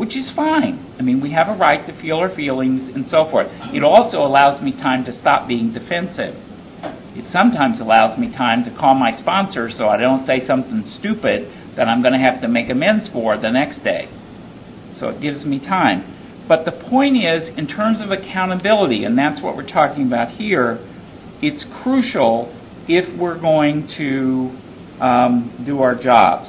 Which 0.00 0.16
is 0.16 0.32
fine. 0.34 0.96
I 0.98 1.02
mean, 1.02 1.20
we 1.20 1.32
have 1.32 1.48
a 1.48 1.58
right 1.60 1.86
to 1.86 1.92
feel 2.00 2.16
our 2.16 2.34
feelings 2.34 2.90
and 2.94 3.04
so 3.10 3.28
forth. 3.30 3.48
It 3.74 3.84
also 3.84 4.24
allows 4.24 4.62
me 4.62 4.72
time 4.72 5.04
to 5.04 5.12
stop 5.20 5.46
being 5.46 5.74
defensive. 5.74 6.40
It 7.12 7.28
sometimes 7.38 7.82
allows 7.82 8.18
me 8.18 8.32
time 8.32 8.64
to 8.64 8.70
call 8.70 8.94
my 8.94 9.20
sponsor 9.20 9.68
so 9.68 9.88
I 9.88 9.98
don't 9.98 10.26
say 10.26 10.46
something 10.46 10.90
stupid 10.98 11.76
that 11.76 11.86
I'm 11.86 12.00
going 12.00 12.14
to 12.14 12.18
have 12.18 12.40
to 12.40 12.48
make 12.48 12.70
amends 12.70 13.12
for 13.12 13.36
the 13.36 13.50
next 13.50 13.84
day. 13.84 14.08
So 14.98 15.10
it 15.10 15.20
gives 15.20 15.44
me 15.44 15.58
time. 15.58 16.46
But 16.48 16.64
the 16.64 16.72
point 16.72 17.18
is, 17.18 17.52
in 17.58 17.68
terms 17.68 18.00
of 18.00 18.10
accountability, 18.10 19.04
and 19.04 19.18
that's 19.18 19.42
what 19.42 19.54
we're 19.54 19.68
talking 19.68 20.06
about 20.06 20.30
here, 20.30 20.80
it's 21.42 21.62
crucial 21.82 22.48
if 22.88 23.04
we're 23.20 23.38
going 23.38 23.86
to 23.98 25.04
um, 25.04 25.62
do 25.66 25.82
our 25.82 25.94
jobs. 25.94 26.48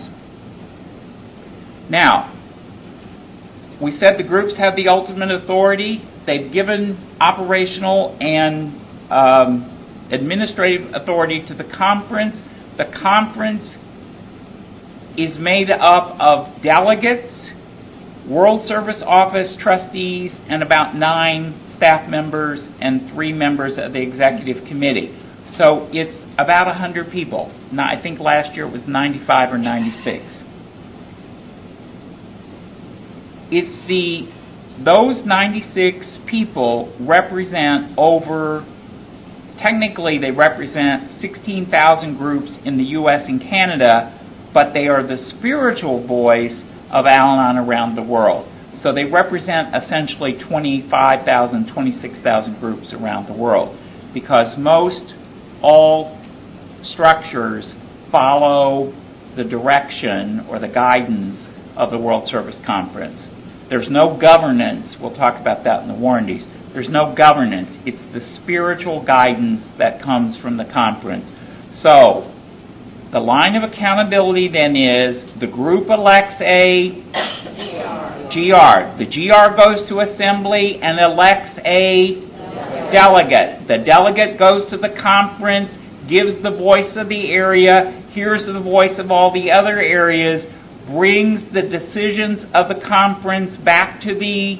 Now, 1.89 2.40
we 3.81 3.97
said 3.99 4.17
the 4.17 4.27
groups 4.27 4.57
have 4.57 4.75
the 4.75 4.87
ultimate 4.89 5.31
authority. 5.31 6.07
They've 6.27 6.51
given 6.53 7.17
operational 7.19 8.15
and 8.19 9.11
um, 9.11 10.07
administrative 10.11 10.93
authority 10.93 11.43
to 11.47 11.55
the 11.55 11.63
conference. 11.63 12.35
The 12.77 12.85
conference 13.01 13.65
is 15.17 15.37
made 15.39 15.71
up 15.71 16.15
of 16.19 16.61
delegates, 16.63 17.33
World 18.29 18.67
Service 18.67 19.01
Office 19.05 19.55
trustees, 19.61 20.31
and 20.47 20.61
about 20.61 20.95
nine 20.95 21.75
staff 21.77 22.07
members 22.07 22.59
and 22.79 23.11
three 23.13 23.33
members 23.33 23.73
of 23.77 23.93
the 23.93 24.01
executive 24.01 24.67
committee. 24.67 25.17
So 25.57 25.89
it's 25.91 26.15
about 26.37 26.67
100 26.67 27.11
people. 27.11 27.51
Now, 27.73 27.87
I 27.91 28.01
think 28.01 28.19
last 28.19 28.55
year 28.55 28.67
it 28.67 28.71
was 28.71 28.81
95 28.87 29.53
or 29.53 29.57
96. 29.57 30.40
It's 33.51 33.87
the 33.87 34.31
those 34.83 35.25
96 35.25 36.25
people 36.25 36.95
represent 37.01 37.93
over 37.97 38.65
technically 39.59 40.17
they 40.17 40.31
represent 40.31 41.21
16,000 41.21 42.17
groups 42.17 42.49
in 42.65 42.77
the 42.77 42.83
US 42.97 43.27
and 43.27 43.41
Canada, 43.41 44.49
but 44.53 44.73
they 44.73 44.87
are 44.87 45.05
the 45.05 45.17
spiritual 45.37 46.07
voice 46.07 46.63
of 46.89 47.05
Al-Anon 47.05 47.57
around 47.57 47.95
the 47.95 48.01
world. 48.01 48.47
So 48.83 48.93
they 48.93 49.03
represent 49.03 49.75
essentially 49.75 50.33
25,000, 50.47 51.71
26,000 51.71 52.59
groups 52.59 52.87
around 52.93 53.27
the 53.27 53.33
world 53.33 53.77
because 54.13 54.57
most 54.57 55.13
all 55.61 56.17
structures 56.93 57.65
follow 58.11 58.93
the 59.37 59.43
direction 59.43 60.45
or 60.49 60.59
the 60.59 60.67
guidance 60.67 61.37
of 61.77 61.91
the 61.91 61.97
World 61.97 62.27
Service 62.29 62.55
Conference. 62.65 63.19
There's 63.71 63.87
no 63.89 64.19
governance. 64.19 64.97
We'll 64.99 65.15
talk 65.15 65.39
about 65.39 65.63
that 65.63 65.81
in 65.81 65.87
the 65.87 65.95
warranties. 65.95 66.43
There's 66.73 66.89
no 66.89 67.15
governance. 67.17 67.69
It's 67.87 68.03
the 68.11 68.19
spiritual 68.43 69.05
guidance 69.05 69.63
that 69.79 70.03
comes 70.03 70.35
from 70.41 70.57
the 70.57 70.65
conference. 70.65 71.31
So, 71.79 72.35
the 73.13 73.23
line 73.23 73.55
of 73.55 73.63
accountability 73.63 74.51
then 74.51 74.75
is 74.75 75.23
the 75.39 75.47
group 75.47 75.87
elects 75.87 76.35
a 76.43 76.99
GR. 78.27 78.99
The 78.99 79.07
GR 79.07 79.55
goes 79.55 79.87
to 79.87 80.03
assembly 80.03 80.79
and 80.83 80.99
elects 80.99 81.55
a 81.63 82.27
delegate. 82.91 83.71
The 83.71 83.87
delegate 83.87 84.37
goes 84.37 84.69
to 84.71 84.75
the 84.75 84.91
conference, 84.99 85.71
gives 86.11 86.43
the 86.43 86.51
voice 86.51 86.91
of 86.97 87.07
the 87.07 87.31
area, 87.31 88.03
hears 88.11 88.43
the 88.45 88.59
voice 88.59 88.99
of 88.99 89.11
all 89.11 89.31
the 89.31 89.55
other 89.55 89.79
areas, 89.79 90.43
brings 90.91 91.41
the 91.53 91.61
decisions 91.61 92.45
of 92.53 92.67
the 92.67 92.79
conference 92.87 93.57
back 93.63 94.01
to 94.01 94.13
the 94.13 94.57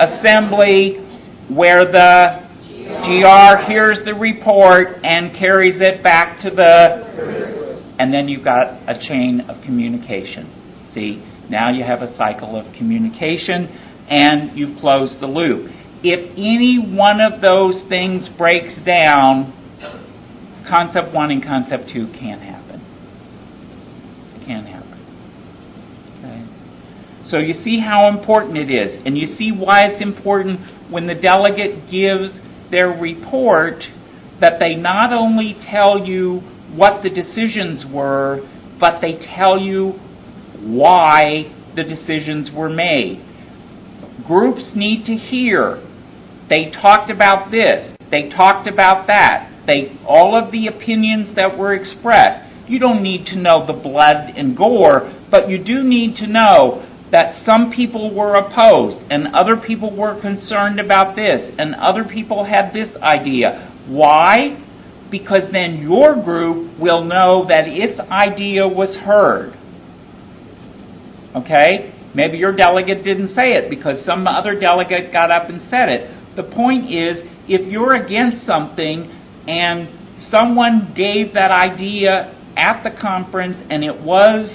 assembly 0.00 1.04
where 1.48 1.84
the 1.84 2.48
GR 2.88 3.70
hears 3.70 3.98
the 4.04 4.14
report 4.14 5.04
and 5.04 5.36
carries 5.38 5.80
it 5.80 6.02
back 6.02 6.40
to 6.42 6.50
the. 6.50 7.86
And 7.98 8.14
then 8.14 8.28
you've 8.28 8.44
got 8.44 8.88
a 8.88 8.94
chain 9.08 9.42
of 9.48 9.62
communication. 9.64 10.90
See, 10.94 11.22
now 11.50 11.72
you 11.72 11.84
have 11.84 12.00
a 12.02 12.16
cycle 12.16 12.58
of 12.58 12.72
communication 12.74 13.68
and 14.08 14.56
you've 14.56 14.78
closed 14.80 15.20
the 15.20 15.26
loop. 15.26 15.70
If 16.02 16.30
any 16.32 16.78
one 16.78 17.20
of 17.20 17.40
those 17.40 17.86
things 17.88 18.28
breaks 18.38 18.74
down, 18.86 19.52
concept 20.68 21.12
one 21.12 21.30
and 21.30 21.42
concept 21.42 21.90
two 21.92 22.06
can't 22.18 22.40
happen. 22.40 22.80
Can't 24.46 24.66
happen. 24.66 24.77
So 27.30 27.38
you 27.38 27.62
see 27.62 27.80
how 27.80 28.08
important 28.08 28.56
it 28.56 28.70
is, 28.70 29.02
and 29.04 29.16
you 29.16 29.36
see 29.36 29.52
why 29.52 29.82
it's 29.84 30.02
important 30.02 30.60
when 30.90 31.06
the 31.06 31.14
delegate 31.14 31.90
gives 31.90 32.30
their 32.70 32.88
report 32.88 33.82
that 34.40 34.54
they 34.58 34.74
not 34.74 35.12
only 35.12 35.56
tell 35.70 36.06
you 36.06 36.40
what 36.74 37.02
the 37.02 37.10
decisions 37.10 37.84
were, 37.92 38.40
but 38.80 39.00
they 39.00 39.18
tell 39.34 39.58
you 39.58 39.92
why 40.60 41.54
the 41.76 41.84
decisions 41.84 42.50
were 42.54 42.70
made. 42.70 43.24
Groups 44.26 44.62
need 44.74 45.04
to 45.06 45.14
hear 45.14 45.82
they 46.48 46.70
talked 46.70 47.10
about 47.10 47.50
this. 47.50 47.94
They 48.10 48.30
talked 48.30 48.66
about 48.66 49.06
that. 49.06 49.66
They 49.66 49.98
all 50.06 50.34
of 50.34 50.50
the 50.50 50.66
opinions 50.66 51.36
that 51.36 51.58
were 51.58 51.74
expressed. 51.74 52.46
You 52.68 52.78
don't 52.78 53.02
need 53.02 53.26
to 53.26 53.36
know 53.36 53.66
the 53.66 53.74
blood 53.74 54.32
and 54.34 54.56
gore, 54.56 55.12
but 55.30 55.48
you 55.48 55.62
do 55.62 55.82
need 55.82 56.16
to 56.16 56.26
know 56.26 56.87
that 57.10 57.42
some 57.48 57.72
people 57.72 58.14
were 58.14 58.36
opposed 58.36 59.00
and 59.10 59.28
other 59.34 59.56
people 59.56 59.94
were 59.94 60.20
concerned 60.20 60.78
about 60.78 61.16
this 61.16 61.54
and 61.58 61.74
other 61.74 62.04
people 62.04 62.44
had 62.44 62.72
this 62.72 62.88
idea. 63.02 63.72
Why? 63.88 64.62
Because 65.10 65.50
then 65.52 65.78
your 65.80 66.22
group 66.22 66.78
will 66.78 67.04
know 67.04 67.46
that 67.48 67.64
its 67.66 67.98
idea 67.98 68.68
was 68.68 68.94
heard. 68.96 69.56
Okay? 71.34 71.94
Maybe 72.14 72.38
your 72.38 72.54
delegate 72.54 73.04
didn't 73.04 73.34
say 73.34 73.56
it 73.56 73.70
because 73.70 74.04
some 74.04 74.26
other 74.26 74.58
delegate 74.58 75.12
got 75.12 75.30
up 75.30 75.48
and 75.48 75.62
said 75.70 75.88
it. 75.88 76.36
The 76.36 76.42
point 76.42 76.84
is, 76.86 77.24
if 77.48 77.70
you're 77.70 77.96
against 77.96 78.46
something 78.46 79.10
and 79.48 79.88
someone 80.30 80.92
gave 80.94 81.32
that 81.34 81.50
idea 81.50 82.34
at 82.56 82.82
the 82.82 82.90
conference 83.00 83.56
and 83.70 83.82
it 83.82 84.02
was 84.02 84.50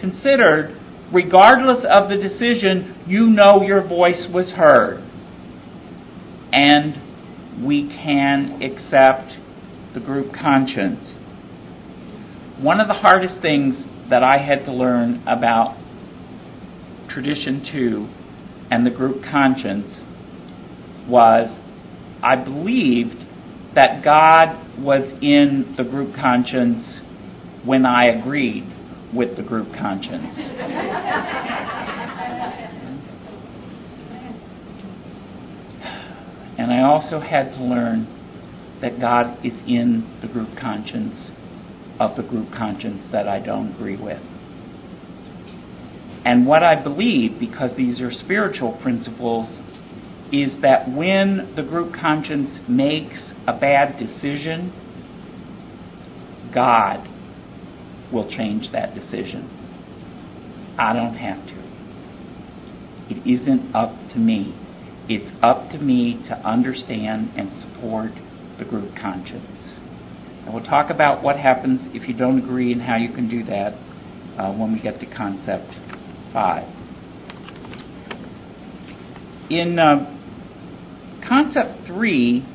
considered, 0.00 0.79
regardless 1.12 1.84
of 1.88 2.08
the 2.08 2.16
decision, 2.16 3.04
you 3.06 3.26
know 3.26 3.62
your 3.62 3.86
voice 3.86 4.26
was 4.32 4.50
heard. 4.52 5.04
And 6.52 7.64
we 7.64 7.88
can 7.88 8.62
accept 8.62 9.34
the 9.94 10.00
group 10.00 10.32
conscience. 10.34 11.14
One 12.58 12.80
of 12.80 12.88
the 12.88 12.94
hardest 12.94 13.40
things 13.40 13.76
that 14.10 14.22
I 14.22 14.38
had 14.38 14.64
to 14.66 14.72
learn 14.72 15.22
about 15.26 15.76
Tradition 17.08 17.66
2 17.72 18.08
and 18.70 18.86
the 18.86 18.90
group 18.90 19.22
conscience 19.24 19.96
was 21.08 21.50
I 22.22 22.36
believed 22.36 23.24
that 23.74 24.04
God 24.04 24.78
was 24.78 25.10
in 25.22 25.74
the 25.76 25.84
group 25.84 26.14
conscience 26.14 26.84
when 27.64 27.84
I 27.84 28.06
agreed 28.06 28.79
with 29.14 29.36
the 29.36 29.42
group 29.42 29.68
conscience. 29.74 30.34
and 36.58 36.72
I 36.72 36.82
also 36.82 37.20
had 37.20 37.50
to 37.52 37.62
learn 37.62 38.06
that 38.82 39.00
God 39.00 39.44
is 39.44 39.52
in 39.66 40.18
the 40.22 40.28
group 40.28 40.56
conscience 40.58 41.32
of 41.98 42.16
the 42.16 42.22
group 42.22 42.52
conscience 42.52 43.02
that 43.12 43.28
I 43.28 43.40
don't 43.40 43.74
agree 43.74 43.96
with. 43.96 44.22
And 46.24 46.46
what 46.46 46.62
I 46.62 46.80
believe, 46.80 47.38
because 47.40 47.76
these 47.76 48.00
are 48.00 48.12
spiritual 48.12 48.78
principles, 48.82 49.48
is 50.32 50.50
that 50.62 50.90
when 50.90 51.54
the 51.56 51.62
group 51.62 51.94
conscience 51.94 52.60
makes 52.68 53.18
a 53.46 53.52
bad 53.52 53.98
decision, 53.98 54.72
God 56.54 57.09
will 58.12 58.28
change 58.30 58.72
that 58.72 58.94
decision. 58.94 59.48
I 60.78 60.92
don't 60.92 61.16
have 61.16 61.46
to. 61.46 61.60
It 63.10 63.26
isn't 63.26 63.74
up 63.74 63.94
to 64.12 64.18
me. 64.18 64.54
It's 65.08 65.30
up 65.42 65.70
to 65.70 65.78
me 65.78 66.22
to 66.28 66.34
understand 66.46 67.32
and 67.36 67.50
support 67.62 68.12
the 68.58 68.64
group 68.64 68.94
conscience. 69.00 69.46
And 70.44 70.54
we'll 70.54 70.64
talk 70.64 70.90
about 70.90 71.22
what 71.22 71.36
happens 71.36 71.80
if 71.94 72.08
you 72.08 72.14
don't 72.14 72.38
agree 72.38 72.72
and 72.72 72.80
how 72.82 72.96
you 72.96 73.12
can 73.12 73.28
do 73.28 73.44
that 73.44 73.74
uh, 74.38 74.52
when 74.52 74.72
we 74.72 74.80
get 74.80 75.00
to 75.00 75.06
concept 75.06 75.72
5. 76.32 76.64
In 79.50 79.78
uh, 79.78 80.16
concept 81.28 81.86
3, 81.88 82.46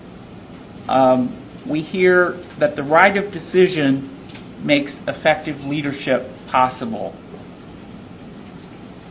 um, 0.88 1.64
we 1.70 1.82
hear 1.82 2.42
that 2.60 2.76
the 2.78 2.84
right 2.84 3.18
of 3.18 3.34
decision 3.34 4.15
makes 4.64 4.92
effective 5.08 5.58
leadership 5.62 6.30
possible. 6.52 7.14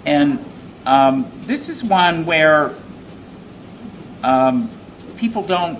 And 0.07 0.87
um, 0.87 1.47
this 1.49 1.69
is 1.69 1.83
one 1.89 2.27
where 2.27 2.71
um, 4.23 5.17
people 5.21 5.47
don't, 5.47 5.79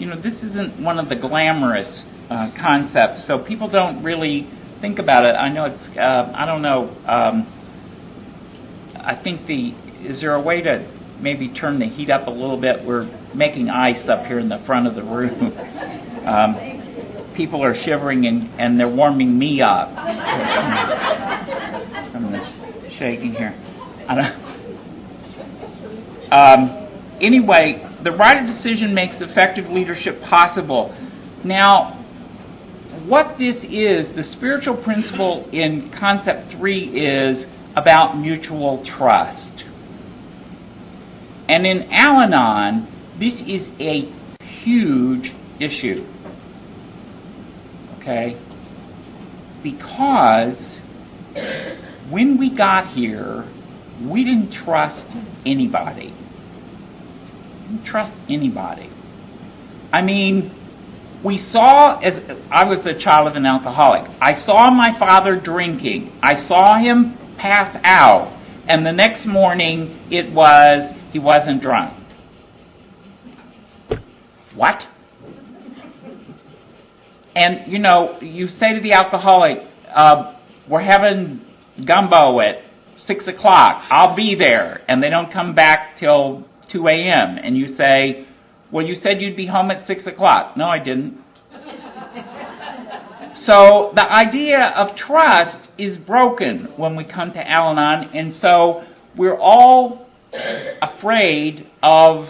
you 0.00 0.06
know, 0.06 0.20
this 0.20 0.34
isn't 0.42 0.82
one 0.82 0.98
of 0.98 1.08
the 1.08 1.16
glamorous 1.16 2.04
uh, 2.30 2.50
concepts, 2.60 3.26
so 3.28 3.38
people 3.38 3.68
don't 3.70 4.02
really 4.02 4.48
think 4.80 4.98
about 4.98 5.24
it. 5.24 5.32
I 5.32 5.48
know 5.52 5.66
it's, 5.66 5.98
uh, 5.98 6.32
I 6.34 6.44
don't 6.46 6.62
know, 6.62 6.88
um, 7.06 7.46
I 8.96 9.20
think 9.22 9.46
the, 9.46 9.68
is 10.08 10.20
there 10.20 10.34
a 10.34 10.40
way 10.40 10.60
to 10.62 10.90
maybe 11.20 11.48
turn 11.48 11.78
the 11.78 11.86
heat 11.86 12.10
up 12.10 12.26
a 12.26 12.30
little 12.30 12.60
bit? 12.60 12.84
We're 12.84 13.04
making 13.34 13.70
ice 13.70 14.08
up 14.08 14.26
here 14.26 14.38
in 14.38 14.48
the 14.48 14.62
front 14.66 14.86
of 14.86 14.94
the 14.94 15.02
room. 15.02 15.52
people 17.36 17.62
are 17.62 17.74
shivering 17.84 18.26
and, 18.26 18.48
and 18.60 18.78
they're 18.78 18.88
warming 18.88 19.38
me 19.38 19.60
up. 19.60 19.88
I'm 22.14 22.32
shaking 22.98 23.32
here. 23.32 23.54
I 24.08 24.14
don't, 24.14 24.44
um, 26.34 27.16
anyway, 27.20 27.82
the 28.02 28.10
right 28.10 28.36
of 28.36 28.56
decision 28.56 28.94
makes 28.94 29.14
effective 29.20 29.70
leadership 29.70 30.20
possible. 30.28 30.94
Now, 31.44 32.00
what 33.06 33.38
this 33.38 33.56
is, 33.56 34.14
the 34.16 34.24
spiritual 34.36 34.82
principle 34.82 35.48
in 35.52 35.92
concept 35.98 36.52
three 36.58 36.88
is 36.88 37.46
about 37.76 38.16
mutual 38.16 38.84
trust. 38.96 39.64
And 41.48 41.66
in 41.66 41.88
Al 41.92 42.20
Anon, 42.22 42.88
this 43.20 43.34
is 43.46 43.68
a 43.78 44.10
huge 44.64 45.32
issue. 45.60 46.06
Okay? 48.04 48.38
Because 49.62 50.58
when 52.10 52.38
we 52.38 52.54
got 52.54 52.94
here, 52.94 53.50
we 54.06 54.24
didn't 54.24 54.52
trust 54.64 55.06
anybody. 55.46 56.14
Didn't 57.62 57.86
trust 57.86 58.12
anybody. 58.28 58.90
I 59.90 60.02
mean, 60.02 60.52
we 61.24 61.48
saw 61.50 61.98
as 62.00 62.12
I 62.50 62.66
was 62.66 62.84
the 62.84 63.02
child 63.02 63.28
of 63.28 63.36
an 63.36 63.46
alcoholic. 63.46 64.10
I 64.20 64.44
saw 64.44 64.70
my 64.74 64.98
father 64.98 65.40
drinking. 65.42 66.20
I 66.22 66.46
saw 66.46 66.78
him 66.78 67.16
pass 67.38 67.74
out, 67.84 68.38
and 68.68 68.84
the 68.84 68.92
next 68.92 69.26
morning 69.26 70.08
it 70.10 70.30
was 70.30 70.94
he 71.12 71.18
wasn't 71.18 71.62
drunk. 71.62 71.94
What? 74.54 74.82
And 77.34 77.70
you 77.72 77.78
know, 77.78 78.18
you 78.20 78.48
say 78.60 78.74
to 78.74 78.80
the 78.82 78.92
alcoholic, 78.92 79.58
uh, 79.94 80.34
"We're 80.68 80.82
having 80.82 81.40
gumbo 81.84 82.40
at 82.40 82.62
six 83.06 83.26
o'clock. 83.26 83.84
I'll 83.90 84.14
be 84.14 84.36
there," 84.36 84.82
and 84.88 85.02
they 85.02 85.10
don't 85.10 85.32
come 85.32 85.54
back 85.54 85.98
till 85.98 86.44
two 86.70 86.86
a.m. 86.88 87.38
And 87.42 87.56
you 87.56 87.76
say, 87.76 88.26
"Well, 88.70 88.86
you 88.86 88.96
said 89.02 89.20
you'd 89.20 89.36
be 89.36 89.46
home 89.46 89.70
at 89.70 89.86
six 89.86 90.06
o'clock." 90.06 90.56
No, 90.56 90.66
I 90.66 90.78
didn't. 90.78 91.18
so 93.48 93.92
the 93.94 94.06
idea 94.06 94.72
of 94.76 94.96
trust 94.96 95.68
is 95.76 95.98
broken 95.98 96.68
when 96.76 96.94
we 96.94 97.04
come 97.04 97.32
to 97.32 97.40
Al-Anon, 97.40 98.10
and 98.14 98.34
so 98.40 98.84
we're 99.16 99.38
all 99.38 100.06
afraid 100.82 101.66
of 101.82 102.28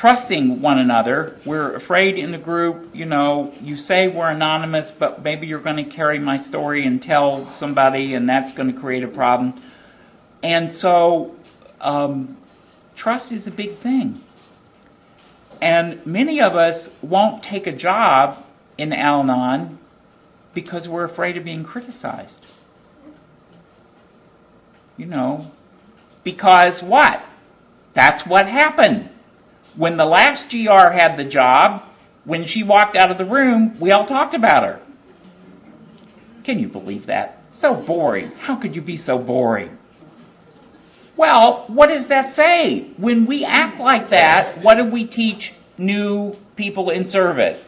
trusting 0.00 0.62
one 0.62 0.78
another. 0.78 1.38
We're 1.46 1.76
afraid 1.76 2.16
in 2.16 2.32
the 2.32 2.38
group, 2.38 2.94
you 2.94 3.04
know, 3.04 3.52
you 3.60 3.76
say 3.86 4.08
we're 4.08 4.30
anonymous, 4.30 4.90
but 4.98 5.22
maybe 5.22 5.46
you're 5.46 5.62
going 5.62 5.84
to 5.84 5.94
carry 5.94 6.18
my 6.18 6.46
story 6.48 6.86
and 6.86 7.02
tell 7.02 7.54
somebody, 7.60 8.14
and 8.14 8.28
that's 8.28 8.56
going 8.56 8.72
to 8.74 8.80
create 8.80 9.04
a 9.04 9.08
problem. 9.08 9.62
And 10.42 10.76
so, 10.80 11.34
um, 11.80 12.38
trust 12.96 13.30
is 13.30 13.46
a 13.46 13.50
big 13.50 13.82
thing. 13.82 14.22
And 15.60 16.06
many 16.06 16.40
of 16.40 16.56
us 16.56 16.88
won't 17.02 17.44
take 17.50 17.66
a 17.66 17.76
job 17.76 18.42
in 18.78 18.94
Al 18.94 19.20
Anon 19.20 19.78
because 20.54 20.88
we're 20.88 21.04
afraid 21.04 21.36
of 21.36 21.44
being 21.44 21.64
criticized. 21.64 22.32
You 24.96 25.06
know, 25.06 25.50
because 26.24 26.82
what? 26.82 27.20
That's 27.94 28.22
what 28.26 28.46
happened. 28.46 29.09
When 29.76 29.96
the 29.96 30.04
last 30.04 30.50
GR 30.50 30.92
had 30.92 31.16
the 31.16 31.28
job, 31.30 31.82
when 32.24 32.46
she 32.46 32.62
walked 32.62 32.96
out 32.96 33.10
of 33.10 33.18
the 33.18 33.24
room, 33.24 33.78
we 33.80 33.90
all 33.92 34.06
talked 34.06 34.34
about 34.34 34.62
her. 34.62 34.80
Can 36.44 36.58
you 36.58 36.68
believe 36.68 37.06
that? 37.06 37.42
So 37.60 37.74
boring. 37.86 38.32
How 38.40 38.60
could 38.60 38.74
you 38.74 38.82
be 38.82 39.02
so 39.04 39.18
boring? 39.18 39.78
Well, 41.16 41.66
what 41.68 41.88
does 41.88 42.08
that 42.08 42.34
say? 42.34 42.92
When 42.96 43.26
we 43.26 43.44
act 43.44 43.78
like 43.78 44.10
that, 44.10 44.60
what 44.62 44.76
do 44.76 44.84
we 44.90 45.04
teach 45.04 45.52
new 45.76 46.36
people 46.56 46.90
in 46.90 47.10
service? 47.10 47.62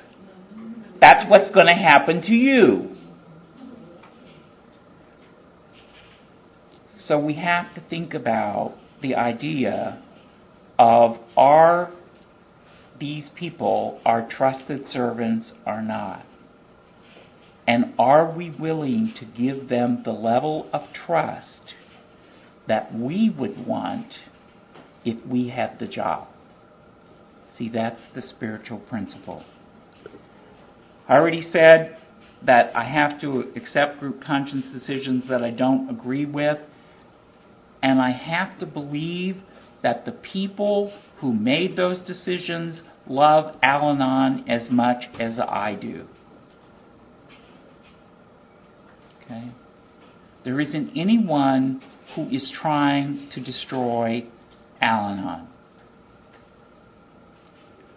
That's 1.01 1.29
what's 1.29 1.51
going 1.51 1.67
to 1.67 1.75
happen 1.75 2.23
to 2.23 2.33
you. 2.33 2.97
So 7.09 7.19
we 7.19 7.35
have 7.35 7.75
to 7.75 7.83
think 7.91 8.15
about 8.15 8.75
the 9.03 9.17
idea 9.17 10.03
of 10.83 11.17
are 11.37 11.93
these 12.99 13.27
people 13.37 14.01
our 14.05 14.29
trusted 14.29 14.83
servants 14.93 15.47
or 15.65 15.81
not? 15.81 16.27
And 17.69 17.95
are 18.01 18.29
we 18.33 18.51
willing 18.51 19.15
to 19.21 19.25
give 19.25 19.69
them 19.69 20.03
the 20.05 20.11
level 20.11 20.69
of 20.73 20.83
trust 21.07 21.75
that 22.67 22.93
we 22.93 23.31
would 23.31 23.65
want 23.65 24.09
if 25.05 25.25
we 25.25 25.51
had 25.51 25.79
the 25.79 25.87
job? 25.87 26.27
See, 27.57 27.69
that's 27.69 28.01
the 28.17 28.23
spiritual 28.31 28.79
principle. 28.79 29.45
I 31.09 31.15
already 31.15 31.49
said 31.53 31.97
that 32.45 32.75
I 32.75 32.87
have 32.87 33.21
to 33.21 33.53
accept 33.55 34.01
group 34.01 34.25
conscience 34.25 34.67
decisions 34.77 35.29
that 35.29 35.45
I 35.45 35.51
don't 35.51 35.89
agree 35.89 36.27
with, 36.27 36.59
and 37.85 38.01
I 38.01 38.11
have 38.11 38.59
to 38.59 38.67
believe 38.67 39.37
that 39.83 40.05
the 40.05 40.13
people 40.13 40.93
who 41.21 41.33
made 41.33 41.77
those 41.77 41.99
decisions 42.07 42.81
love 43.07 43.57
Al 43.63 43.91
Anon 43.91 44.49
as 44.49 44.71
much 44.71 45.05
as 45.19 45.39
I 45.39 45.77
do. 45.81 46.07
Okay? 49.25 49.51
There 50.45 50.61
isn't 50.61 50.91
anyone 50.97 51.81
who 52.15 52.29
is 52.29 52.51
trying 52.61 53.29
to 53.35 53.41
destroy 53.41 54.27
Al 54.81 55.09
Anon, 55.09 55.49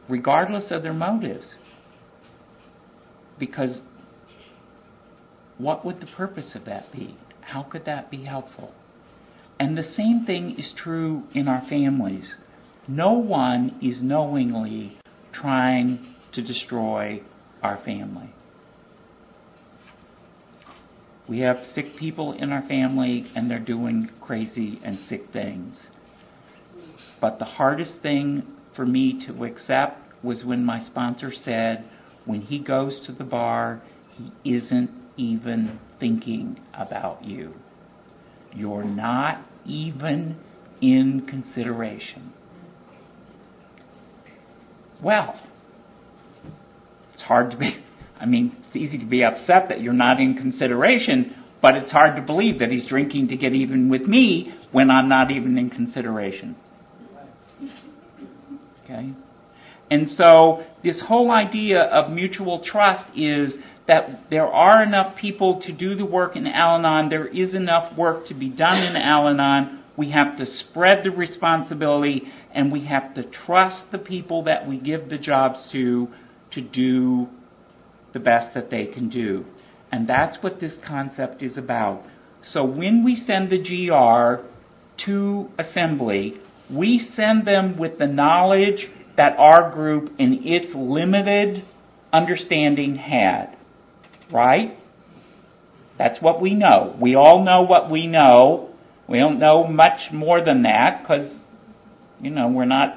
regardless 0.07 0.65
of 0.71 0.83
their 0.83 0.93
motives. 0.93 1.45
Because 3.37 3.77
what 5.57 5.85
would 5.85 5.99
the 5.99 6.05
purpose 6.05 6.55
of 6.55 6.65
that 6.65 6.91
be? 6.91 7.17
How 7.41 7.63
could 7.63 7.85
that 7.85 8.09
be 8.09 8.23
helpful? 8.23 8.73
And 9.59 9.77
the 9.77 9.89
same 9.95 10.25
thing 10.25 10.55
is 10.59 10.73
true 10.81 11.23
in 11.33 11.47
our 11.47 11.63
families. 11.69 12.25
No 12.87 13.13
one 13.13 13.79
is 13.81 14.01
knowingly 14.01 14.99
trying 15.31 16.15
to 16.33 16.41
destroy 16.41 17.21
our 17.63 17.79
family. 17.83 18.33
We 21.27 21.39
have 21.39 21.57
sick 21.73 21.97
people 21.97 22.33
in 22.33 22.51
our 22.51 22.67
family 22.67 23.25
and 23.35 23.49
they're 23.49 23.59
doing 23.59 24.09
crazy 24.21 24.79
and 24.83 24.99
sick 25.09 25.31
things. 25.33 25.75
But 27.19 27.39
the 27.39 27.45
hardest 27.45 27.91
thing 28.03 28.43
for 28.75 28.85
me 28.85 29.25
to 29.25 29.45
accept 29.45 30.23
was 30.23 30.43
when 30.43 30.63
my 30.63 30.85
sponsor 30.85 31.33
said, 31.43 31.85
when 32.25 32.41
he 32.41 32.59
goes 32.59 33.01
to 33.05 33.11
the 33.11 33.23
bar, 33.23 33.81
he 34.11 34.31
isn't 34.57 34.91
even 35.17 35.79
thinking 35.99 36.59
about 36.73 37.23
you. 37.23 37.53
You're 38.55 38.83
not 38.83 39.45
even 39.65 40.37
in 40.81 41.25
consideration. 41.27 42.33
Well, 45.03 45.39
it's 47.13 47.23
hard 47.23 47.51
to 47.51 47.57
be, 47.57 47.75
I 48.19 48.25
mean, 48.25 48.55
it's 48.67 48.75
easy 48.75 48.97
to 48.97 49.05
be 49.05 49.23
upset 49.23 49.69
that 49.69 49.81
you're 49.81 49.93
not 49.93 50.19
in 50.19 50.35
consideration, 50.35 51.35
but 51.61 51.75
it's 51.75 51.91
hard 51.91 52.15
to 52.15 52.21
believe 52.21 52.59
that 52.59 52.69
he's 52.69 52.87
drinking 52.87 53.27
to 53.29 53.35
get 53.35 53.53
even 53.53 53.89
with 53.89 54.03
me 54.03 54.53
when 54.71 54.89
I'm 54.89 55.09
not 55.09 55.31
even 55.31 55.57
in 55.57 55.69
consideration. 55.69 56.55
Okay? 58.83 59.11
And 59.91 60.09
so, 60.17 60.63
this 60.83 60.95
whole 61.07 61.31
idea 61.31 61.81
of 61.81 62.11
mutual 62.11 62.63
trust 62.63 63.09
is 63.17 63.51
that 63.87 64.29
there 64.29 64.47
are 64.47 64.81
enough 64.81 65.15
people 65.15 65.61
to 65.65 65.71
do 65.71 65.95
the 65.95 66.05
work 66.05 66.35
in 66.35 66.47
Al 66.47 66.77
Anon, 66.77 67.09
there 67.09 67.27
is 67.27 67.53
enough 67.53 67.95
work 67.97 68.27
to 68.27 68.33
be 68.33 68.49
done 68.49 68.81
in 68.83 68.95
Al 68.95 69.27
Anon. 69.27 69.83
We 69.95 70.11
have 70.11 70.37
to 70.37 70.45
spread 70.45 71.03
the 71.03 71.11
responsibility 71.11 72.23
and 72.53 72.71
we 72.71 72.85
have 72.85 73.13
to 73.15 73.23
trust 73.45 73.91
the 73.91 73.97
people 73.97 74.43
that 74.45 74.67
we 74.67 74.77
give 74.77 75.09
the 75.09 75.17
jobs 75.17 75.59
to 75.71 76.07
to 76.53 76.61
do 76.61 77.27
the 78.13 78.19
best 78.19 78.53
that 78.55 78.71
they 78.71 78.85
can 78.85 79.09
do. 79.09 79.45
And 79.91 80.07
that's 80.07 80.41
what 80.41 80.59
this 80.59 80.73
concept 80.87 81.43
is 81.43 81.57
about. 81.57 82.03
So 82.53 82.63
when 82.63 83.03
we 83.03 83.23
send 83.27 83.49
the 83.49 83.57
GR 83.57 84.45
to 85.05 85.49
assembly, 85.59 86.35
we 86.69 87.09
send 87.15 87.45
them 87.45 87.77
with 87.77 87.99
the 87.99 88.07
knowledge 88.07 88.87
that 89.17 89.35
our 89.37 89.71
group, 89.71 90.11
in 90.17 90.41
its 90.43 90.73
limited 90.75 91.65
understanding, 92.11 92.95
had. 92.95 93.54
Right? 94.31 94.77
That's 95.97 96.21
what 96.21 96.41
we 96.41 96.53
know. 96.53 96.95
We 96.99 97.15
all 97.15 97.43
know 97.43 97.61
what 97.61 97.89
we 97.89 98.07
know. 98.07 98.69
We 99.07 99.19
don't 99.19 99.39
know 99.39 99.65
much 99.65 100.11
more 100.11 100.43
than 100.43 100.63
that 100.63 101.01
because, 101.01 101.31
you 102.19 102.31
know, 102.31 102.47
we're 102.49 102.65
not 102.65 102.95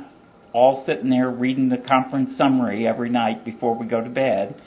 all 0.53 0.85
sitting 0.87 1.11
there 1.11 1.31
reading 1.31 1.69
the 1.69 1.77
conference 1.77 2.31
summary 2.37 2.87
every 2.89 3.11
night 3.11 3.45
before 3.45 3.79
we 3.79 3.87
go 3.87 4.03
to 4.03 4.11
bed. 4.11 4.61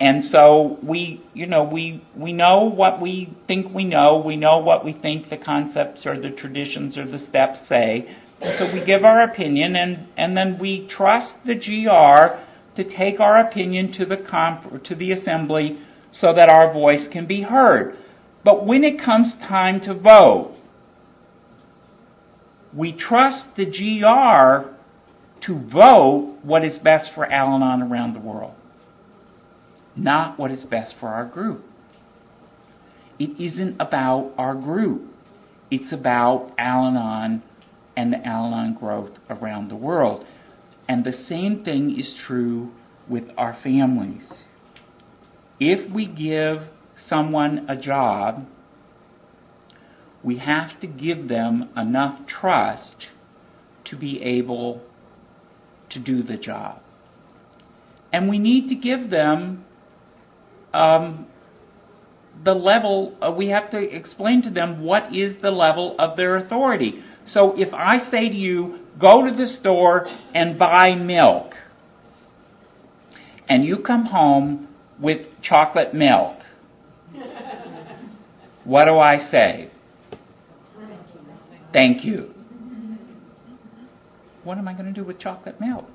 And 0.00 0.24
so 0.34 0.78
we, 0.82 1.22
you 1.32 1.46
know, 1.46 1.62
we 1.62 2.02
we 2.16 2.32
know 2.32 2.70
what 2.74 3.00
we 3.00 3.36
think 3.46 3.72
we 3.72 3.84
know. 3.84 4.20
We 4.24 4.36
know 4.36 4.58
what 4.58 4.84
we 4.84 4.94
think 4.94 5.30
the 5.30 5.36
concepts 5.36 6.00
or 6.04 6.16
the 6.16 6.30
traditions 6.30 6.96
or 6.96 7.06
the 7.06 7.24
steps 7.28 7.58
say. 7.68 8.08
So 8.40 8.72
we 8.72 8.84
give 8.84 9.04
our 9.04 9.22
opinion, 9.22 9.76
and 9.76 10.08
and 10.16 10.36
then 10.36 10.58
we 10.60 10.88
trust 10.96 11.32
the 11.46 11.54
GR 11.54 12.40
to 12.76 12.84
take 12.84 13.20
our 13.20 13.38
opinion 13.38 13.92
to 13.98 14.04
the 14.04 14.16
to 14.88 14.94
the 14.94 15.12
assembly 15.12 15.78
so 16.20 16.32
that 16.34 16.48
our 16.48 16.72
voice 16.72 17.06
can 17.12 17.26
be 17.26 17.42
heard. 17.42 17.96
But 18.44 18.66
when 18.66 18.84
it 18.84 19.02
comes 19.04 19.32
time 19.48 19.80
to 19.82 19.94
vote, 19.94 20.56
we 22.74 22.92
trust 22.92 23.44
the 23.56 23.66
GR 23.66 24.70
to 25.46 25.70
vote 25.70 26.38
what 26.42 26.64
is 26.64 26.78
best 26.82 27.10
for 27.14 27.30
Al 27.30 27.54
Anon 27.54 27.82
around 27.82 28.14
the 28.14 28.20
world, 28.20 28.54
not 29.96 30.38
what 30.38 30.50
is 30.50 30.64
best 30.64 30.94
for 30.98 31.08
our 31.08 31.26
group. 31.26 31.64
It 33.18 33.40
isn't 33.40 33.76
about 33.80 34.32
our 34.38 34.54
group. 34.54 35.12
It's 35.70 35.92
about 35.92 36.52
Al 36.58 36.86
Anon 36.86 37.42
and 37.96 38.12
the 38.12 38.26
Al 38.26 38.46
Anon 38.46 38.74
growth 38.74 39.12
around 39.28 39.70
the 39.70 39.76
world. 39.76 40.24
And 40.92 41.06
the 41.06 41.14
same 41.26 41.64
thing 41.64 41.98
is 41.98 42.06
true 42.26 42.70
with 43.08 43.24
our 43.38 43.56
families. 43.62 44.24
If 45.58 45.90
we 45.90 46.04
give 46.04 46.68
someone 47.08 47.64
a 47.66 47.76
job, 47.76 48.46
we 50.22 50.36
have 50.36 50.78
to 50.82 50.86
give 50.86 51.28
them 51.28 51.70
enough 51.78 52.18
trust 52.28 53.06
to 53.86 53.96
be 53.96 54.20
able 54.22 54.82
to 55.92 55.98
do 55.98 56.22
the 56.22 56.36
job. 56.36 56.82
And 58.12 58.28
we 58.28 58.38
need 58.38 58.68
to 58.68 58.74
give 58.74 59.08
them 59.08 59.64
um, 60.74 61.26
the 62.44 62.52
level, 62.52 63.16
uh, 63.22 63.30
we 63.30 63.48
have 63.48 63.70
to 63.70 63.78
explain 63.78 64.42
to 64.42 64.50
them 64.50 64.82
what 64.84 65.16
is 65.16 65.40
the 65.40 65.52
level 65.52 65.96
of 65.98 66.18
their 66.18 66.36
authority. 66.36 67.02
So 67.32 67.54
if 67.56 67.72
I 67.72 68.10
say 68.10 68.28
to 68.28 68.34
you, 68.34 68.81
go 69.00 69.26
to 69.26 69.32
the 69.36 69.56
store 69.60 70.06
and 70.34 70.58
buy 70.58 70.94
milk, 70.94 71.52
and 73.48 73.64
you 73.64 73.78
come 73.78 74.06
home 74.06 74.68
with 75.00 75.26
chocolate 75.42 75.94
milk, 75.94 76.36
what 78.64 78.84
do 78.84 78.98
I 78.98 79.28
say? 79.30 79.70
Thank 81.72 82.04
you. 82.04 82.30
What 84.44 84.58
am 84.58 84.68
I 84.68 84.72
going 84.72 84.86
to 84.86 84.92
do 84.92 85.04
with 85.04 85.18
chocolate 85.18 85.60
milk? 85.60 85.86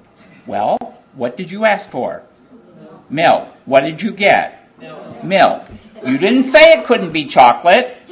Well, 0.47 0.77
what 1.15 1.37
did 1.37 1.49
you 1.51 1.63
ask 1.69 1.91
for? 1.91 2.23
Milk. 3.09 3.53
What 3.65 3.81
did 3.81 3.99
you 4.01 4.15
get? 4.15 4.69
Milk. 5.23 5.69
You 6.05 6.17
didn't 6.17 6.53
say 6.53 6.61
it 6.61 6.87
couldn't 6.87 7.11
be 7.13 7.29
chocolate. 7.33 8.06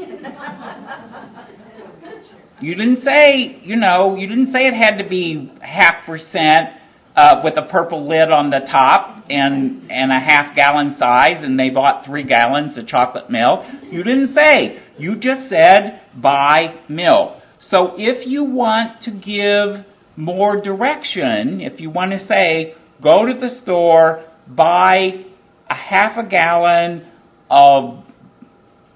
You 2.62 2.76
didn't 2.76 3.04
say, 3.04 3.60
you 3.64 3.76
know, 3.76 4.16
you 4.16 4.28
didn't 4.28 4.54
say 4.54 4.60
it 4.60 4.74
had 4.74 4.98
to 5.04 5.10
be 5.10 5.52
half 5.62 6.06
percent 6.06 6.70
uh, 7.16 7.42
with 7.44 7.56
a 7.58 7.70
purple 7.70 8.08
lid 8.08 8.32
on 8.32 8.50
the 8.50 8.60
top 8.72 9.26
and 9.30 9.92
and 9.92 10.12
a 10.12 10.20
half 10.20 10.56
gallon 10.56 10.96
size, 10.98 11.44
and 11.44 11.60
they 11.60 11.70
bought 11.70 12.06
three 12.06 12.24
gallons 12.24 12.78
of 12.78 12.88
chocolate 12.88 13.30
milk. 13.30 13.66
You 13.92 14.04
didn't 14.04 14.38
say. 14.38 14.82
You 14.98 15.16
just 15.16 15.50
said 15.50 16.02
buy 16.22 16.82
milk. 16.88 17.42
So 17.74 17.96
if 17.98 18.28
you 18.28 18.44
want 18.44 19.04
to 19.04 19.12
give 19.12 19.86
more 20.16 20.62
direction, 20.62 21.62
if 21.62 21.80
you 21.80 21.90
want 21.90 22.12
to 22.12 22.26
say, 22.28 22.76
go 23.02 23.26
to 23.26 23.34
the 23.40 23.60
store, 23.64 24.24
buy 24.48 25.26
a 25.70 25.74
half 25.74 26.18
a 26.18 26.30
gallon 26.30 27.06
of, 27.50 28.04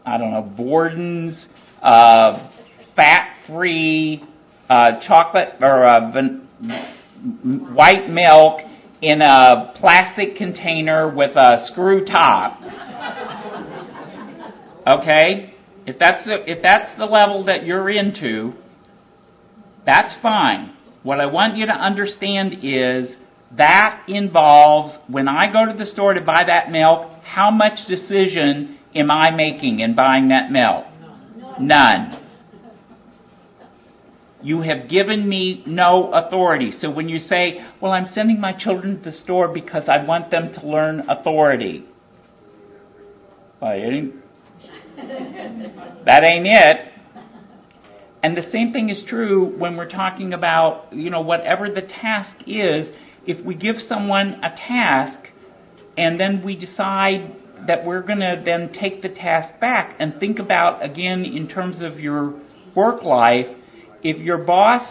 I 0.05 0.17
don't 0.17 0.31
know, 0.31 0.53
Borden's 0.55 1.37
uh, 1.81 2.49
fat 2.95 3.38
free 3.49 4.23
uh, 4.69 4.99
chocolate 5.07 5.55
or 5.61 5.85
uh, 5.85 6.11
van- 6.11 6.47
white 7.73 8.09
milk 8.09 8.61
in 9.01 9.21
a 9.21 9.73
plastic 9.79 10.35
container 10.37 11.13
with 11.13 11.35
a 11.35 11.67
screw 11.71 12.05
top. 12.05 12.61
Okay? 14.91 15.53
If 15.85 15.97
that's 15.99 16.25
the, 16.25 16.37
if 16.45 16.59
that's 16.63 16.97
the 16.97 17.05
level 17.05 17.45
that 17.45 17.65
you're 17.65 17.89
into, 17.89 18.53
that's 19.85 20.13
fine. 20.21 20.75
What 21.03 21.19
I 21.19 21.25
want 21.25 21.57
you 21.57 21.65
to 21.65 21.71
understand 21.71 22.55
is 22.61 23.15
that 23.57 24.03
involves 24.07 24.95
when 25.07 25.27
I 25.27 25.51
go 25.51 25.71
to 25.71 25.77
the 25.77 25.89
store 25.91 26.13
to 26.13 26.21
buy 26.21 26.41
that 26.45 26.71
milk, 26.71 27.09
how 27.23 27.49
much 27.49 27.87
decision 27.87 28.77
am 28.95 29.09
I 29.09 29.31
making 29.31 29.79
in 29.79 29.95
buying 29.95 30.29
that 30.29 30.51
milk? 30.51 30.85
None. 31.59 32.18
You 34.41 34.61
have 34.61 34.89
given 34.89 35.27
me 35.27 35.63
no 35.65 36.11
authority. 36.13 36.71
So 36.81 36.89
when 36.89 37.09
you 37.09 37.19
say, 37.27 37.59
well, 37.81 37.91
I'm 37.91 38.07
sending 38.15 38.39
my 38.39 38.53
children 38.53 39.01
to 39.03 39.11
the 39.11 39.17
store 39.23 39.49
because 39.49 39.83
I 39.89 40.05
want 40.05 40.31
them 40.31 40.53
to 40.53 40.67
learn 40.67 41.03
authority. 41.09 41.85
Well, 43.61 43.73
ain't, 43.73 44.15
that 46.05 46.23
ain't 46.23 46.47
it. 46.47 46.77
And 48.23 48.35
the 48.35 48.49
same 48.51 48.73
thing 48.73 48.89
is 48.89 48.97
true 49.07 49.57
when 49.57 49.77
we're 49.77 49.89
talking 49.89 50.33
about, 50.33 50.87
you 50.91 51.09
know, 51.09 51.21
whatever 51.21 51.69
the 51.69 51.81
task 51.81 52.35
is. 52.47 52.87
If 53.25 53.45
we 53.45 53.55
give 53.55 53.75
someone 53.87 54.41
a 54.43 54.49
task 54.49 55.29
and 55.97 56.19
then 56.19 56.41
we 56.43 56.55
decide 56.55 57.35
that 57.67 57.85
we're 57.85 58.01
going 58.01 58.19
to 58.19 58.41
then 58.43 58.71
take 58.79 59.01
the 59.01 59.09
task 59.09 59.59
back 59.59 59.95
and 59.99 60.19
think 60.19 60.39
about, 60.39 60.83
again, 60.83 61.25
in 61.25 61.47
terms 61.47 61.77
of 61.81 61.99
your 61.99 62.39
work 62.75 63.03
life, 63.03 63.47
if 64.03 64.17
your 64.17 64.37
boss 64.39 64.81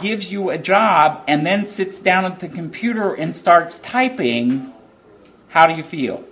gives 0.00 0.24
you 0.26 0.50
a 0.50 0.58
job 0.58 1.24
and 1.28 1.46
then 1.46 1.72
sits 1.76 2.02
down 2.04 2.24
at 2.24 2.40
the 2.40 2.48
computer 2.48 3.14
and 3.14 3.34
starts 3.40 3.74
typing, 3.90 4.72
how 5.48 5.66
do 5.66 5.74
you 5.74 5.84
feel? 5.90 6.24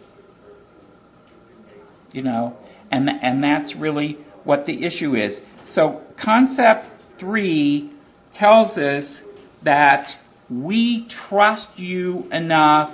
You 2.12 2.22
know, 2.22 2.56
and 2.90 3.08
and 3.08 3.42
that's 3.42 3.74
really 3.78 4.18
what 4.44 4.66
the 4.66 4.84
issue 4.84 5.14
is. 5.14 5.32
So, 5.74 6.02
concept 6.22 6.86
three 7.18 7.90
tells 8.38 8.76
us 8.76 9.04
that 9.64 10.06
we 10.50 11.08
trust 11.28 11.68
you 11.76 12.24
enough 12.30 12.90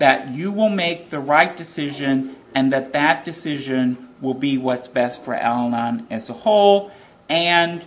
that 0.00 0.34
you 0.34 0.50
will 0.50 0.70
make 0.70 1.10
the 1.10 1.20
right 1.20 1.56
decision 1.56 2.36
and 2.54 2.72
that 2.72 2.92
that 2.92 3.24
decision 3.24 4.08
will 4.20 4.34
be 4.34 4.58
what's 4.58 4.88
best 4.88 5.20
for 5.24 5.34
Al 5.34 5.66
Anon 5.66 6.06
as 6.10 6.28
a 6.28 6.32
whole 6.32 6.90
and 7.32 7.82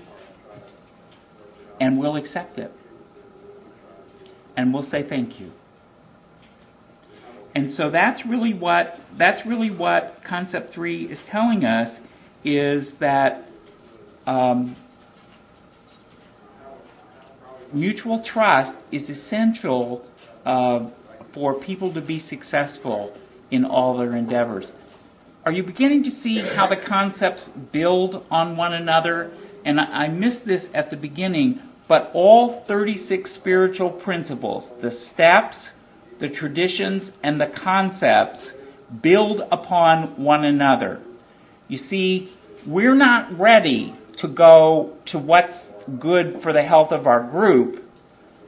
and 1.80 2.00
we'll 2.00 2.16
accept 2.16 2.58
it. 2.58 2.72
And 4.58 4.74
we'll 4.74 4.89
say 4.89 5.06
thank 5.08 5.39
you. 5.39 5.52
And 7.54 7.74
so 7.78 7.91
that's 7.91 8.22
really 8.28 8.54
what 8.54 8.96
that's 9.18 9.46
really 9.46 9.70
what 9.70 10.22
concept 10.28 10.74
3 10.74 11.06
is 11.06 11.20
telling 11.32 11.64
us 11.64 11.98
is 12.43 12.88
that 13.00 13.48
um, 14.26 14.76
mutual 17.74 18.24
trust 18.34 18.78
is 18.91 19.04
essential 19.04 20.06
uh, 20.46 20.89
for 21.34 21.60
people 21.62 21.93
to 21.93 22.02
be 22.02 22.26
successful 22.30 23.16
in 23.52 23.64
all 23.64 23.98
their 23.98 24.16
endeavors. 24.16 24.66
Are 25.46 25.52
you 25.52 25.62
beginning 25.62 26.04
to 26.06 26.10
see 26.24 26.39
how 26.39 26.68
the 26.68 26.88
concepts 26.88 27.43
build 27.72 28.26
on 28.32 28.58
one 28.58 28.74
another? 28.74 29.32
And 29.64 29.80
I, 29.80 30.08
missed 30.08 30.48
this 30.48 30.64
at 30.74 30.89
the 30.89 30.98
beginning. 30.98 31.62
but 31.88 32.10
all 32.16 32.64
36 32.68 33.30
spiritual 33.36 33.91
principles, 33.91 34.64
the 34.82 34.89
steps, 35.14 35.56
the 36.20 36.30
traditions, 36.30 37.12
and 37.22 37.39
the 37.39 37.46
concepts, 37.64 38.39
build 39.04 39.41
upon 39.52 40.24
one 40.24 40.43
another. 40.43 41.04
You 41.68 41.80
see, 41.91 42.32
we're 42.66 42.96
not 42.96 43.39
ready 43.39 43.96
to 44.22 44.28
go 44.28 44.98
to 45.12 45.20
what's 45.20 45.54
good 46.00 46.39
for 46.41 46.54
the 46.54 46.64
health 46.64 46.91
of 46.91 47.06
our 47.06 47.22
group 47.22 47.84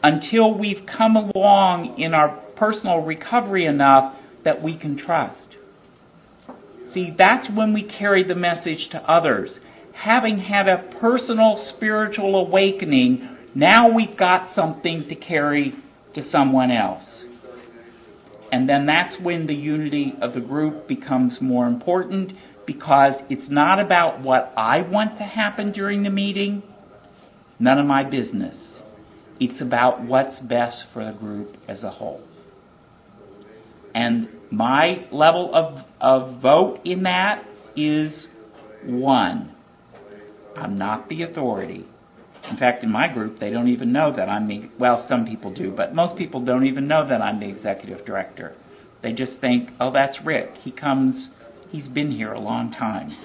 until 0.01 0.57
we've 0.57 0.83
come 0.97 1.15
along 1.15 1.99
in 1.99 2.15
our 2.15 2.39
personal 2.55 3.03
recovery 3.03 3.67
enough 3.67 4.15
that 4.43 4.63
we 4.63 4.75
can 4.75 4.97
trust. 4.97 5.46
See, 6.97 7.13
that's 7.15 7.47
when 7.53 7.73
we 7.73 7.83
carry 7.83 8.23
the 8.23 8.33
message 8.33 8.89
to 8.89 8.97
others. 8.97 9.51
Having 9.93 10.39
had 10.39 10.67
a 10.67 10.83
personal 10.99 11.71
spiritual 11.75 12.35
awakening, 12.35 13.37
now 13.53 13.93
we've 13.93 14.17
got 14.17 14.55
something 14.55 15.05
to 15.07 15.13
carry 15.13 15.75
to 16.15 16.23
someone 16.31 16.71
else. 16.71 17.03
And 18.51 18.67
then 18.67 18.87
that's 18.87 19.13
when 19.21 19.45
the 19.45 19.53
unity 19.53 20.15
of 20.19 20.33
the 20.33 20.39
group 20.39 20.87
becomes 20.87 21.33
more 21.39 21.67
important 21.67 22.31
because 22.65 23.13
it's 23.29 23.47
not 23.47 23.79
about 23.79 24.23
what 24.23 24.51
I 24.57 24.81
want 24.81 25.19
to 25.19 25.23
happen 25.23 25.71
during 25.73 26.01
the 26.01 26.09
meeting, 26.09 26.63
none 27.59 27.77
of 27.77 27.85
my 27.85 28.03
business. 28.03 28.55
It's 29.39 29.61
about 29.61 30.03
what's 30.03 30.39
best 30.39 30.77
for 30.93 31.05
the 31.05 31.15
group 31.15 31.57
as 31.67 31.83
a 31.83 31.91
whole. 31.91 32.23
And 33.97 34.27
my 34.51 35.07
level 35.11 35.49
of, 35.55 35.83
of 35.99 36.39
vote 36.39 36.81
in 36.85 37.01
that 37.03 37.43
is 37.75 38.11
one. 38.85 39.55
I'm 40.55 40.77
not 40.77 41.09
the 41.09 41.23
authority. 41.23 41.87
In 42.47 42.57
fact, 42.57 42.83
in 42.83 42.91
my 42.91 43.11
group, 43.11 43.39
they 43.39 43.49
don't 43.49 43.69
even 43.69 43.91
know 43.91 44.15
that 44.15 44.29
I'm 44.29 44.47
the, 44.47 44.69
well, 44.79 45.03
some 45.09 45.25
people 45.25 45.51
do, 45.51 45.73
but 45.75 45.95
most 45.95 46.15
people 46.15 46.45
don't 46.45 46.67
even 46.67 46.87
know 46.87 47.09
that 47.09 47.23
I'm 47.23 47.39
the 47.39 47.49
executive 47.49 48.05
director. 48.05 48.55
They 49.01 49.13
just 49.13 49.31
think, 49.41 49.71
oh, 49.79 49.91
that's 49.91 50.15
Rick. 50.23 50.51
He 50.61 50.71
comes, 50.71 51.29
he's 51.71 51.87
been 51.87 52.11
here 52.11 52.33
a 52.33 52.39
long 52.39 52.71
time. 52.73 53.17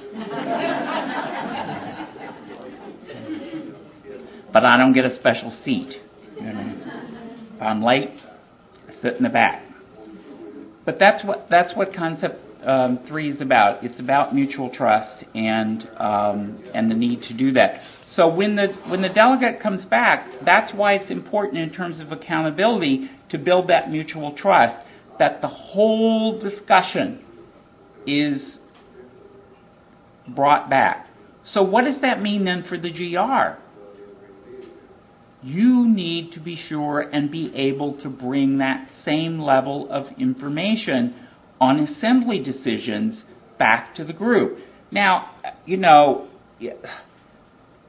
but 4.54 4.64
I 4.64 4.78
don't 4.78 4.94
get 4.94 5.04
a 5.04 5.18
special 5.18 5.54
seat. 5.66 6.00
You 6.36 6.46
know? 6.46 6.74
If 7.56 7.62
I'm 7.62 7.84
late, 7.84 8.08
I 8.88 8.92
sit 9.02 9.16
in 9.18 9.22
the 9.22 9.28
back. 9.28 9.66
But 10.84 10.98
that's 10.98 11.24
what 11.24 11.46
that's 11.50 11.74
what 11.76 11.94
concept 11.94 12.40
um, 12.66 13.00
three 13.08 13.30
is 13.32 13.40
about. 13.40 13.84
It's 13.84 13.98
about 14.00 14.34
mutual 14.34 14.70
trust 14.70 15.24
and 15.34 15.88
um, 15.98 16.62
and 16.74 16.90
the 16.90 16.94
need 16.94 17.22
to 17.28 17.34
do 17.34 17.52
that. 17.52 17.80
So 18.16 18.28
when 18.28 18.56
the 18.56 18.68
when 18.88 19.02
the 19.02 19.08
delegate 19.08 19.62
comes 19.62 19.84
back, 19.86 20.28
that's 20.44 20.74
why 20.74 20.94
it's 20.94 21.10
important 21.10 21.58
in 21.58 21.70
terms 21.70 22.00
of 22.00 22.12
accountability 22.12 23.10
to 23.30 23.38
build 23.38 23.68
that 23.68 23.90
mutual 23.90 24.36
trust. 24.36 24.76
That 25.18 25.40
the 25.40 25.48
whole 25.48 26.40
discussion 26.40 27.24
is 28.06 28.40
brought 30.26 30.68
back. 30.68 31.08
So 31.52 31.62
what 31.62 31.84
does 31.84 32.00
that 32.02 32.20
mean 32.22 32.44
then 32.44 32.64
for 32.68 32.78
the 32.78 32.90
GR? 32.90 33.61
You 35.42 35.88
need 35.88 36.32
to 36.32 36.40
be 36.40 36.58
sure 36.68 37.00
and 37.00 37.30
be 37.30 37.52
able 37.54 38.00
to 38.02 38.08
bring 38.08 38.58
that 38.58 38.88
same 39.04 39.40
level 39.40 39.88
of 39.90 40.06
information 40.18 41.14
on 41.60 41.80
assembly 41.80 42.38
decisions 42.38 43.20
back 43.58 43.94
to 43.96 44.04
the 44.04 44.12
group. 44.12 44.58
Now, 44.90 45.30
you 45.66 45.76
know, 45.76 46.28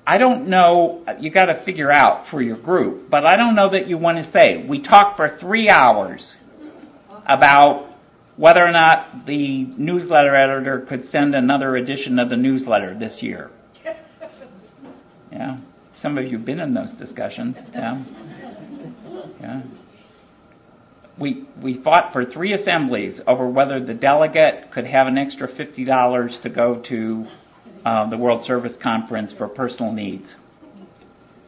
I 0.05 0.17
don't 0.17 0.49
know, 0.49 1.05
you 1.19 1.31
got 1.31 1.45
to 1.45 1.63
figure 1.63 1.91
out 1.91 2.25
for 2.31 2.41
your 2.41 2.57
group, 2.57 3.09
but 3.09 3.25
I 3.25 3.35
don't 3.35 3.55
know 3.55 3.71
that 3.71 3.87
you 3.87 3.97
want 3.97 4.17
to 4.17 4.31
say, 4.31 4.65
we 4.67 4.81
talked 4.81 5.17
for 5.17 5.37
three 5.39 5.69
hours 5.69 6.21
about 7.27 7.89
whether 8.35 8.65
or 8.65 8.71
not 8.71 9.25
the 9.27 9.65
newsletter 9.77 10.35
editor 10.35 10.85
could 10.89 11.09
send 11.11 11.35
another 11.35 11.75
edition 11.75 12.19
of 12.19 12.29
the 12.29 12.37
newsletter 12.37 12.97
this 12.97 13.21
year. 13.21 13.51
Yeah. 15.31 15.57
Some 16.03 16.17
of 16.17 16.25
you 16.25 16.37
have 16.37 16.45
been 16.45 16.59
in 16.59 16.73
those 16.73 16.89
discussions. 16.99 17.55
Yeah. 17.73 18.03
Yeah. 19.39 19.61
We, 21.17 21.45
we 21.61 21.81
fought 21.81 22.11
for 22.11 22.25
three 22.25 22.53
assemblies 22.53 23.21
over 23.25 23.47
whether 23.47 23.83
the 23.83 23.93
delegate 23.93 24.73
could 24.73 24.85
have 24.85 25.07
an 25.07 25.17
extra 25.17 25.47
$50 25.47 26.41
to 26.41 26.49
go 26.49 26.83
to 26.89 27.25
uh, 27.85 28.09
the 28.09 28.17
World 28.17 28.45
Service 28.45 28.73
Conference 28.81 29.31
for 29.37 29.47
personal 29.47 29.93
needs. 29.93 30.25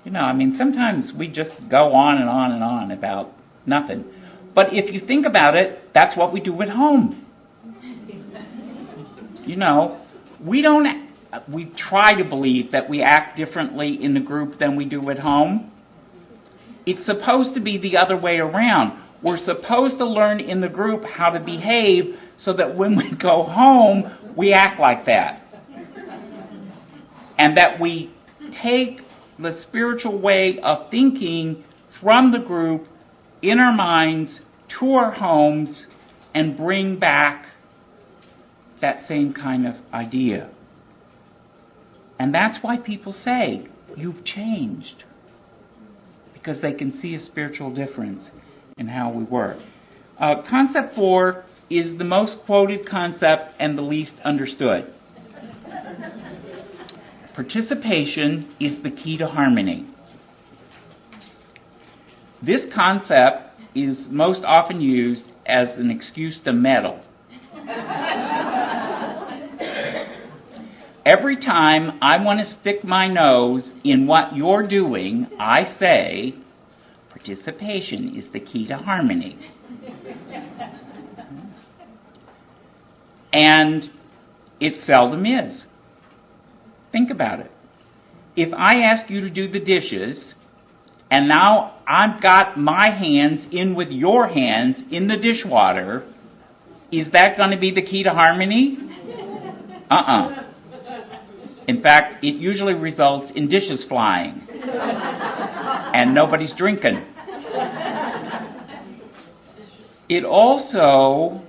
You 0.05 0.11
know, 0.11 0.21
I 0.21 0.33
mean, 0.33 0.55
sometimes 0.57 1.11
we 1.17 1.27
just 1.27 1.49
go 1.69 1.91
on 1.91 2.19
and 2.19 2.29
on 2.29 2.51
and 2.53 2.63
on 2.63 2.91
about 2.91 3.33
nothing. 3.65 4.05
But 4.53 4.67
if 4.71 4.93
you 4.93 5.05
think 5.05 5.25
about 5.25 5.55
it, 5.55 5.89
that's 5.93 6.15
what 6.15 6.31
we 6.31 6.39
do 6.39 6.61
at 6.61 6.69
home. 6.69 7.25
You 9.45 9.57
know, 9.57 10.01
we 10.41 10.61
don't 10.61 11.04
we 11.49 11.71
try 11.89 12.13
to 12.17 12.23
believe 12.23 12.71
that 12.71 12.89
we 12.89 13.01
act 13.01 13.38
differently 13.38 13.97
in 14.01 14.13
the 14.13 14.19
group 14.19 14.59
than 14.59 14.75
we 14.75 14.86
do 14.86 15.09
at 15.09 15.19
home. 15.19 15.71
It's 16.86 17.05
supposed 17.05 17.55
to 17.55 17.61
be 17.61 17.77
the 17.77 17.97
other 17.97 18.17
way 18.17 18.38
around. 18.38 19.01
We're 19.23 19.43
supposed 19.43 19.97
to 19.97 20.05
learn 20.05 20.39
in 20.39 20.61
the 20.61 20.69
group 20.69 21.03
how 21.03 21.31
to 21.31 21.39
behave 21.39 22.15
so 22.43 22.53
that 22.53 22.75
when 22.75 22.95
we 22.95 23.15
go 23.17 23.43
home, 23.49 24.36
we 24.38 24.53
act 24.53 24.79
like 24.79 25.05
that. 25.05 25.41
And 27.38 27.57
that 27.57 27.81
we 27.81 28.13
take 28.63 28.99
the 29.39 29.59
spiritual 29.67 30.21
way 30.21 30.59
of 30.63 30.89
thinking 30.91 31.63
from 32.01 32.31
the 32.31 32.39
group 32.39 32.88
in 33.41 33.59
our 33.59 33.73
minds 33.73 34.31
to 34.79 34.93
our 34.93 35.11
homes 35.11 35.69
and 36.33 36.55
bring 36.55 36.99
back 36.99 37.45
that 38.81 39.05
same 39.07 39.33
kind 39.33 39.67
of 39.67 39.75
idea. 39.93 40.51
And 42.20 42.34
that's 42.34 42.57
why 42.61 42.78
people 42.78 43.16
say, 43.24 43.68
You've 43.95 44.26
changed. 44.26 45.03
Because 46.34 46.61
they 46.61 46.74
can 46.74 46.99
see 47.01 47.16
a 47.16 47.26
spiritual 47.26 47.74
difference 47.74 48.24
in 48.78 48.88
how 48.88 49.09
we 49.11 49.24
work. 49.24 49.57
Uh, 50.20 50.36
concept 50.49 50.95
four 50.95 51.45
is 51.70 51.97
the 51.97 52.03
most 52.03 52.34
quoted 52.45 52.88
concept 52.89 53.55
and 53.59 53.78
the 53.78 53.82
least 53.82 54.11
understood. 54.24 54.93
Participation 57.36 58.55
is 58.59 58.82
the 58.84 58.91
key 58.91 59.18
to 59.18 59.28
harmony. 59.28 59.88
This 62.41 62.61
concept 62.74 63.59
is 63.74 63.97
most 64.09 64.41
often 64.45 64.80
used 64.80 65.24
as 65.45 65.68
an 65.78 65.91
excuse 65.91 66.38
to 66.45 66.53
meddle. 66.53 67.01
Every 71.05 71.35
time 71.35 71.99
I 72.01 72.17
want 72.23 72.39
to 72.39 72.57
stick 72.61 72.83
my 72.83 73.07
nose 73.07 73.61
in 73.83 74.07
what 74.07 74.35
you're 74.35 74.67
doing, 74.67 75.27
I 75.39 75.75
say, 75.79 76.33
participation 77.09 78.17
is 78.17 78.33
the 78.33 78.39
key 78.39 78.67
to 78.67 78.77
harmony. 78.77 79.37
and 83.31 83.83
it 84.59 84.73
seldom 84.87 85.25
is. 85.27 85.61
Think 86.91 87.11
about 87.11 87.39
it. 87.39 87.51
If 88.35 88.51
I 88.51 88.77
ask 88.91 89.07
you 89.09 89.21
to 89.21 89.29
do 89.29 89.47
the 89.47 89.59
dishes, 89.59 90.17
and 91.11 91.27
now 91.27 91.77
I've 91.87 92.19
got 92.21 92.57
my 92.57 92.89
hands 92.89 93.47
in 93.51 93.75
with 93.75 93.89
your 93.89 94.27
hands 94.27 94.77
in 94.91 95.07
the 95.07 95.17
dishwater, 95.17 96.11
is 96.91 97.07
that 97.13 97.37
going 97.37 97.51
to 97.51 97.59
be 97.59 97.71
the 97.75 97.83
key 97.83 98.03
to 98.03 98.09
harmony? 98.09 98.77
Uh 99.91 99.93
uh-uh. 99.93 100.29
uh 100.29 100.44
in 101.68 101.82
fact, 101.82 102.24
it 102.24 102.36
usually 102.36 102.74
results 102.74 103.32
in 103.36 103.49
dishes 103.49 103.84
flying 103.89 104.47
and 104.49 106.13
nobody's 106.13 106.53
drinking. 106.57 107.03
It 110.07 110.24
also 110.24 111.41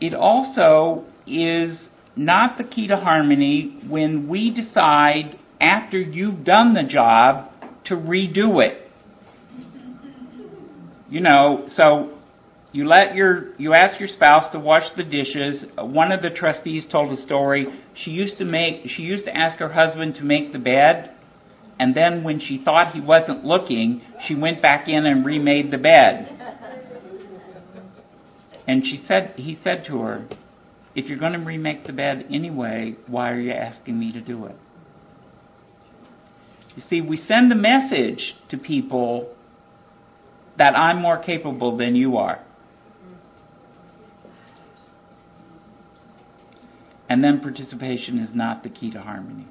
it 0.00 0.14
also 0.14 1.04
is 1.26 1.78
not 2.16 2.58
the 2.58 2.64
key 2.64 2.88
to 2.88 2.96
harmony 2.96 3.78
when 3.88 4.28
we 4.28 4.50
decide 4.50 5.38
after 5.60 5.98
you've 6.00 6.44
done 6.44 6.74
the 6.74 6.82
job 6.82 7.50
to 7.86 7.94
redo 7.94 8.64
it. 8.64 8.90
You 11.08 11.20
know, 11.20 11.68
so 11.76 12.15
you 12.72 12.86
let 12.86 13.14
your 13.14 13.54
you 13.58 13.72
ask 13.72 13.98
your 13.98 14.08
spouse 14.08 14.52
to 14.52 14.58
wash 14.58 14.84
the 14.96 15.02
dishes. 15.02 15.64
One 15.78 16.12
of 16.12 16.22
the 16.22 16.30
trustees 16.30 16.84
told 16.90 17.18
a 17.18 17.22
story. 17.24 17.66
She 18.04 18.10
used 18.10 18.38
to 18.38 18.44
make 18.44 18.88
she 18.96 19.02
used 19.02 19.24
to 19.26 19.36
ask 19.36 19.58
her 19.58 19.72
husband 19.72 20.16
to 20.16 20.24
make 20.24 20.52
the 20.52 20.58
bed, 20.58 21.12
and 21.78 21.94
then 21.94 22.22
when 22.22 22.40
she 22.40 22.60
thought 22.64 22.92
he 22.92 23.00
wasn't 23.00 23.44
looking, 23.44 24.02
she 24.26 24.34
went 24.34 24.62
back 24.62 24.88
in 24.88 25.06
and 25.06 25.24
remade 25.24 25.70
the 25.70 25.78
bed. 25.78 26.32
And 28.68 28.82
she 28.84 29.04
said 29.06 29.34
he 29.36 29.58
said 29.62 29.84
to 29.86 30.00
her, 30.00 30.28
"If 30.94 31.06
you're 31.06 31.18
going 31.18 31.34
to 31.34 31.38
remake 31.38 31.86
the 31.86 31.92
bed 31.92 32.26
anyway, 32.30 32.96
why 33.06 33.30
are 33.30 33.40
you 33.40 33.52
asking 33.52 33.98
me 33.98 34.12
to 34.12 34.20
do 34.20 34.46
it?" 34.46 34.56
You 36.74 36.82
see, 36.90 37.00
we 37.00 37.16
send 37.26 37.50
a 37.52 37.54
message 37.54 38.34
to 38.50 38.58
people 38.58 39.30
that 40.58 40.74
I'm 40.76 41.00
more 41.00 41.18
capable 41.18 41.76
than 41.76 41.94
you 41.96 42.18
are. 42.18 42.40
And 47.16 47.24
then 47.24 47.40
participation 47.40 48.18
is 48.18 48.28
not 48.34 48.62
the 48.62 48.68
key 48.68 48.90
to 48.90 49.00
harmony. 49.00 49.46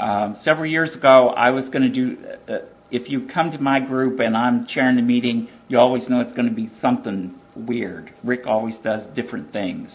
Um, 0.00 0.36
several 0.44 0.70
years 0.70 0.94
ago, 0.94 1.30
I 1.30 1.50
was 1.50 1.64
going 1.64 1.82
to 1.82 1.88
do. 1.88 2.16
Uh, 2.48 2.58
if 2.92 3.10
you 3.10 3.26
come 3.34 3.50
to 3.50 3.58
my 3.58 3.80
group 3.80 4.20
and 4.20 4.36
I'm 4.36 4.68
chairing 4.72 4.94
the 4.94 5.02
meeting, 5.02 5.48
you 5.66 5.80
always 5.80 6.08
know 6.08 6.20
it's 6.20 6.36
going 6.36 6.48
to 6.48 6.54
be 6.54 6.70
something 6.80 7.34
weird. 7.56 8.14
Rick 8.22 8.46
always 8.46 8.76
does 8.84 9.00
different 9.16 9.52
things. 9.52 9.90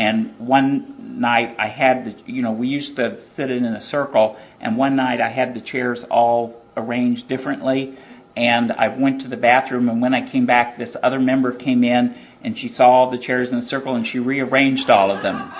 And 0.00 0.36
one 0.40 1.20
night 1.20 1.54
I 1.60 1.68
had 1.68 2.04
the, 2.06 2.32
you 2.32 2.42
know, 2.42 2.50
we 2.50 2.66
used 2.66 2.96
to 2.96 3.18
sit 3.36 3.48
in 3.48 3.64
a 3.64 3.88
circle, 3.88 4.36
and 4.60 4.76
one 4.76 4.96
night 4.96 5.20
I 5.20 5.30
had 5.30 5.54
the 5.54 5.60
chairs 5.60 6.00
all 6.10 6.60
arranged 6.76 7.28
differently. 7.28 7.96
And 8.36 8.72
I 8.72 8.96
went 8.98 9.22
to 9.22 9.28
the 9.28 9.36
bathroom, 9.36 9.88
and 9.88 10.02
when 10.02 10.12
I 10.12 10.28
came 10.28 10.44
back, 10.44 10.76
this 10.76 10.94
other 11.04 11.20
member 11.20 11.52
came 11.52 11.84
in, 11.84 12.16
and 12.42 12.56
she 12.58 12.72
saw 12.76 12.84
all 12.84 13.10
the 13.10 13.18
chairs 13.18 13.48
in 13.50 13.58
a 13.58 13.68
circle, 13.68 13.94
and 13.94 14.06
she 14.10 14.18
rearranged 14.18 14.88
all 14.90 15.14
of 15.14 15.22
them. 15.22 15.52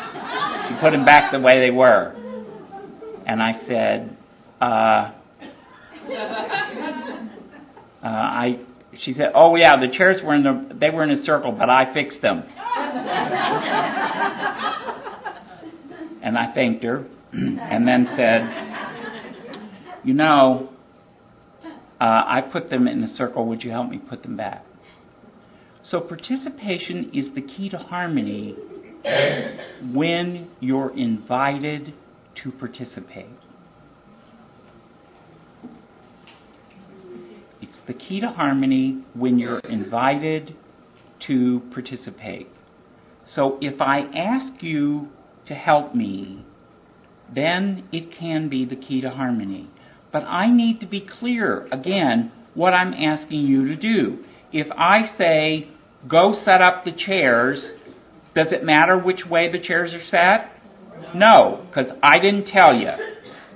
She 0.68 0.74
put 0.80 0.92
them 0.92 1.04
back 1.04 1.32
the 1.32 1.40
way 1.40 1.60
they 1.60 1.70
were. 1.70 2.14
And 3.26 3.42
I 3.42 3.52
said, 3.66 4.16
uh, 4.60 5.12
uh, 8.02 8.06
I 8.06 8.60
she 9.04 9.14
said, 9.14 9.32
"Oh 9.34 9.54
yeah, 9.56 9.74
the 9.76 9.88
chairs 9.96 10.22
were 10.22 10.34
in 10.34 10.42
the 10.42 10.74
they 10.74 10.90
were 10.90 11.02
in 11.04 11.10
a 11.10 11.24
circle, 11.24 11.52
but 11.52 11.68
I 11.70 11.92
fixed 11.92 12.22
them." 12.22 12.42
and 16.22 16.38
I 16.38 16.52
thanked 16.54 16.84
her, 16.84 17.06
and 17.32 17.86
then 17.86 18.08
said, 18.16 18.48
"You 20.04 20.14
know, 20.14 20.70
uh, 22.00 22.04
I 22.04 22.40
put 22.52 22.70
them 22.70 22.88
in 22.88 23.04
a 23.04 23.14
circle. 23.16 23.46
Would 23.46 23.62
you 23.62 23.70
help 23.70 23.90
me 23.90 23.98
put 23.98 24.22
them 24.22 24.36
back?" 24.36 24.64
So 25.90 26.00
participation 26.00 27.10
is 27.14 27.34
the 27.34 27.40
key 27.40 27.70
to 27.70 27.78
harmony 27.78 28.54
when 29.92 30.50
you're 30.60 30.96
invited 30.96 31.94
to 32.42 32.52
participate. 32.52 33.26
It's 37.62 37.72
the 37.86 37.94
key 37.94 38.20
to 38.20 38.28
harmony 38.28 39.02
when 39.14 39.38
you're 39.38 39.60
invited 39.60 40.54
to 41.26 41.62
participate. 41.72 42.48
So 43.34 43.58
if 43.60 43.80
I 43.80 44.00
ask 44.14 44.62
you 44.62 45.08
to 45.46 45.54
help 45.54 45.94
me, 45.94 46.44
then 47.34 47.88
it 47.92 48.12
can 48.18 48.48
be 48.48 48.64
the 48.66 48.76
key 48.76 49.00
to 49.00 49.10
harmony. 49.10 49.70
But 50.12 50.24
I 50.24 50.50
need 50.54 50.80
to 50.80 50.86
be 50.86 51.06
clear, 51.18 51.66
again, 51.72 52.32
what 52.54 52.74
I'm 52.74 52.92
asking 52.92 53.40
you 53.40 53.68
to 53.68 53.76
do. 53.76 54.18
If 54.52 54.68
I 54.72 55.16
say, 55.18 55.68
go 56.06 56.40
set 56.44 56.60
up 56.60 56.84
the 56.84 56.92
chairs, 56.92 57.60
does 58.34 58.48
it 58.50 58.64
matter 58.64 58.98
which 58.98 59.24
way 59.28 59.50
the 59.50 59.60
chairs 59.60 59.92
are 59.92 60.04
set? 60.10 60.52
No, 61.14 61.66
because 61.66 61.90
I 62.02 62.18
didn't 62.18 62.46
tell 62.52 62.74
you. 62.74 62.90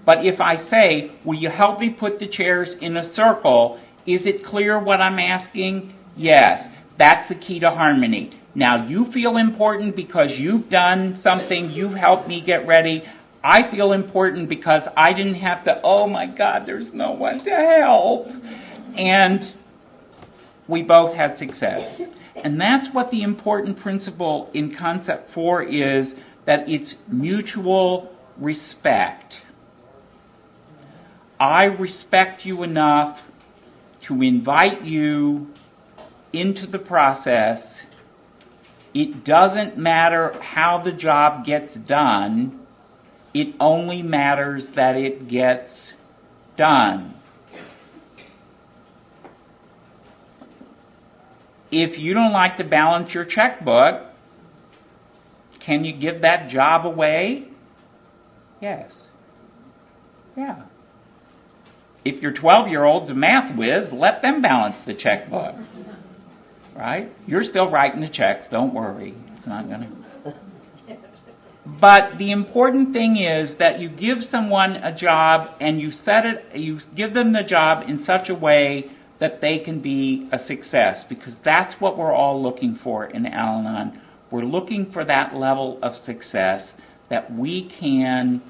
But 0.05 0.25
if 0.27 0.41
I 0.41 0.69
say, 0.69 1.13
will 1.25 1.39
you 1.39 1.51
help 1.51 1.79
me 1.79 1.91
put 1.91 2.19
the 2.19 2.29
chairs 2.29 2.69
in 2.81 2.97
a 2.97 3.15
circle 3.15 3.79
is 4.07 4.23
it 4.25 4.45
clear 4.45 4.83
what 4.83 5.01
I'm 5.01 5.19
asking? 5.19 5.95
Yes. 6.17 6.69
That's 6.99 7.29
the 7.29 7.37
key 7.37 7.61
to 7.61 7.71
harmony. 7.71 8.39
Now, 8.55 8.89
you 8.89 9.07
feel 9.13 9.37
important 9.37 9.97
because 9.97 10.29
you've 10.37 10.69
done 10.69 11.21
something, 11.23 11.71
you've 11.71 11.95
helped 11.95 12.29
me 12.29 12.43
get 12.45 12.67
ready. 12.67 13.03
I 13.45 13.71
feel 13.71 13.93
important 13.93 14.49
because 14.49 14.83
I 14.97 15.13
didn't 15.13 15.37
have 15.37 15.65
to, 15.65 15.81
oh 15.83 16.07
my 16.09 16.27
God, 16.27 16.63
there's 16.67 16.89
no 16.93 17.13
one 17.13 17.45
to 17.45 17.51
help. 17.81 18.27
And 18.97 19.55
we 20.69 20.83
both 20.83 21.17
had 21.17 21.39
success. 21.39 22.01
And 22.35 22.61
that's 22.61 22.87
what 22.93 23.11
the 23.11 23.23
important 23.23 23.81
principle 23.81 24.51
in 24.55 24.75
concept 24.79 25.35
four 25.35 25.63
is 25.63 26.07
that 26.47 26.61
it's 26.67 26.95
mutual 27.09 28.11
respect. 28.39 29.35
I 31.39 31.65
respect 31.65 32.45
you 32.45 32.63
enough 32.63 33.19
to 34.09 34.23
invite 34.23 34.85
you 34.85 35.49
into 36.33 36.67
the 36.67 36.79
process. 36.79 37.63
It 38.95 39.25
doesn't 39.25 39.77
matter 39.77 40.35
how 40.41 40.83
the 40.85 40.93
job 40.93 41.45
gets 41.45 41.75
done, 41.87 42.61
it 43.35 43.55
only 43.59 44.03
matters 44.03 44.63
that 44.77 44.97
it 44.97 45.29
gets 45.29 45.71
done. 46.57 47.15
If 51.73 51.99
you 51.99 52.13
don't 52.13 52.33
like 52.33 52.59
to 52.59 52.65
balance 52.65 53.15
your 53.15 53.25
checkbook, 53.25 54.03
can 55.65 55.85
you 55.85 55.99
give 55.99 56.21
that 56.21 56.51
job 56.51 56.85
away? 56.85 57.49
Yes. 58.61 58.93
Yeah. 60.37 60.65
If 62.05 62.21
your 62.23 62.33
12 62.33 62.69
year 62.69 62.85
old's 62.85 63.11
a 63.11 63.15
math 63.15 63.57
whiz, 63.57 63.89
let 63.91 64.21
them 64.21 64.43
balance 64.43 64.77
the 64.87 64.95
checkbook. 64.95 65.55
Right? 66.77 67.11
You're 67.27 67.45
still 67.45 67.71
writing 67.71 68.03
the 68.03 68.09
checks, 68.09 68.45
don't 68.51 68.75
worry. 68.75 69.15
It's 69.39 69.47
not 69.47 69.67
going 69.67 69.81
to. 69.81 70.35
But 71.81 72.19
the 72.19 72.33
important 72.33 72.93
thing 72.93 73.17
is 73.17 73.57
that 73.59 73.79
you 73.79 73.89
give 73.89 74.29
someone 74.31 74.73
a 74.73 74.95
job 74.95 75.49
and 75.61 75.81
you 75.81 75.93
set 76.05 76.27
it, 76.27 76.59
you 76.59 76.81
give 76.97 77.15
them 77.15 77.33
the 77.33 77.45
job 77.49 77.89
in 77.89 78.05
such 78.05 78.29
a 78.29 78.35
way 78.35 78.91
that 79.23 79.41
they 79.41 79.61
can 79.65 79.81
be 79.81 80.29
a 80.33 80.39
success 80.49 81.05
because 81.09 81.33
that's 81.45 81.81
what 81.81 81.97
we're 81.97 82.13
all 82.13 82.43
looking 82.43 82.77
for 82.83 83.07
in 83.07 83.25
Al 83.25 83.61
Anon. 83.61 84.03
We're 84.33 84.45
looking 84.45 84.91
for 84.93 85.05
that 85.05 85.37
level 85.37 85.79
of 85.81 85.93
success 86.05 86.63
that 87.09 87.33
we 87.33 87.73
can 87.79 88.43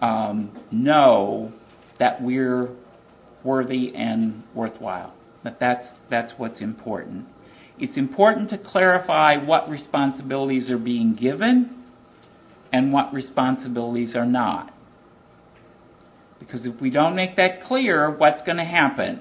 um, 0.00 0.60
know 0.72 1.52
that 2.00 2.20
we're 2.20 2.70
worthy 3.44 3.92
and 3.94 4.42
worthwhile. 4.56 5.14
That 5.44 5.60
that's 5.60 5.86
that's 6.10 6.32
what's 6.36 6.60
important. 6.60 7.26
It's 7.78 7.96
important 7.96 8.50
to 8.50 8.58
clarify 8.58 9.36
what 9.36 9.68
responsibilities 9.68 10.68
are 10.68 10.78
being 10.78 11.14
given 11.14 11.84
and 12.72 12.92
what 12.92 13.14
responsibilities 13.14 14.16
are 14.16 14.26
not. 14.26 14.74
Because 16.40 16.66
if 16.66 16.80
we 16.80 16.90
don't 16.90 17.14
make 17.14 17.36
that 17.36 17.66
clear, 17.68 18.10
what's 18.10 18.44
going 18.44 18.58
to 18.58 18.64
happen? 18.64 19.20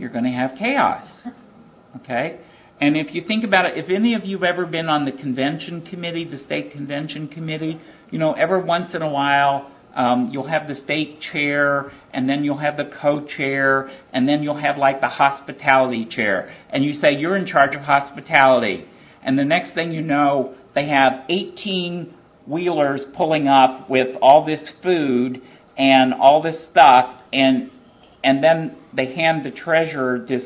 You're 0.00 0.10
going 0.10 0.24
to 0.24 0.30
have 0.30 0.52
chaos. 0.58 1.06
Okay? 2.02 2.40
And 2.80 2.96
if 2.96 3.08
you 3.12 3.22
think 3.26 3.44
about 3.44 3.66
it, 3.66 3.72
if 3.76 3.90
any 3.90 4.14
of 4.14 4.24
you 4.24 4.38
have 4.38 4.44
ever 4.44 4.64
been 4.64 4.88
on 4.88 5.04
the 5.04 5.12
convention 5.12 5.82
committee, 5.82 6.24
the 6.24 6.42
state 6.46 6.72
convention 6.72 7.28
committee, 7.28 7.78
you 8.10 8.18
know, 8.18 8.32
every 8.32 8.62
once 8.62 8.94
in 8.94 9.02
a 9.02 9.10
while 9.10 9.70
um, 9.94 10.30
you'll 10.32 10.48
have 10.48 10.68
the 10.68 10.76
state 10.84 11.18
chair, 11.32 11.92
and 12.12 12.28
then 12.28 12.44
you'll 12.44 12.58
have 12.58 12.76
the 12.76 12.90
co-chair, 13.02 13.90
and 14.12 14.28
then 14.28 14.42
you'll 14.42 14.60
have 14.60 14.78
like 14.78 15.00
the 15.00 15.08
hospitality 15.08 16.06
chair. 16.08 16.54
And 16.70 16.84
you 16.84 17.00
say 17.00 17.14
you're 17.14 17.36
in 17.36 17.46
charge 17.46 17.74
of 17.74 17.82
hospitality, 17.82 18.84
and 19.24 19.38
the 19.38 19.44
next 19.44 19.74
thing 19.74 19.92
you 19.92 20.02
know, 20.02 20.54
they 20.74 20.88
have 20.88 21.24
18 21.28 22.14
wheelers 22.46 23.00
pulling 23.16 23.48
up 23.48 23.90
with 23.90 24.16
all 24.22 24.46
this 24.46 24.60
food 24.82 25.42
and 25.76 26.14
all 26.14 26.40
this 26.42 26.56
stuff, 26.70 27.16
and 27.32 27.70
and 28.22 28.42
then 28.42 28.76
they 28.94 29.14
hand 29.14 29.44
the 29.44 29.50
treasurer 29.50 30.24
this 30.28 30.42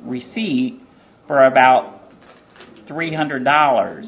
receipt 0.00 0.80
for 1.26 1.44
about 1.44 2.00
three 2.88 3.14
hundred 3.14 3.44
dollars. 3.44 4.06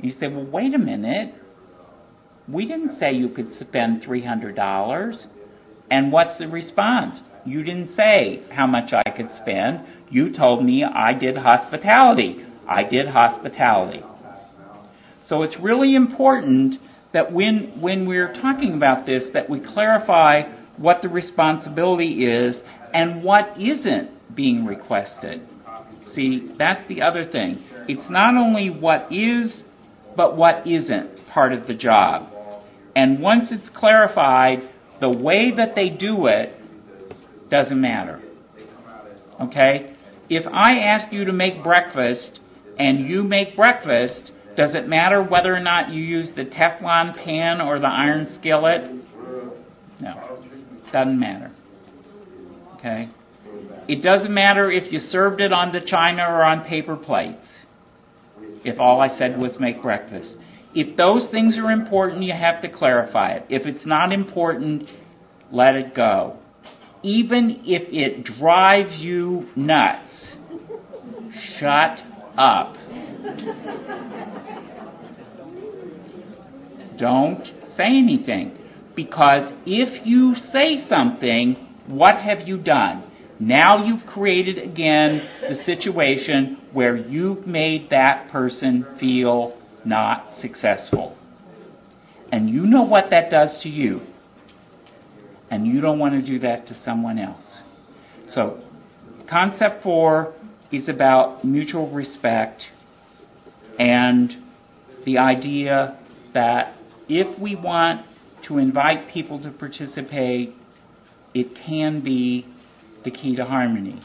You 0.00 0.12
say, 0.20 0.28
well, 0.28 0.46
wait 0.46 0.74
a 0.74 0.78
minute 0.78 1.34
we 2.48 2.66
didn't 2.66 2.98
say 3.00 3.12
you 3.12 3.28
could 3.28 3.52
spend 3.60 4.02
$300. 4.02 5.16
And 5.90 6.12
what's 6.12 6.38
the 6.38 6.46
response? 6.46 7.16
You 7.44 7.62
didn't 7.62 7.96
say 7.96 8.42
how 8.50 8.66
much 8.66 8.92
I 8.92 9.10
could 9.10 9.30
spend. 9.42 9.80
You 10.10 10.36
told 10.36 10.64
me 10.64 10.84
I 10.84 11.12
did 11.18 11.36
hospitality. 11.36 12.44
I 12.68 12.82
did 12.82 13.08
hospitality. 13.08 14.02
So 15.28 15.42
it's 15.42 15.54
really 15.60 15.94
important 15.94 16.80
that 17.12 17.32
when, 17.32 17.80
when 17.80 18.06
we're 18.06 18.32
talking 18.40 18.74
about 18.74 19.06
this, 19.06 19.22
that 19.32 19.48
we 19.48 19.60
clarify 19.60 20.42
what 20.78 21.02
the 21.02 21.08
responsibility 21.08 22.24
is 22.24 22.56
and 22.92 23.22
what 23.22 23.56
isn't 23.58 24.34
being 24.34 24.64
requested. 24.64 25.40
See, 26.14 26.50
that's 26.58 26.86
the 26.88 27.02
other 27.02 27.30
thing. 27.30 27.64
It's 27.88 28.10
not 28.10 28.36
only 28.36 28.70
what 28.70 29.12
is, 29.12 29.52
but 30.16 30.36
what 30.36 30.66
isn't 30.66 31.28
part 31.32 31.52
of 31.52 31.66
the 31.66 31.74
job. 31.74 32.30
And 32.94 33.20
once 33.20 33.48
it's 33.50 33.68
clarified, 33.76 34.58
the 35.00 35.10
way 35.10 35.52
that 35.56 35.74
they 35.74 35.90
do 35.90 36.26
it 36.26 36.58
doesn't 37.50 37.80
matter. 37.80 38.22
Okay? 39.40 39.94
If 40.28 40.46
I 40.46 40.78
ask 40.78 41.12
you 41.12 41.26
to 41.26 41.32
make 41.32 41.62
breakfast 41.62 42.40
and 42.78 43.06
you 43.06 43.22
make 43.22 43.54
breakfast, 43.54 44.32
does 44.56 44.70
it 44.74 44.88
matter 44.88 45.22
whether 45.22 45.54
or 45.54 45.60
not 45.60 45.90
you 45.90 46.02
use 46.02 46.28
the 46.34 46.44
Teflon 46.44 47.22
pan 47.22 47.60
or 47.60 47.78
the 47.78 47.86
iron 47.86 48.38
skillet? 48.40 48.95
Doesn't 50.92 51.18
matter. 51.18 51.52
Okay? 52.78 53.08
It 53.88 54.02
doesn't 54.02 54.32
matter 54.32 54.70
if 54.70 54.92
you 54.92 55.00
served 55.10 55.40
it 55.40 55.52
on 55.52 55.72
the 55.72 55.80
china 55.80 56.22
or 56.22 56.44
on 56.44 56.64
paper 56.64 56.96
plates. 56.96 57.38
If 58.64 58.80
all 58.80 59.00
I 59.00 59.16
said 59.18 59.38
was 59.38 59.52
make 59.60 59.82
breakfast. 59.82 60.28
If 60.74 60.96
those 60.96 61.30
things 61.30 61.54
are 61.56 61.70
important, 61.70 62.22
you 62.22 62.34
have 62.34 62.60
to 62.62 62.68
clarify 62.68 63.32
it. 63.32 63.46
If 63.48 63.66
it's 63.66 63.86
not 63.86 64.12
important, 64.12 64.88
let 65.52 65.74
it 65.74 65.94
go. 65.94 66.38
Even 67.02 67.62
if 67.64 67.82
it 67.90 68.24
drives 68.38 69.00
you 69.00 69.48
nuts, 69.54 70.08
shut 71.58 71.98
up. 72.36 72.74
Don't 76.98 77.44
say 77.76 77.86
anything. 77.86 78.58
Because 78.96 79.52
if 79.66 80.06
you 80.06 80.34
say 80.52 80.86
something, 80.88 81.54
what 81.86 82.14
have 82.16 82.48
you 82.48 82.56
done? 82.56 83.04
Now 83.38 83.84
you've 83.84 84.06
created 84.06 84.58
again 84.58 85.20
the 85.42 85.62
situation 85.66 86.62
where 86.72 86.96
you've 86.96 87.46
made 87.46 87.90
that 87.90 88.30
person 88.32 88.86
feel 88.98 89.56
not 89.84 90.26
successful. 90.40 91.16
And 92.32 92.48
you 92.48 92.66
know 92.66 92.82
what 92.82 93.10
that 93.10 93.30
does 93.30 93.50
to 93.62 93.68
you. 93.68 94.00
And 95.50 95.66
you 95.66 95.80
don't 95.80 95.98
want 95.98 96.14
to 96.14 96.22
do 96.22 96.40
that 96.40 96.66
to 96.68 96.76
someone 96.84 97.18
else. 97.18 97.40
So, 98.34 98.64
concept 99.30 99.82
four 99.82 100.34
is 100.72 100.88
about 100.88 101.44
mutual 101.44 101.90
respect 101.90 102.62
and 103.78 104.32
the 105.04 105.18
idea 105.18 105.98
that 106.34 106.74
if 107.08 107.38
we 107.38 107.54
want 107.54 108.04
to 108.48 108.58
invite 108.58 109.10
people 109.12 109.42
to 109.42 109.50
participate, 109.50 110.54
it 111.34 111.48
can 111.66 112.02
be 112.02 112.46
the 113.04 113.10
key 113.10 113.36
to 113.36 113.44
harmony. 113.44 114.00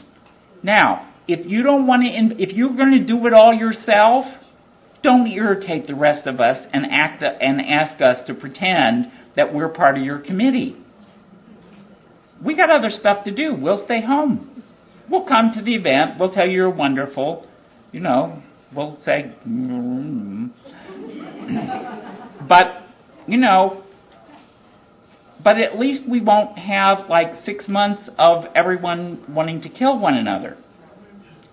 Now, 0.62 1.12
if 1.28 1.46
you 1.48 1.62
don't 1.62 1.86
want 1.86 2.02
to, 2.02 2.42
if 2.42 2.50
you're 2.54 2.76
going 2.76 2.92
to 2.92 3.04
do 3.04 3.26
it 3.26 3.32
all 3.32 3.54
yourself, 3.54 4.26
don't 5.02 5.26
irritate 5.26 5.86
the 5.86 5.94
rest 5.94 6.26
of 6.26 6.40
us 6.40 6.58
and 6.72 6.86
act 6.90 7.22
and 7.22 7.60
ask 7.60 8.00
us 8.00 8.18
to 8.26 8.34
pretend 8.34 9.06
that 9.36 9.54
we're 9.54 9.68
part 9.68 9.98
of 9.98 10.04
your 10.04 10.18
committee. 10.18 10.76
We 12.44 12.56
got 12.56 12.70
other 12.70 12.90
stuff 12.98 13.24
to 13.24 13.30
do. 13.30 13.54
We'll 13.54 13.84
stay 13.84 14.02
home. 14.02 14.62
We'll 15.10 15.26
come 15.26 15.52
to 15.56 15.62
the 15.62 15.74
event. 15.74 16.18
We'll 16.18 16.32
tell 16.32 16.46
you 16.46 16.52
you're 16.52 16.70
wonderful. 16.70 17.46
You 17.92 18.00
know, 18.00 18.42
we'll 18.74 18.98
say, 19.04 19.34
mm-hmm. 19.46 20.46
but 22.48 22.64
you 23.26 23.38
know, 23.38 23.81
but 25.42 25.58
at 25.58 25.78
least 25.78 26.08
we 26.08 26.20
won't 26.20 26.58
have 26.58 27.08
like 27.08 27.44
six 27.44 27.64
months 27.68 28.02
of 28.18 28.44
everyone 28.54 29.24
wanting 29.28 29.62
to 29.62 29.68
kill 29.68 29.98
one 29.98 30.14
another. 30.14 30.56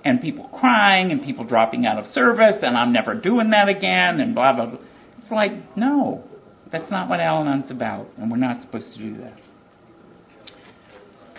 And 0.05 0.21
people 0.21 0.49
crying 0.59 1.11
and 1.11 1.23
people 1.23 1.43
dropping 1.43 1.85
out 1.85 1.99
of 1.99 2.13
service 2.13 2.57
and 2.61 2.77
I'm 2.77 2.93
never 2.93 3.15
doing 3.15 3.49
that 3.49 3.67
again 3.67 4.19
and 4.19 4.33
blah, 4.33 4.53
blah, 4.53 4.67
blah. 4.67 4.79
It's 5.21 5.31
like, 5.31 5.77
no, 5.77 6.23
that's 6.71 6.89
not 6.91 7.09
what 7.09 7.19
Al 7.19 7.37
Anon's 7.37 7.71
about, 7.71 8.07
and 8.17 8.29
we're 8.29 8.37
not 8.37 8.61
supposed 8.61 8.93
to 8.93 8.99
do 8.99 9.17
that. 9.21 9.37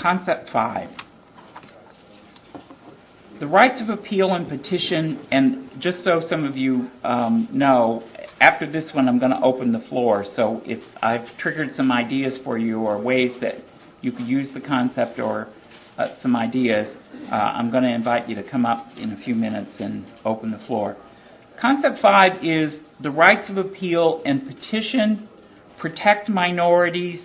Concept 0.00 0.50
five. 0.52 0.88
The 3.38 3.46
rights 3.46 3.80
of 3.80 3.88
appeal 3.88 4.34
and 4.34 4.48
petition, 4.48 5.26
and 5.30 5.70
just 5.80 6.04
so 6.04 6.22
some 6.28 6.44
of 6.44 6.56
you 6.56 6.90
um, 7.04 7.48
know, 7.52 8.02
after 8.40 8.70
this 8.70 8.84
one, 8.94 9.08
I'm 9.08 9.18
going 9.18 9.32
to 9.32 9.40
open 9.42 9.72
the 9.72 9.84
floor. 9.88 10.24
So 10.34 10.62
if 10.64 10.82
I've 11.02 11.26
triggered 11.38 11.70
some 11.76 11.92
ideas 11.92 12.34
for 12.42 12.56
you 12.56 12.80
or 12.80 12.98
ways 12.98 13.32
that 13.42 13.56
you 14.00 14.12
could 14.12 14.26
use 14.26 14.48
the 14.54 14.60
concept 14.60 15.18
or 15.18 15.48
uh, 15.98 16.06
some 16.22 16.34
ideas, 16.34 16.86
uh, 17.30 17.34
I'm 17.34 17.70
going 17.70 17.82
to 17.82 17.94
invite 17.94 18.28
you 18.28 18.34
to 18.36 18.42
come 18.42 18.64
up 18.64 18.86
in 18.96 19.12
a 19.12 19.22
few 19.24 19.34
minutes 19.34 19.72
and 19.78 20.06
open 20.24 20.50
the 20.50 20.60
floor. 20.66 20.96
Concept 21.60 22.00
five 22.00 22.42
is 22.42 22.72
the 23.02 23.10
rights 23.10 23.50
of 23.50 23.58
appeal 23.58 24.22
and 24.24 24.42
petition 24.46 25.28
protect 25.78 26.28
minorities 26.28 27.20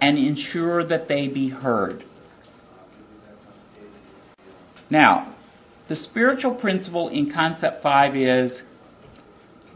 and 0.00 0.18
ensure 0.18 0.86
that 0.86 1.08
they 1.08 1.28
be 1.28 1.50
heard. 1.50 2.04
Now, 4.90 5.34
the 5.88 5.96
spiritual 6.10 6.54
principle 6.54 7.08
in 7.08 7.32
concept 7.32 7.82
five 7.82 8.16
is 8.16 8.52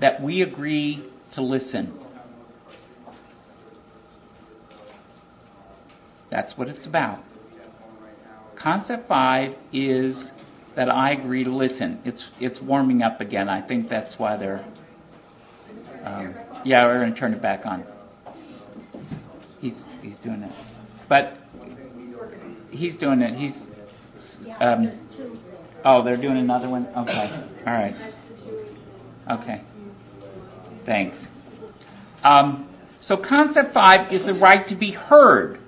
that 0.00 0.22
we 0.22 0.42
agree 0.42 1.04
to 1.34 1.42
listen. 1.42 1.92
That's 6.30 6.56
what 6.56 6.68
it's 6.68 6.86
about. 6.86 7.20
Concept 8.62 9.08
five 9.08 9.52
is 9.72 10.14
that 10.76 10.88
I 10.88 11.12
agree 11.12 11.44
to 11.44 11.54
listen. 11.54 12.00
It's 12.04 12.22
it's 12.40 12.58
warming 12.62 13.02
up 13.02 13.20
again. 13.20 13.48
I 13.48 13.66
think 13.66 13.88
that's 13.88 14.14
why 14.18 14.36
they're. 14.36 14.64
Um, 16.04 16.34
yeah, 16.64 16.84
we're 16.86 17.00
going 17.00 17.14
to 17.14 17.18
turn 17.18 17.34
it 17.34 17.42
back 17.42 17.64
on. 17.64 17.84
He's 19.60 19.72
he's 20.02 20.14
doing 20.22 20.42
it, 20.42 20.52
but 21.08 21.38
he's 22.70 22.96
doing 22.98 23.20
it. 23.22 23.38
He's. 23.38 24.52
Um, 24.60 25.08
oh, 25.84 26.04
they're 26.04 26.20
doing 26.20 26.38
another 26.38 26.68
one. 26.68 26.86
Okay, 26.86 27.48
all 27.66 27.72
right. 27.72 27.94
Okay. 29.30 29.62
Thanks. 30.88 31.18
Um, 32.24 32.74
so, 33.06 33.18
concept 33.18 33.74
five 33.74 34.10
is 34.10 34.24
the 34.24 34.32
right 34.32 34.66
to 34.70 34.74
be 34.74 34.92
heard. 34.92 35.60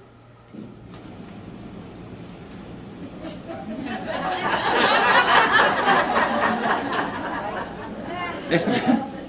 this, 8.49 8.63
is, 8.63 8.79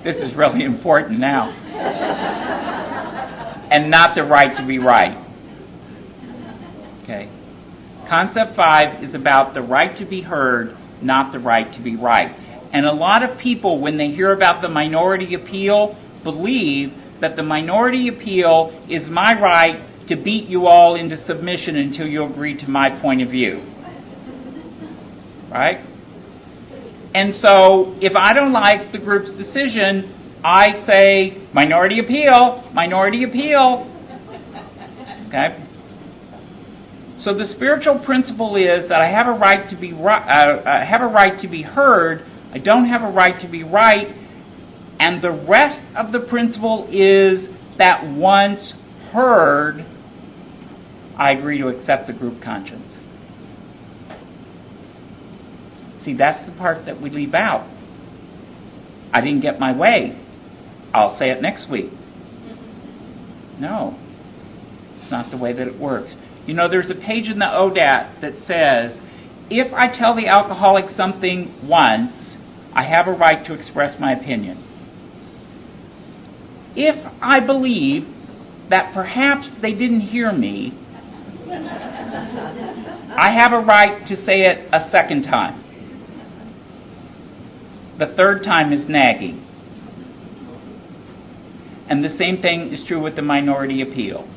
this 0.06 0.16
is 0.16 0.38
really 0.38 0.64
important 0.64 1.20
now. 1.20 1.52
And 3.70 3.92
not 3.92 4.16
the 4.16 4.24
right 4.24 4.58
to 4.58 4.66
be 4.66 4.80
right. 4.80 5.18
Okay. 7.04 7.30
Concept 8.08 8.56
five 8.56 9.04
is 9.04 9.14
about 9.14 9.54
the 9.54 9.62
right 9.62 10.00
to 10.00 10.06
be 10.06 10.22
heard, 10.22 10.78
not 11.02 11.34
the 11.34 11.40
right 11.40 11.76
to 11.76 11.84
be 11.84 11.98
right. 11.98 12.51
And 12.74 12.86
a 12.86 12.94
lot 12.94 13.24
of 13.24 13.38
people, 13.38 13.80
when 13.80 13.98
they 13.98 14.08
hear 14.08 14.32
about 14.34 14.62
the 14.62 14.70
minority 14.70 15.34
appeal, 15.34 15.98
believe 16.24 16.90
that 17.20 17.36
the 17.36 17.44
minority 17.44 18.08
appeal 18.08 18.86
is 18.90 19.10
my 19.10 19.34
right 19.40 20.08
to 20.08 20.16
beat 20.16 20.48
you 20.48 20.68
all 20.68 20.96
into 20.96 21.24
submission 21.28 21.76
until 21.76 22.08
you 22.08 22.26
agree 22.26 22.58
to 22.60 22.68
my 22.68 23.00
point 23.02 23.22
of 23.22 23.30
view. 23.30 23.60
Right? 25.52 25.86
And 27.14 27.36
so, 27.46 27.96
if 28.00 28.14
I 28.16 28.34
don't 28.34 28.54
like 28.54 28.94
the 28.94 28.98
group's 28.98 29.32
decision, 29.38 30.40
I 30.44 30.86
say, 30.90 31.48
minority 31.54 32.00
appeal, 32.00 32.72
minority 32.74 33.26
appeal. 33.26 33.88
Okay? 35.28 35.68
So 37.24 37.36
the 37.36 37.46
spiritual 37.56 38.00
principle 38.00 38.56
is 38.56 38.90
that 38.90 39.00
I 39.00 39.10
have 39.10 39.28
a 39.28 39.38
right 39.38 39.70
to 39.70 39.76
be 39.78 39.94
uh, 39.94 40.64
have 40.66 41.02
a 41.02 41.08
right 41.08 41.40
to 41.42 41.48
be 41.48 41.62
heard, 41.62 42.26
I 42.54 42.58
don't 42.58 42.88
have 42.88 43.02
a 43.02 43.12
right 43.12 43.42
to 43.42 43.48
be 43.48 43.64
right. 43.64 44.08
And 45.00 45.24
the 45.24 45.32
rest 45.32 45.82
of 45.96 46.12
the 46.12 46.20
principle 46.20 46.88
is 46.92 47.50
that 47.80 48.06
once 48.06 48.74
heard, 49.12 49.86
I 51.18 51.32
agree 51.32 51.58
to 51.60 51.68
accept 51.68 52.08
the 52.08 52.14
group 52.14 52.42
conscience. 52.44 52.88
See, 56.06 56.16
that's 56.16 56.50
the 56.50 56.56
part 56.58 56.86
that 56.86 57.02
we 57.02 57.10
leave 57.10 57.34
out. 57.34 57.70
I 59.14 59.22
didn't 59.22 59.42
get 59.42 59.60
my 59.60 59.76
way. 59.76 60.18
I'll 60.94 61.18
say 61.20 61.30
it 61.30 61.42
next 61.42 61.70
week. 61.70 61.92
No, 63.60 63.98
it's 65.02 65.12
not 65.12 65.30
the 65.30 65.38
way 65.38 65.54
that 65.54 65.68
it 65.68 65.80
works. 65.80 66.12
You 66.48 66.56
know, 66.56 66.68
there's 66.70 66.90
a 66.90 66.96
page 66.96 67.28
in 67.28 67.38
the 67.40 67.46
ODAT 67.46 68.22
that 68.22 68.34
says 68.48 69.00
if 69.52 69.72
I 69.74 69.96
tell 69.98 70.16
the 70.16 70.28
alcoholic 70.28 70.86
something 70.98 71.68
once, 71.68 72.21
I 72.74 72.86
have 72.86 73.08
a 73.08 73.12
right 73.12 73.46
to 73.48 73.54
express 73.54 74.00
my 74.00 74.14
opinion. 74.14 74.68
If 76.76 76.96
I 77.22 77.46
believe 77.46 78.04
that 78.70 78.94
perhaps 78.94 79.48
they 79.62 79.74
didn't 79.74 80.02
hear 80.02 80.32
me, 80.32 80.78
I 83.14 83.32
have 83.38 83.52
a 83.52 83.60
right 83.60 84.08
to 84.08 84.16
say 84.26 84.42
it 84.42 84.70
a 84.72 84.90
second 84.90 85.24
time. 85.24 85.62
The 88.00 88.14
third 88.16 88.44
time 88.44 88.72
is 88.72 88.88
nagging. 88.88 89.46
And 91.90 92.04
the 92.04 92.18
same 92.18 92.42
thing 92.42 92.74
is 92.74 92.88
true 92.88 93.02
with 93.04 93.18
the 93.18 93.22
minority 93.22 93.82
appeal. 93.82 94.28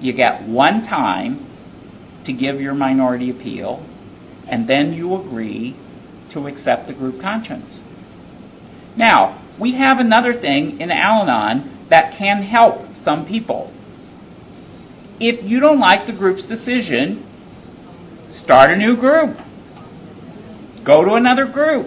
You 0.00 0.12
get 0.12 0.48
one 0.48 0.86
time 0.88 1.48
to 2.26 2.32
give 2.32 2.60
your 2.60 2.74
minority 2.74 3.28
appeal, 3.28 3.84
and 4.48 4.68
then 4.68 4.92
you 4.92 5.16
agree 5.16 5.76
to 6.34 6.46
accept 6.46 6.86
the 6.86 6.94
group 6.94 7.20
conscience. 7.20 7.66
Now, 8.96 9.38
we 9.60 9.74
have 9.74 9.98
another 9.98 10.38
thing 10.40 10.80
in 10.80 10.90
Al 10.90 11.22
Anon 11.22 11.86
that 11.90 12.14
can 12.18 12.42
help 12.42 12.86
some 13.04 13.26
people. 13.26 13.72
if 15.20 15.44
you 15.44 15.60
don't 15.60 15.78
like 15.78 16.06
the 16.06 16.12
group's 16.12 16.42
decision, 16.42 17.22
start 18.44 18.70
a 18.70 18.76
new 18.76 18.96
group. 18.96 19.36
Go 20.84 21.04
to 21.04 21.14
another 21.14 21.46
group. 21.46 21.86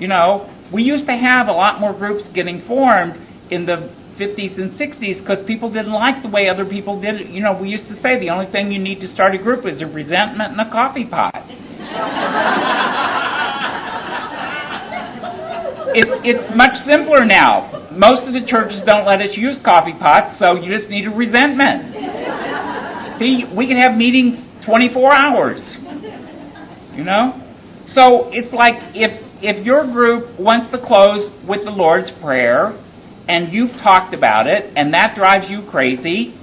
You 0.00 0.08
know, 0.08 0.50
we 0.72 0.82
used 0.82 1.06
to 1.06 1.12
have 1.12 1.48
a 1.48 1.52
lot 1.52 1.80
more 1.80 1.92
groups 1.92 2.24
getting 2.34 2.64
formed 2.66 3.14
in 3.50 3.66
the 3.66 3.92
50s 4.18 4.58
and 4.58 4.72
60s 4.80 5.20
because 5.20 5.44
people 5.46 5.70
didn't 5.70 5.92
like 5.92 6.22
the 6.22 6.28
way 6.30 6.48
other 6.48 6.64
people 6.64 6.98
did 7.00 7.20
it. 7.20 7.28
You 7.28 7.42
know, 7.42 7.52
we 7.60 7.68
used 7.68 7.88
to 7.88 7.96
say 7.96 8.18
the 8.18 8.30
only 8.30 8.50
thing 8.50 8.72
you 8.72 8.78
need 8.80 9.00
to 9.00 9.12
start 9.12 9.34
a 9.34 9.38
group 9.38 9.66
is 9.66 9.82
a 9.82 9.86
resentment 9.86 10.52
and 10.52 10.60
a 10.60 10.70
coffee 10.70 11.04
pot. 11.04 11.34
It, 15.96 16.06
it's 16.24 16.56
much 16.56 16.76
simpler 16.84 17.24
now. 17.24 17.88
Most 17.90 18.28
of 18.28 18.34
the 18.34 18.44
churches 18.46 18.80
don't 18.86 19.06
let 19.06 19.20
us 19.20 19.32
use 19.32 19.56
coffee 19.64 19.96
pots, 19.98 20.36
so 20.42 20.60
you 20.60 20.68
just 20.68 20.90
need 20.90 21.06
a 21.06 21.10
resentment. 21.10 21.96
See, 23.18 23.44
we 23.56 23.66
can 23.66 23.80
have 23.80 23.96
meetings 23.96 24.36
24 24.66 25.14
hours. 25.14 25.60
You 26.92 27.04
know? 27.04 27.42
So 27.94 28.28
it's 28.32 28.52
like 28.52 28.74
if 28.94 29.24
if 29.42 29.64
your 29.64 29.86
group 29.86 30.38
wants 30.40 30.72
to 30.72 30.78
close 30.78 31.30
with 31.46 31.64
the 31.64 31.70
Lord's 31.70 32.10
Prayer 32.22 32.72
and 33.28 33.52
you've 33.52 33.72
talked 33.82 34.14
about 34.14 34.46
it 34.46 34.72
and 34.76 34.92
that 34.94 35.14
drives 35.14 35.46
you 35.48 35.68
crazy, 35.70 36.34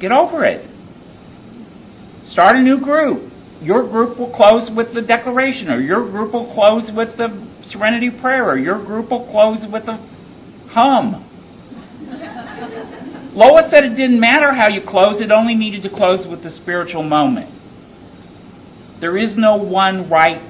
get 0.00 0.12
over 0.12 0.44
it. 0.44 0.70
Start 2.32 2.56
a 2.56 2.62
new 2.62 2.80
group. 2.80 3.32
Your 3.60 3.88
group 3.88 4.18
will 4.18 4.34
close 4.34 4.68
with 4.74 4.94
the 4.94 5.00
declaration, 5.00 5.68
or 5.70 5.80
your 5.80 6.08
group 6.10 6.32
will 6.32 6.52
close 6.54 6.90
with 6.94 7.16
the 7.16 7.28
serenity 7.70 8.10
prayer, 8.10 8.48
or 8.48 8.58
your 8.58 8.84
group 8.84 9.10
will 9.10 9.26
close 9.30 9.60
with 9.70 9.84
a 9.84 9.96
hum. 10.70 11.22
Lois 13.34 13.64
said 13.72 13.84
it 13.84 13.96
didn't 13.96 14.20
matter 14.20 14.54
how 14.54 14.68
you 14.68 14.82
closed, 14.86 15.20
it 15.22 15.30
only 15.30 15.54
needed 15.54 15.82
to 15.82 15.90
close 15.90 16.26
with 16.26 16.42
the 16.42 16.50
spiritual 16.62 17.02
moment. 17.02 17.50
There 19.00 19.16
is 19.18 19.36
no 19.36 19.56
one 19.56 20.08
right 20.10 20.40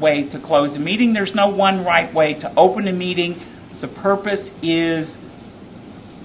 way 0.00 0.28
to 0.30 0.40
close 0.40 0.76
a 0.76 0.78
meeting, 0.78 1.12
there's 1.12 1.34
no 1.34 1.48
one 1.48 1.84
right 1.84 2.12
way 2.14 2.34
to 2.34 2.52
open 2.56 2.88
a 2.88 2.92
meeting. 2.92 3.42
The 3.80 3.88
purpose 3.88 4.48
is 4.62 5.08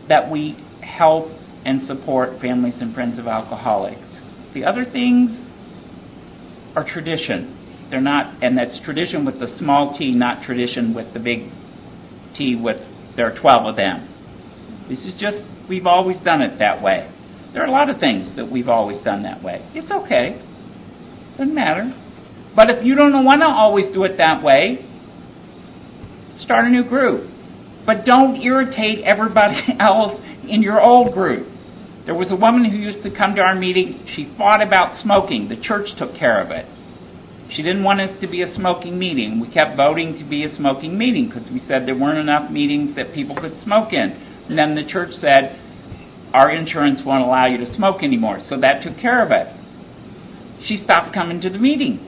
that 0.10 0.30
we 0.32 0.58
help 0.82 1.28
and 1.66 1.88
support 1.88 2.42
families 2.42 2.76
and 2.82 2.94
friends 2.94 3.20
of 3.20 3.28
alcoholics. 3.28 4.02
The 4.54 4.66
other 4.66 4.84
things 4.84 5.51
are 6.76 6.86
tradition. 6.86 7.88
They're 7.90 8.02
not, 8.02 8.44
and 8.44 8.58
that's 8.58 8.80
tradition 8.86 9.26
with 9.26 9.40
the 9.40 9.56
small 9.60 9.98
t, 9.98 10.12
not 10.12 10.46
tradition 10.46 10.94
with 10.94 11.14
the 11.14 11.20
big 11.20 11.52
T 12.38 12.56
with 12.56 12.78
there 13.16 13.28
are 13.28 13.38
12 13.38 13.66
of 13.68 13.76
them. 13.76 14.08
This 14.90 15.00
is 15.00 15.20
just, 15.20 15.38
we've 15.68 15.86
always 15.86 16.18
done 16.24 16.42
it 16.42 16.60
that 16.60 16.82
way. 16.82 17.12
There 17.54 17.62
are 17.62 17.68
a 17.68 17.72
lot 17.72 17.90
of 17.90 18.00
things 18.00 18.36
that 18.38 18.50
we've 18.50 18.70
always 18.70 19.04
done 19.04 19.24
that 19.24 19.44
way. 19.44 19.70
It's 19.76 19.92
okay. 19.92 20.42
Doesn't 21.38 21.54
matter. 21.54 21.94
But 22.56 22.70
if 22.70 22.86
you 22.86 22.96
don't 22.96 23.12
want 23.26 23.42
to 23.42 23.48
always 23.48 23.94
do 23.94 24.04
it 24.06 24.18
that 24.18 24.44
way, 24.44 24.88
start 26.44 26.66
a 26.66 26.70
new 26.70 26.84
group. 26.88 27.30
But 27.86 28.06
don't 28.06 28.42
irritate 28.42 29.04
everybody 29.04 29.58
else 29.80 30.20
in 30.48 30.62
your 30.62 30.80
old 30.82 31.14
group. 31.14 31.51
There 32.12 32.20
was 32.20 32.28
a 32.30 32.36
woman 32.36 32.66
who 32.66 32.76
used 32.76 33.04
to 33.04 33.10
come 33.10 33.36
to 33.36 33.42
our 33.42 33.56
meeting. 33.56 34.06
She 34.18 34.28
fought 34.38 34.62
about 34.62 35.02
smoking. 35.02 35.48
The 35.48 35.56
church 35.56 35.88
took 35.98 36.14
care 36.14 36.44
of 36.44 36.52
it. 36.52 36.66
She 37.56 37.64
didn't 37.64 37.86
want 37.86 38.02
us 38.02 38.10
to 38.20 38.28
be 38.28 38.42
a 38.42 38.54
smoking 38.54 39.00
meeting. 39.00 39.40
We 39.40 39.48
kept 39.48 39.78
voting 39.78 40.20
to 40.20 40.26
be 40.28 40.44
a 40.44 40.54
smoking 40.58 40.98
meeting 40.98 41.30
because 41.30 41.50
we 41.50 41.62
said 41.70 41.88
there 41.88 41.98
weren't 41.98 42.20
enough 42.20 42.52
meetings 42.52 42.98
that 42.98 43.14
people 43.14 43.38
could 43.40 43.56
smoke 43.64 43.94
in. 43.94 44.12
And 44.50 44.60
then 44.60 44.76
the 44.76 44.84
church 44.92 45.12
said, 45.22 45.56
our 46.34 46.52
insurance 46.52 47.00
won't 47.06 47.24
allow 47.24 47.48
you 47.48 47.58
to 47.64 47.76
smoke 47.78 48.04
anymore. 48.04 48.42
So 48.50 48.60
that 48.60 48.84
took 48.84 49.00
care 49.00 49.26
of 49.26 49.32
it. 49.32 49.48
She 50.68 50.84
stopped 50.84 51.14
coming 51.14 51.40
to 51.40 51.50
the 51.50 51.60
meeting. 51.60 51.96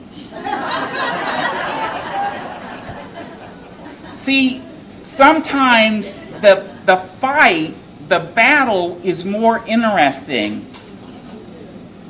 See, 4.26 4.60
sometimes 5.18 6.04
the, 6.44 6.84
the 6.84 7.08
fight, 7.22 7.83
the 8.08 8.32
battle 8.34 9.00
is 9.04 9.24
more 9.24 9.58
interesting 9.66 10.70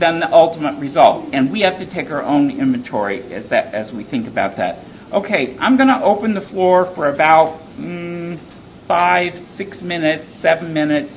than 0.01 0.21
the 0.21 0.29
ultimate 0.33 0.81
result. 0.81 1.33
And 1.33 1.53
we 1.53 1.61
have 1.61 1.79
to 1.79 1.87
take 1.87 2.11
our 2.11 2.23
own 2.23 2.51
inventory 2.51 3.33
as, 3.33 3.49
that, 3.51 3.75
as 3.75 3.93
we 3.93 4.05
think 4.05 4.27
about 4.27 4.57
that. 4.57 4.85
Okay, 5.15 5.57
I'm 5.61 5.77
going 5.77 5.89
to 5.89 6.03
open 6.05 6.35
the 6.35 6.47
floor 6.51 6.93
for 6.95 7.13
about 7.13 7.61
mm, 7.79 8.39
five, 8.89 9.33
six 9.57 9.77
minutes, 9.81 10.25
seven 10.43 10.75
minutes, 10.75 11.13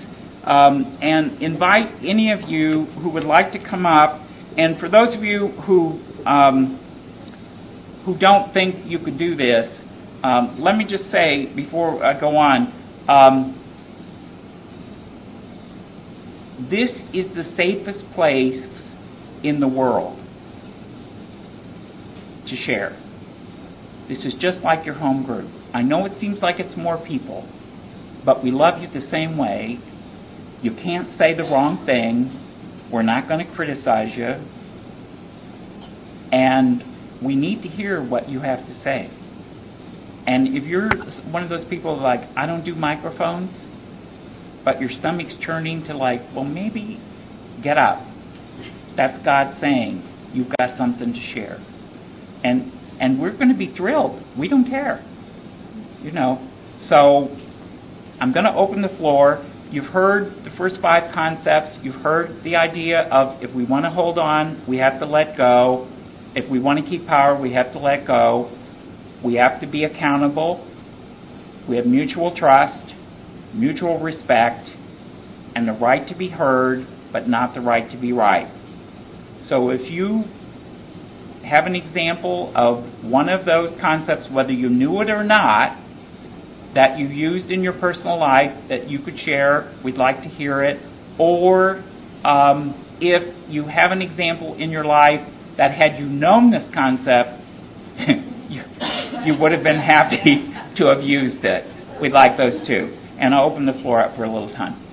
um, 0.45 0.97
and 1.01 1.41
invite 1.41 2.03
any 2.05 2.31
of 2.31 2.47
you 2.47 2.85
who 3.01 3.09
would 3.09 3.23
like 3.23 3.51
to 3.53 3.59
come 3.59 3.85
up. 3.85 4.21
And 4.57 4.79
for 4.79 4.89
those 4.89 5.15
of 5.15 5.23
you 5.23 5.49
who 5.65 6.01
um, 6.25 6.83
who 8.05 8.17
don't 8.17 8.53
think 8.53 8.85
you 8.85 8.99
could 8.99 9.17
do 9.17 9.35
this, 9.35 9.65
um, 10.23 10.57
let 10.59 10.77
me 10.77 10.85
just 10.85 11.11
say 11.11 11.51
before 11.55 12.03
I 12.03 12.19
go 12.19 12.37
on. 12.37 12.73
Um, 13.09 13.57
this 16.59 16.89
is 17.13 17.25
the 17.35 17.43
safest 17.55 18.03
place 18.15 18.63
in 19.43 19.59
the 19.59 19.67
world 19.67 20.17
to 22.47 22.55
share. 22.65 23.01
This 24.09 24.19
is 24.19 24.33
just 24.39 24.59
like 24.63 24.85
your 24.85 24.95
home 24.95 25.23
group. 25.25 25.51
I 25.73 25.81
know 25.83 26.05
it 26.05 26.13
seems 26.19 26.39
like 26.41 26.59
it's 26.59 26.75
more 26.75 26.97
people, 26.97 27.47
but 28.25 28.43
we 28.43 28.51
love 28.51 28.81
you 28.81 28.87
the 28.87 29.07
same 29.11 29.37
way. 29.37 29.79
You 30.61 30.71
can't 30.71 31.17
say 31.17 31.35
the 31.35 31.43
wrong 31.43 31.85
thing. 31.85 32.89
We're 32.91 33.03
not 33.03 33.27
going 33.27 33.45
to 33.45 33.53
criticize 33.53 34.17
you. 34.17 34.33
And 36.31 36.83
we 37.23 37.35
need 37.35 37.61
to 37.63 37.67
hear 37.67 38.03
what 38.03 38.29
you 38.29 38.39
have 38.39 38.65
to 38.65 38.83
say. 38.83 39.11
And 40.25 40.57
if 40.57 40.63
you're 40.63 40.89
one 41.31 41.43
of 41.43 41.49
those 41.49 41.65
people 41.69 42.01
like, 42.01 42.21
I 42.35 42.45
don't 42.45 42.65
do 42.65 42.75
microphones, 42.75 43.51
but 44.67 44.81
your 44.81 44.89
stomach's 44.99 45.33
churning 45.45 45.85
to 45.85 45.95
like, 45.95 46.19
well, 46.35 46.43
maybe 46.43 47.01
get 47.63 47.77
up. 47.77 48.05
That's 48.97 49.23
God 49.23 49.55
saying, 49.61 50.03
you've 50.33 50.49
got 50.59 50.77
something 50.77 51.13
to 51.13 51.33
share. 51.33 51.65
And 52.43 52.73
and 52.99 53.17
we're 53.21 53.31
going 53.31 53.47
to 53.47 53.57
be 53.57 53.73
thrilled. 53.77 54.21
We 54.37 54.49
don't 54.49 54.69
care. 54.69 55.01
You 56.03 56.11
know. 56.11 56.45
So 56.89 57.29
I'm 58.19 58.33
going 58.33 58.43
to 58.43 58.53
open 58.53 58.81
the 58.81 58.93
floor. 58.97 59.41
You've 59.71 59.85
heard 59.85 60.43
the 60.43 60.51
first 60.57 60.75
five 60.81 61.13
concepts. 61.13 61.77
You've 61.81 62.01
heard 62.01 62.43
the 62.43 62.57
idea 62.57 63.07
of 63.09 63.41
if 63.41 63.55
we 63.55 63.63
want 63.63 63.85
to 63.85 63.89
hold 63.89 64.19
on, 64.19 64.65
we 64.67 64.79
have 64.79 64.99
to 64.99 65.05
let 65.05 65.37
go. 65.37 65.89
If 66.35 66.51
we 66.51 66.59
want 66.59 66.83
to 66.83 66.89
keep 66.89 67.07
power, 67.07 67.39
we 67.39 67.53
have 67.53 67.71
to 67.71 67.79
let 67.79 68.05
go. 68.05 68.51
We 69.23 69.35
have 69.35 69.61
to 69.61 69.67
be 69.67 69.85
accountable. 69.85 70.69
We 71.69 71.77
have 71.77 71.85
mutual 71.85 72.35
trust, 72.35 72.93
mutual 73.57 73.99
respect, 73.99 74.69
and 75.55 75.67
the 75.67 75.73
right 75.73 76.07
to 76.07 76.15
be 76.15 76.29
heard, 76.29 76.87
but 77.11 77.27
not 77.27 77.53
the 77.53 77.61
right 77.61 77.89
to 77.91 77.97
be 77.97 78.13
right. 78.13 78.47
So 79.49 79.69
if 79.69 79.89
you 79.91 80.23
have 81.43 81.65
an 81.65 81.75
example 81.75 82.51
of 82.55 83.03
one 83.03 83.29
of 83.29 83.45
those 83.45 83.69
concepts, 83.79 84.27
whether 84.31 84.51
you 84.51 84.69
knew 84.69 85.01
it 85.01 85.09
or 85.09 85.23
not, 85.23 85.83
that 86.75 86.99
you 86.99 87.07
used 87.07 87.49
in 87.49 87.63
your 87.63 87.73
personal 87.73 88.19
life 88.19 88.69
that 88.69 88.89
you 88.89 88.99
could 88.99 89.17
share, 89.25 89.73
we'd 89.83 89.97
like 89.97 90.21
to 90.21 90.29
hear 90.29 90.63
it. 90.63 90.81
Or 91.17 91.83
um, 92.23 92.97
if 92.99 93.49
you 93.49 93.63
have 93.63 93.91
an 93.91 94.01
example 94.01 94.55
in 94.59 94.69
your 94.69 94.85
life 94.85 95.21
that 95.57 95.71
had 95.71 95.97
you 95.97 96.05
known 96.05 96.51
this 96.51 96.63
concept, 96.73 97.41
you, 98.49 98.61
you 99.25 99.39
would 99.39 99.53
have 99.53 99.63
been 99.63 99.79
happy 99.79 100.17
to 100.77 100.85
have 100.93 101.01
used 101.01 101.43
it. 101.43 102.01
We'd 102.01 102.11
like 102.11 102.37
those 102.37 102.67
too. 102.67 102.95
And 103.19 103.33
I'll 103.33 103.49
open 103.49 103.65
the 103.65 103.73
floor 103.73 104.03
up 104.03 104.15
for 104.15 104.25
a 104.25 104.31
little 104.31 104.53
time. 104.53 104.83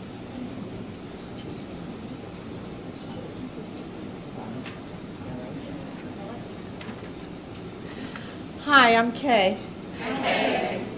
Hi, 8.64 8.94
I'm 8.94 9.12
Kay. 9.12 9.72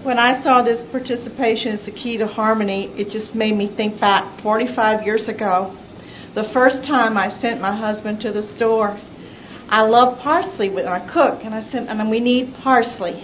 When 0.03 0.17
I 0.17 0.41
saw 0.41 0.63
this 0.63 0.85
participation 0.89 1.77
as 1.77 1.85
the 1.85 1.91
key 1.91 2.17
to 2.17 2.27
harmony, 2.27 2.93
it 2.95 3.11
just 3.11 3.35
made 3.35 3.57
me 3.57 3.73
think 3.75 3.99
back 3.99 4.41
45 4.41 5.05
years 5.05 5.27
ago. 5.27 5.77
The 6.33 6.45
first 6.53 6.87
time 6.87 7.17
I 7.17 7.41
sent 7.41 7.59
my 7.59 7.77
husband 7.77 8.21
to 8.21 8.31
the 8.31 8.49
store, 8.55 8.97
I 9.69 9.81
love 9.81 10.17
parsley 10.19 10.69
when 10.69 10.87
I 10.87 11.11
cook, 11.11 11.41
and 11.43 11.53
I 11.53 11.69
sent, 11.73 11.89
and 11.89 12.09
we 12.09 12.21
need 12.21 12.55
parsley. 12.63 13.19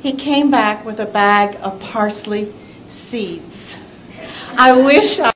He 0.00 0.16
came 0.16 0.50
back 0.50 0.86
with 0.86 0.98
a 0.98 1.12
bag 1.12 1.58
of 1.62 1.78
parsley 1.80 2.54
seeds. 3.10 3.44
I 4.56 4.72
wish 4.72 5.20
I 5.20 5.26